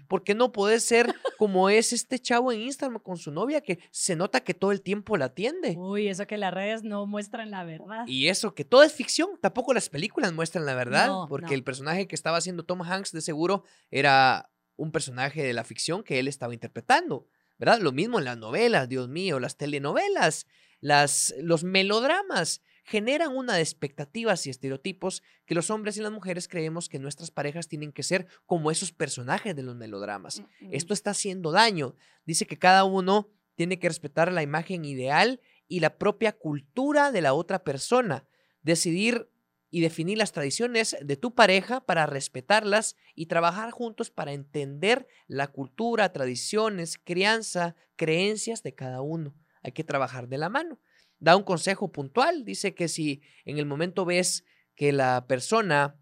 ¿Por 0.08 0.24
qué 0.24 0.34
no 0.34 0.52
puedes 0.52 0.84
ser 0.84 1.14
como 1.38 1.68
es 1.70 1.92
este 1.92 2.18
chavo 2.18 2.50
en 2.52 2.60
Instagram 2.62 3.00
con 3.00 3.16
su 3.16 3.30
novia 3.30 3.60
que 3.60 3.78
se 3.90 4.16
nota 4.16 4.40
que 4.40 4.54
todo 4.54 4.72
el 4.72 4.82
tiempo 4.82 5.16
la 5.16 5.26
atiende? 5.26 5.74
Uy, 5.76 6.08
eso 6.08 6.26
que 6.26 6.36
las 6.36 6.52
redes 6.52 6.82
no 6.82 7.06
muestran 7.06 7.50
la 7.50 7.64
verdad. 7.64 8.04
Y 8.06 8.28
eso, 8.28 8.54
que 8.54 8.64
todo 8.64 8.82
es 8.82 8.92
ficción, 8.92 9.30
tampoco 9.40 9.72
las 9.74 9.88
películas 9.88 10.32
muestran 10.32 10.66
la 10.66 10.74
verdad, 10.74 11.06
No, 11.08 11.26
porque 11.28 11.46
no. 11.48 11.52
el 11.54 11.64
personaje 11.64 12.06
que 12.08 12.14
estaba 12.16 12.38
haciendo 12.38 12.64
Tom 12.64 12.82
Hanks 12.82 13.12
de 13.12 13.20
seguro 13.20 13.64
era 13.90 14.50
un 14.76 14.92
personaje 14.92 15.42
de 15.42 15.52
la 15.54 15.64
ficción 15.64 16.02
que 16.02 16.18
él 16.18 16.28
estaba 16.28 16.52
interpretando, 16.52 17.26
¿verdad? 17.58 17.80
Lo 17.80 17.92
mismo 17.92 18.18
en 18.18 18.24
las 18.26 18.36
novelas, 18.36 18.88
Dios 18.88 19.08
mío, 19.08 19.40
las 19.40 19.56
telenovelas, 19.56 20.46
las, 20.80 21.34
los 21.38 21.64
melodramas 21.64 22.62
generan 22.86 23.36
una 23.36 23.54
de 23.54 23.62
expectativas 23.62 24.46
y 24.46 24.50
estereotipos 24.50 25.22
que 25.44 25.56
los 25.56 25.70
hombres 25.70 25.96
y 25.96 26.00
las 26.00 26.12
mujeres 26.12 26.46
creemos 26.46 26.88
que 26.88 27.00
nuestras 27.00 27.32
parejas 27.32 27.66
tienen 27.66 27.92
que 27.92 28.04
ser 28.04 28.28
como 28.46 28.70
esos 28.70 28.92
personajes 28.92 29.56
de 29.56 29.64
los 29.64 29.74
melodramas. 29.74 30.42
Esto 30.70 30.94
está 30.94 31.10
haciendo 31.10 31.50
daño. 31.50 31.96
Dice 32.24 32.46
que 32.46 32.58
cada 32.58 32.84
uno 32.84 33.28
tiene 33.56 33.80
que 33.80 33.88
respetar 33.88 34.30
la 34.30 34.42
imagen 34.42 34.84
ideal 34.84 35.40
y 35.66 35.80
la 35.80 35.98
propia 35.98 36.32
cultura 36.32 37.10
de 37.10 37.22
la 37.22 37.34
otra 37.34 37.64
persona. 37.64 38.24
Decidir 38.62 39.28
y 39.68 39.80
definir 39.80 40.18
las 40.18 40.30
tradiciones 40.30 40.96
de 41.02 41.16
tu 41.16 41.34
pareja 41.34 41.84
para 41.84 42.06
respetarlas 42.06 42.94
y 43.16 43.26
trabajar 43.26 43.72
juntos 43.72 44.10
para 44.10 44.32
entender 44.32 45.08
la 45.26 45.48
cultura, 45.48 46.12
tradiciones, 46.12 46.98
crianza, 46.98 47.74
creencias 47.96 48.62
de 48.62 48.74
cada 48.74 49.00
uno. 49.00 49.34
Hay 49.66 49.72
que 49.72 49.82
trabajar 49.82 50.28
de 50.28 50.38
la 50.38 50.48
mano. 50.48 50.78
Da 51.18 51.34
un 51.34 51.42
consejo 51.42 51.90
puntual, 51.90 52.44
dice 52.44 52.72
que 52.72 52.86
si 52.86 53.20
en 53.44 53.58
el 53.58 53.66
momento 53.66 54.04
ves 54.04 54.44
que 54.76 54.92
la 54.92 55.26
persona 55.26 55.98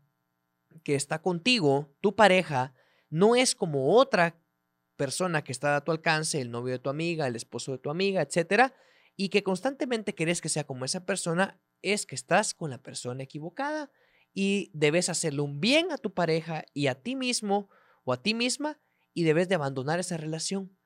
que 0.82 0.94
está 0.94 1.22
contigo, 1.22 1.96
tu 2.02 2.14
pareja, 2.14 2.74
no 3.08 3.34
es 3.34 3.54
como 3.54 3.96
otra 3.96 4.38
persona 4.96 5.42
que 5.42 5.52
está 5.52 5.76
a 5.76 5.80
tu 5.82 5.92
alcance, 5.92 6.42
el 6.42 6.50
novio 6.50 6.74
de 6.74 6.78
tu 6.78 6.90
amiga, 6.90 7.26
el 7.26 7.36
esposo 7.36 7.72
de 7.72 7.78
tu 7.78 7.88
amiga, 7.88 8.20
etcétera, 8.20 8.74
y 9.16 9.30
que 9.30 9.42
constantemente 9.42 10.14
querés 10.14 10.42
que 10.42 10.50
sea 10.50 10.64
como 10.64 10.84
esa 10.84 11.06
persona, 11.06 11.58
es 11.80 12.04
que 12.04 12.16
estás 12.16 12.52
con 12.52 12.68
la 12.68 12.82
persona 12.82 13.22
equivocada 13.22 13.90
y 14.34 14.70
debes 14.74 15.08
hacerle 15.08 15.40
un 15.40 15.58
bien 15.60 15.90
a 15.90 15.96
tu 15.96 16.12
pareja 16.12 16.66
y 16.74 16.88
a 16.88 17.00
ti 17.00 17.16
mismo 17.16 17.70
o 18.04 18.12
a 18.12 18.22
ti 18.22 18.34
misma 18.34 18.78
y 19.14 19.22
debes 19.22 19.48
de 19.48 19.54
abandonar 19.54 20.00
esa 20.00 20.18
relación. 20.18 20.76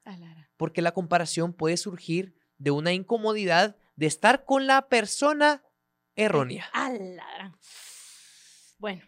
Porque 0.56 0.80
la 0.80 0.92
comparación 0.92 1.54
puede 1.54 1.76
surgir 1.76 2.37
de 2.58 2.70
una 2.70 2.92
incomodidad 2.92 3.76
de 3.96 4.06
estar 4.06 4.44
con 4.44 4.66
la 4.66 4.88
persona 4.88 5.62
errónea. 6.14 6.70
Bueno, 8.78 9.02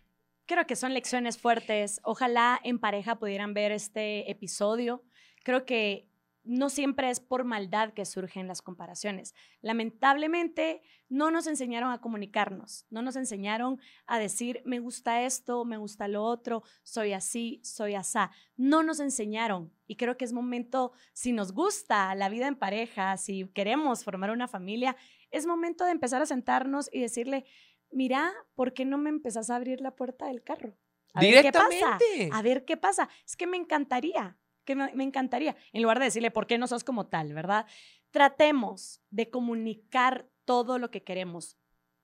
creo 0.46 0.66
que 0.66 0.76
son 0.76 0.94
lecciones 0.94 1.38
fuertes. 1.38 2.00
Ojalá 2.02 2.60
en 2.64 2.78
pareja 2.78 3.18
pudieran 3.18 3.54
ver 3.54 3.72
este 3.72 4.30
episodio. 4.30 5.04
Creo 5.44 5.64
que 5.64 6.09
no 6.44 6.70
siempre 6.70 7.10
es 7.10 7.20
por 7.20 7.44
maldad 7.44 7.92
que 7.92 8.04
surgen 8.04 8.48
las 8.48 8.62
comparaciones. 8.62 9.34
Lamentablemente, 9.60 10.82
no 11.08 11.30
nos 11.30 11.46
enseñaron 11.46 11.92
a 11.92 12.00
comunicarnos, 12.00 12.86
no 12.90 13.02
nos 13.02 13.16
enseñaron 13.16 13.80
a 14.06 14.18
decir, 14.18 14.62
me 14.64 14.78
gusta 14.78 15.22
esto, 15.22 15.64
me 15.64 15.76
gusta 15.76 16.08
lo 16.08 16.24
otro, 16.24 16.62
soy 16.82 17.12
así, 17.12 17.60
soy 17.62 17.94
asá. 17.94 18.30
No 18.56 18.82
nos 18.82 19.00
enseñaron. 19.00 19.72
Y 19.86 19.96
creo 19.96 20.16
que 20.16 20.24
es 20.24 20.32
momento, 20.32 20.92
si 21.12 21.32
nos 21.32 21.52
gusta 21.52 22.14
la 22.14 22.28
vida 22.28 22.46
en 22.46 22.56
pareja, 22.56 23.16
si 23.16 23.46
queremos 23.48 24.04
formar 24.04 24.30
una 24.30 24.48
familia, 24.48 24.96
es 25.30 25.46
momento 25.46 25.84
de 25.84 25.92
empezar 25.92 26.22
a 26.22 26.26
sentarnos 26.26 26.88
y 26.92 27.00
decirle, 27.00 27.44
mira, 27.90 28.32
¿por 28.54 28.72
qué 28.72 28.84
no 28.84 28.98
me 28.98 29.10
empezás 29.10 29.50
a 29.50 29.56
abrir 29.56 29.80
la 29.80 29.94
puerta 29.94 30.26
del 30.26 30.42
carro? 30.42 30.76
A 31.12 31.20
ver 31.20 31.42
qué 31.42 31.52
pasa. 31.52 31.98
A 32.32 32.42
ver 32.42 32.64
qué 32.64 32.76
pasa. 32.76 33.08
Es 33.26 33.36
que 33.36 33.46
me 33.46 33.56
encantaría 33.56 34.38
que 34.70 34.94
me, 34.94 35.04
encantaría, 35.04 35.56
en 35.72 35.82
lugar 35.82 35.98
de 35.98 36.06
decirle, 36.06 36.30
¿por 36.30 36.46
qué 36.46 36.58
no 36.58 36.66
sos 36.66 36.84
como 36.84 37.06
tal, 37.06 37.32
verdad? 37.32 37.66
Tratemos 38.10 39.00
de 39.10 39.30
comunicar 39.30 40.28
todo 40.44 40.78
lo 40.78 40.90
que 40.90 41.02
queremos. 41.02 41.56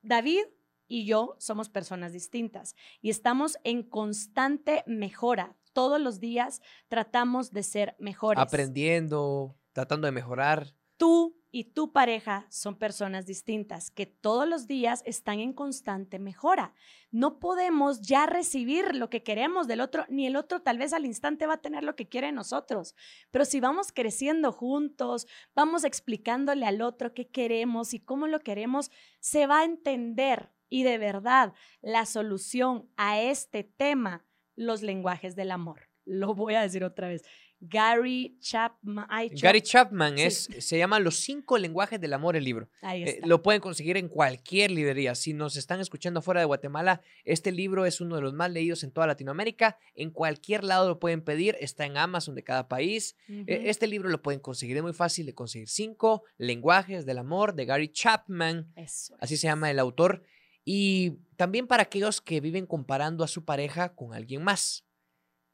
David 0.03 0.45
y 0.89 1.05
yo 1.05 1.37
somos 1.39 1.69
personas 1.69 2.13
distintas 2.13 2.75
y 3.01 3.11
estamos 3.11 3.59
en 3.65 3.83
constante 3.83 4.85
mejora. 4.87 5.57
Todos 5.73 6.01
los 6.01 6.21
días 6.21 6.63
tratamos 6.89 7.53
de 7.53 7.63
ser 7.63 7.97
mejores. 7.99 8.43
Aprendiendo, 8.43 9.57
tratando 9.73 10.07
de 10.07 10.13
mejorar. 10.13 10.75
Tú 10.97 11.37
y 11.57 11.65
tu 11.65 11.91
pareja 11.91 12.47
son 12.51 12.77
personas 12.77 13.25
distintas 13.25 13.91
que 13.91 14.05
todos 14.05 14.47
los 14.47 14.67
días 14.67 15.03
están 15.07 15.41
en 15.41 15.55
constante 15.55 16.19
mejora. 16.19 16.75
No 17.11 17.39
podemos 17.39 18.03
ya 18.03 18.27
recibir 18.27 18.95
lo 18.95 19.09
que 19.09 19.23
queremos 19.23 19.67
del 19.67 19.81
otro, 19.81 20.05
ni 20.11 20.27
el 20.27 20.37
otro 20.37 20.61
tal 20.61 20.77
vez 20.77 20.93
al 20.93 21.07
instante 21.07 21.47
va 21.47 21.55
a 21.55 21.63
tener 21.63 21.83
lo 21.83 21.97
que 21.97 22.11
quiere 22.11 22.31
nosotros. 22.31 22.95
Pero 23.31 23.47
si 23.47 23.61
vamos 23.61 23.91
creciendo 23.91 24.53
juntos, 24.53 25.27
vamos 25.55 25.85
explicándole 25.85 26.67
al 26.67 26.83
otro 26.83 27.15
qué 27.15 27.27
queremos 27.27 27.95
y 27.95 28.01
cómo 28.01 28.27
lo 28.27 28.41
queremos, 28.41 28.91
se 29.19 29.47
va 29.47 29.61
a 29.61 29.65
entender. 29.65 30.53
Y 30.69 30.83
de 30.83 30.99
verdad, 30.99 31.55
la 31.81 32.05
solución 32.05 32.91
a 32.99 33.19
este 33.19 33.65
tema, 33.65 34.27
los 34.57 34.83
lenguajes 34.83 35.37
del 35.37 35.53
amor. 35.53 35.89
Lo 36.05 36.35
voy 36.35 36.55
a 36.55 36.61
decir 36.61 36.85
otra 36.85 37.09
vez 37.09 37.25
Gary 37.61 38.37
Chapman. 38.41 39.07
Gary 39.41 39.63
Chapman 39.63 40.19
es, 40.19 40.49
se 40.59 40.79
llama 40.79 41.01
Los 41.01 41.17
cinco 41.17 41.59
lenguajes 41.59 42.01
del 42.01 42.13
amor 42.13 42.37
el 42.37 42.45
libro. 42.45 42.69
Ahí 42.83 43.05
eh, 43.05 43.21
lo 43.25 43.43
pueden 43.43 43.61
conseguir 43.61 43.97
en 43.97 44.09
cualquier 44.09 44.71
librería. 44.71 45.15
Si 45.15 45.33
nos 45.33 45.57
están 45.57 45.81
escuchando 45.81 46.23
fuera 46.23 46.41
de 46.41 46.47
Guatemala, 46.47 47.01
este 47.25 47.53
libro 47.53 47.87
es 47.87 48.01
uno 48.01 48.17
de 48.17 48.23
los 48.23 48.35
más 48.35 48.51
leídos 48.51 48.85
en 48.85 48.91
toda 48.91 49.07
Latinoamérica. 49.07 49.79
En 49.95 50.11
cualquier 50.11 50.65
lado 50.65 50.89
lo 50.89 50.99
pueden 50.99 51.23
pedir. 51.23 51.57
Está 51.61 51.87
en 51.87 51.97
Amazon 51.97 52.35
de 52.35 52.45
cada 52.45 52.69
país. 52.69 53.17
E, 53.29 53.71
este 53.71 53.87
libro 53.87 54.09
lo 54.09 54.23
pueden 54.23 54.41
conseguir. 54.41 54.77
Es 54.77 54.83
muy 54.83 54.93
fácil 54.93 55.27
de 55.27 55.35
conseguir. 55.35 55.69
Cinco 55.69 56.25
lenguajes 56.37 57.07
del 57.07 57.19
amor 57.19 57.55
de 57.55 57.65
Gary 57.65 57.89
Chapman. 57.89 58.73
Así 58.77 59.37
se 59.37 59.47
llama 59.47 59.71
el 59.71 59.79
autor. 59.79 60.25
Y 60.65 61.19
también 61.37 61.67
para 61.67 61.85
aquellos 61.85 62.21
que 62.21 62.41
viven 62.41 62.67
comparando 62.67 63.25
a 63.25 63.29
su 63.29 63.45
pareja 63.45 63.95
con 63.95 64.13
alguien 64.13 64.43
más. 64.43 64.85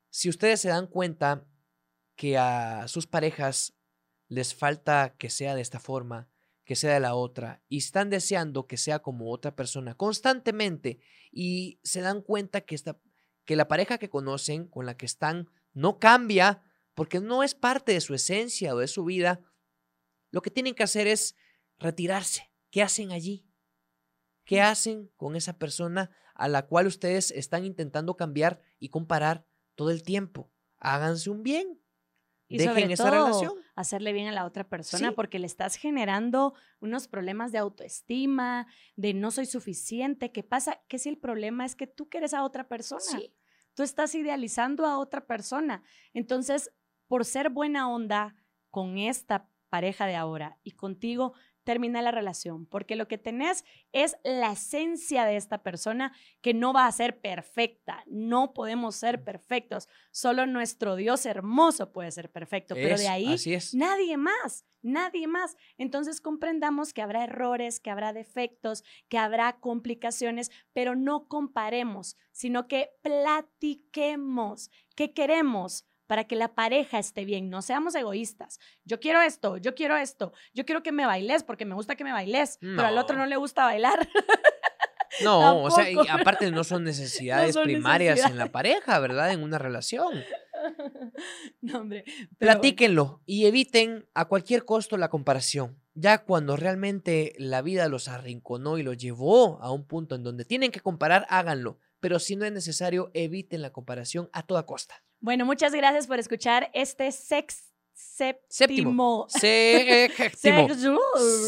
Si 0.09 0.29
ustedes 0.29 0.61
se 0.61 0.69
dan 0.69 0.87
cuenta, 0.87 1.47
que 2.23 2.39
a 2.39 2.87
sus 2.87 3.09
parejas 3.09 3.75
les 4.29 4.55
falta 4.55 5.17
que 5.19 5.29
sea 5.29 5.57
de 5.57 5.61
esta 5.61 5.81
forma, 5.81 6.31
que 6.63 6.77
sea 6.77 6.95
de 6.95 7.01
la 7.01 7.17
otra, 7.17 7.65
y 7.69 7.79
están 7.79 8.11
deseando 8.11 8.69
que 8.69 8.77
sea 8.77 9.01
como 9.01 9.33
otra 9.33 9.57
persona 9.57 9.97
constantemente, 9.97 11.01
y 11.33 11.81
se 11.83 12.01
dan 12.01 12.23
cuenta 12.23 12.61
que, 12.61 12.77
esta, 12.77 13.01
que 13.45 13.57
la 13.57 13.67
pareja 13.67 13.99
que 13.99 14.09
conocen, 14.09 14.69
con 14.69 14.87
la 14.87 14.97
que 14.97 15.05
están, 15.05 15.51
no 15.73 15.99
cambia, 15.99 16.63
porque 16.95 17.19
no 17.19 17.43
es 17.43 17.57
parte 17.57 17.91
de 17.91 18.01
su 18.01 18.15
esencia 18.15 18.73
o 18.73 18.79
de 18.79 18.87
su 18.87 19.05
vida, 19.05 19.41
lo 20.31 20.43
que 20.43 20.51
tienen 20.53 20.77
que 20.77 20.85
hacer 20.85 21.09
es 21.09 21.35
retirarse. 21.81 22.53
¿Qué 22.71 22.83
hacen 22.83 23.11
allí? 23.11 23.49
¿Qué 24.45 24.61
hacen 24.61 25.11
con 25.17 25.35
esa 25.35 25.59
persona 25.59 26.13
a 26.37 26.47
la 26.47 26.69
cual 26.69 26.87
ustedes 26.87 27.33
están 27.33 27.65
intentando 27.65 28.17
cambiar 28.17 28.61
y 28.79 28.91
comparar 28.91 29.45
todo 29.75 29.91
el 29.91 30.05
tiempo? 30.05 30.53
Háganse 30.79 31.29
un 31.29 31.43
bien. 31.43 31.82
Y 32.53 32.59
sobre 32.59 32.95
todo, 32.97 33.57
hacerle 33.75 34.13
bien 34.13 34.29
a 34.29 34.33
la 34.33 34.45
otra 34.45 34.69
persona 34.69 35.13
porque 35.13 35.39
le 35.39 35.47
estás 35.47 35.77
generando 35.77 36.55
unos 36.81 37.09
problemas 37.09 37.53
de 37.53 37.59
autoestima, 37.59 38.67
de 38.97 39.15
no 39.15 39.31
soy 39.31 39.47
suficiente. 39.47 40.33
¿Qué 40.33 40.43
pasa? 40.43 40.81
Que 40.89 40.99
si 40.99 41.09
el 41.09 41.19
problema 41.19 41.65
es 41.65 41.75
que 41.75 41.87
tú 41.87 42.09
quieres 42.09 42.35
a 42.35 42.45
otra 42.45 42.69
persona. 42.69 43.21
Tú 43.75 43.83
estás 43.83 44.15
idealizando 44.15 44.85
a 44.85 44.99
otra 44.99 45.27
persona. 45.27 45.83
Entonces, 46.13 46.71
por 47.07 47.25
ser 47.25 47.49
buena 47.49 47.89
onda 47.89 48.37
con 48.71 48.99
esta 48.99 49.49
pareja 49.71 50.07
de 50.07 50.17
ahora 50.17 50.59
y 50.63 50.73
contigo, 50.73 51.33
termina 51.65 52.03
la 52.03 52.11
relación, 52.11 52.67
porque 52.67 52.97
lo 52.97 53.09
que 53.09 53.19
tenés 53.19 53.65
es 53.93 54.17
la 54.25 54.53
esencia 54.53 55.25
de 55.25 55.37
esta 55.37 55.63
persona 55.63 56.13
que 56.41 56.55
no 56.55 56.73
va 56.73 56.87
a 56.87 56.93
ser 56.93 57.21
perfecta, 57.21 58.05
no 58.07 58.53
podemos 58.53 58.97
ser 58.97 59.25
perfectos, 59.25 59.89
solo 60.11 60.47
nuestro 60.47 60.97
Dios 60.97 61.27
hermoso 61.27 61.93
puede 61.93 62.11
ser 62.11 62.31
perfecto, 62.31 62.75
pero 62.75 62.97
de 62.97 63.09
ahí 63.09 63.37
nadie 63.75 64.17
más, 64.17 64.65
nadie 64.83 65.27
más. 65.27 65.57
Entonces 65.79 66.21
comprendamos 66.21 66.93
que 66.93 67.03
habrá 67.03 67.25
errores, 67.25 67.81
que 67.81 67.91
habrá 67.91 68.13
defectos, 68.13 68.85
que 69.09 69.19
habrá 69.19 69.61
complicaciones, 69.61 70.51
pero 70.73 70.95
no 70.95 71.29
comparemos, 71.29 72.17
sino 72.33 72.69
que 72.69 72.91
platiquemos 73.03 74.71
qué 74.97 75.13
queremos 75.13 75.87
para 76.07 76.25
que 76.25 76.37
la 76.37 76.55
pareja 76.55 76.99
esté 76.99 77.25
bien. 77.25 77.51
No 77.51 77.63
seamos 77.63 77.95
egoístas. 77.95 78.59
Yo 78.85 79.01
quiero 79.01 79.21
esto, 79.21 79.57
yo 79.57 79.75
quiero 79.75 79.97
esto, 79.97 80.33
yo 80.55 80.65
quiero 80.65 80.83
que 80.83 80.93
me 80.93 81.07
bailes 81.07 81.43
porque 81.43 81.65
me 81.65 81.75
gusta 81.75 81.97
que 81.97 82.05
me 82.05 82.13
bailes, 82.13 82.59
pero 82.61 82.87
al 82.87 82.99
otro 82.99 83.17
no 83.17 83.27
le 83.27 83.37
gusta 83.37 83.65
bailar. 83.65 84.09
No, 85.23 85.63
o 85.63 85.71
sea, 85.71 85.91
y 85.91 85.97
aparte 86.09 86.51
no 86.51 86.65
son 86.65 86.85
necesidades 86.85 87.57
primarias 87.57 88.25
en 88.25 88.37
la 88.37 88.51
pareja, 88.51 88.99
¿verdad? 88.99 89.33
En 89.33 89.43
una 89.43 89.59
relación. 89.59 90.23
No, 91.61 91.81
hombre. 91.81 92.05
Platíquenlo 92.39 93.21
y 93.27 93.47
eviten 93.47 94.07
a 94.15 94.27
cualquier 94.27 94.65
costo 94.65 94.97
la 94.97 95.11
comparación. 95.11 95.79
Ya 95.95 96.25
cuando 96.25 96.57
realmente 96.57 97.35
la 97.37 97.63
vida 97.63 97.89
los 97.89 98.09
arrinconó 98.09 98.79
y 98.79 98.83
los 98.83 98.97
llevó 98.97 99.61
a 99.61 99.71
un 99.71 99.87
punto 99.87 100.15
en 100.15 100.23
donde 100.23 100.45
tienen 100.45 100.71
que 100.71 100.81
comparar, 100.81 101.27
háganlo. 101.29 101.79
Pero 102.01 102.19
si 102.19 102.37
no 102.37 102.45
es 102.45 102.53
necesario, 102.53 103.11
eviten 103.15 103.61
la 103.63 103.73
comparación 103.73 104.31
a 104.33 104.45
toda 104.45 104.67
costa. 104.67 105.05
Bueno, 105.23 105.47
muchas 105.47 105.73
gracias 105.73 106.09
por 106.09 106.19
escuchar 106.19 106.69
este 106.75 107.13
séptimo. 107.13 109.29
Séptimo. 109.29 109.29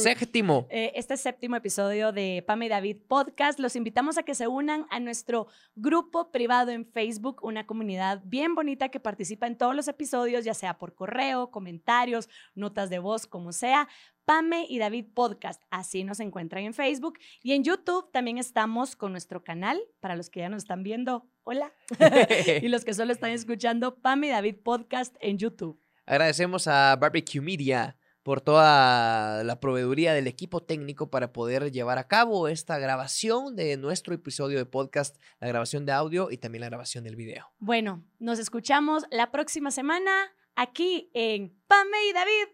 Séptimo. 0.01 0.67
Eh, 0.71 0.93
este 0.95 1.17
séptimo 1.17 1.57
episodio 1.57 2.13
de 2.13 2.45
Pame 2.47 2.67
y 2.67 2.69
David 2.69 2.99
Podcast. 3.09 3.59
Los 3.59 3.75
invitamos 3.75 4.17
a 4.17 4.23
que 4.23 4.37
se 4.37 4.47
unan 4.47 4.87
a 4.91 5.01
nuestro 5.01 5.49
grupo 5.75 6.31
privado 6.31 6.71
en 6.71 6.87
Facebook, 6.87 7.41
una 7.43 7.67
comunidad 7.67 8.23
bien 8.25 8.55
bonita 8.55 8.91
que 8.91 9.01
participa 9.01 9.49
en 9.49 9.59
todos 9.59 9.75
los 9.75 9.89
episodios, 9.89 10.45
ya 10.45 10.55
sea 10.55 10.79
por 10.79 10.95
correo, 10.95 11.51
comentarios, 11.51 12.29
notas 12.55 12.91
de 12.91 13.01
voz, 13.01 13.27
como 13.27 13.51
sea. 13.51 13.89
Pame 14.25 14.67
y 14.69 14.79
David 14.79 15.07
Podcast. 15.13 15.61
Así 15.71 16.05
nos 16.05 16.21
encuentran 16.21 16.63
en 16.63 16.75
Facebook. 16.75 17.19
Y 17.43 17.55
en 17.55 17.65
YouTube 17.65 18.13
también 18.13 18.39
estamos 18.39 18.95
con 18.95 19.11
nuestro 19.11 19.43
canal. 19.43 19.83
Para 19.99 20.15
los 20.15 20.31
que 20.31 20.41
ya 20.41 20.49
nos 20.49 20.63
están 20.63 20.85
viendo, 20.85 21.29
hola. 21.45 21.73
y 22.63 22.69
los 22.69 22.85
que 22.85 22.95
solo 22.95 23.13
están 23.13 23.31
escuchando, 23.31 23.97
Pame 23.97 24.29
y 24.29 24.31
David 24.31 24.57
Podcast 24.63 25.15
en 25.21 25.39
YouTube. 25.39 25.81
Agradecemos 26.07 26.67
a 26.67 26.97
Barbecue 26.97 27.41
Media 27.41 27.97
por 28.23 28.41
toda 28.41 29.45
la 29.45 29.61
proveeduría 29.61 30.15
del 30.15 30.27
equipo 30.27 30.63
técnico 30.63 31.11
para 31.11 31.33
poder 31.33 31.71
llevar 31.71 31.99
a 31.99 32.09
cabo 32.09 32.49
esta 32.49 32.79
grabación 32.79 33.55
de 33.55 33.77
nuestro 33.77 34.15
episodio 34.15 34.59
de 34.59 34.65
podcast, 34.65 35.17
la 35.41 35.49
grabación 35.49 35.85
de 35.85 35.93
audio 35.93 36.31
y 36.31 36.39
también 36.39 36.63
la 36.63 36.69
grabación 36.69 37.05
del 37.05 37.17
video. 37.17 37.53
Bueno, 37.59 38.03
nos 38.19 38.39
escuchamos 38.39 39.05
la 39.11 39.31
próxima 39.31 39.71
semana 39.71 40.11
aquí 40.57 41.11
en 41.13 41.55
Pame 41.67 42.09
y 42.09 42.13
David. 42.13 42.49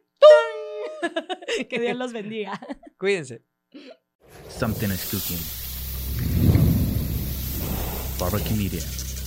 que 1.69 1.79
Dios 1.79 1.97
los 1.97 2.13
bendiga. 2.21 2.61
Cuídense. 2.99 3.45
Something 4.49 4.89
is 4.89 5.09
cooking. 5.09 5.70
Barbecue 8.21 8.55
Media. 8.55 9.20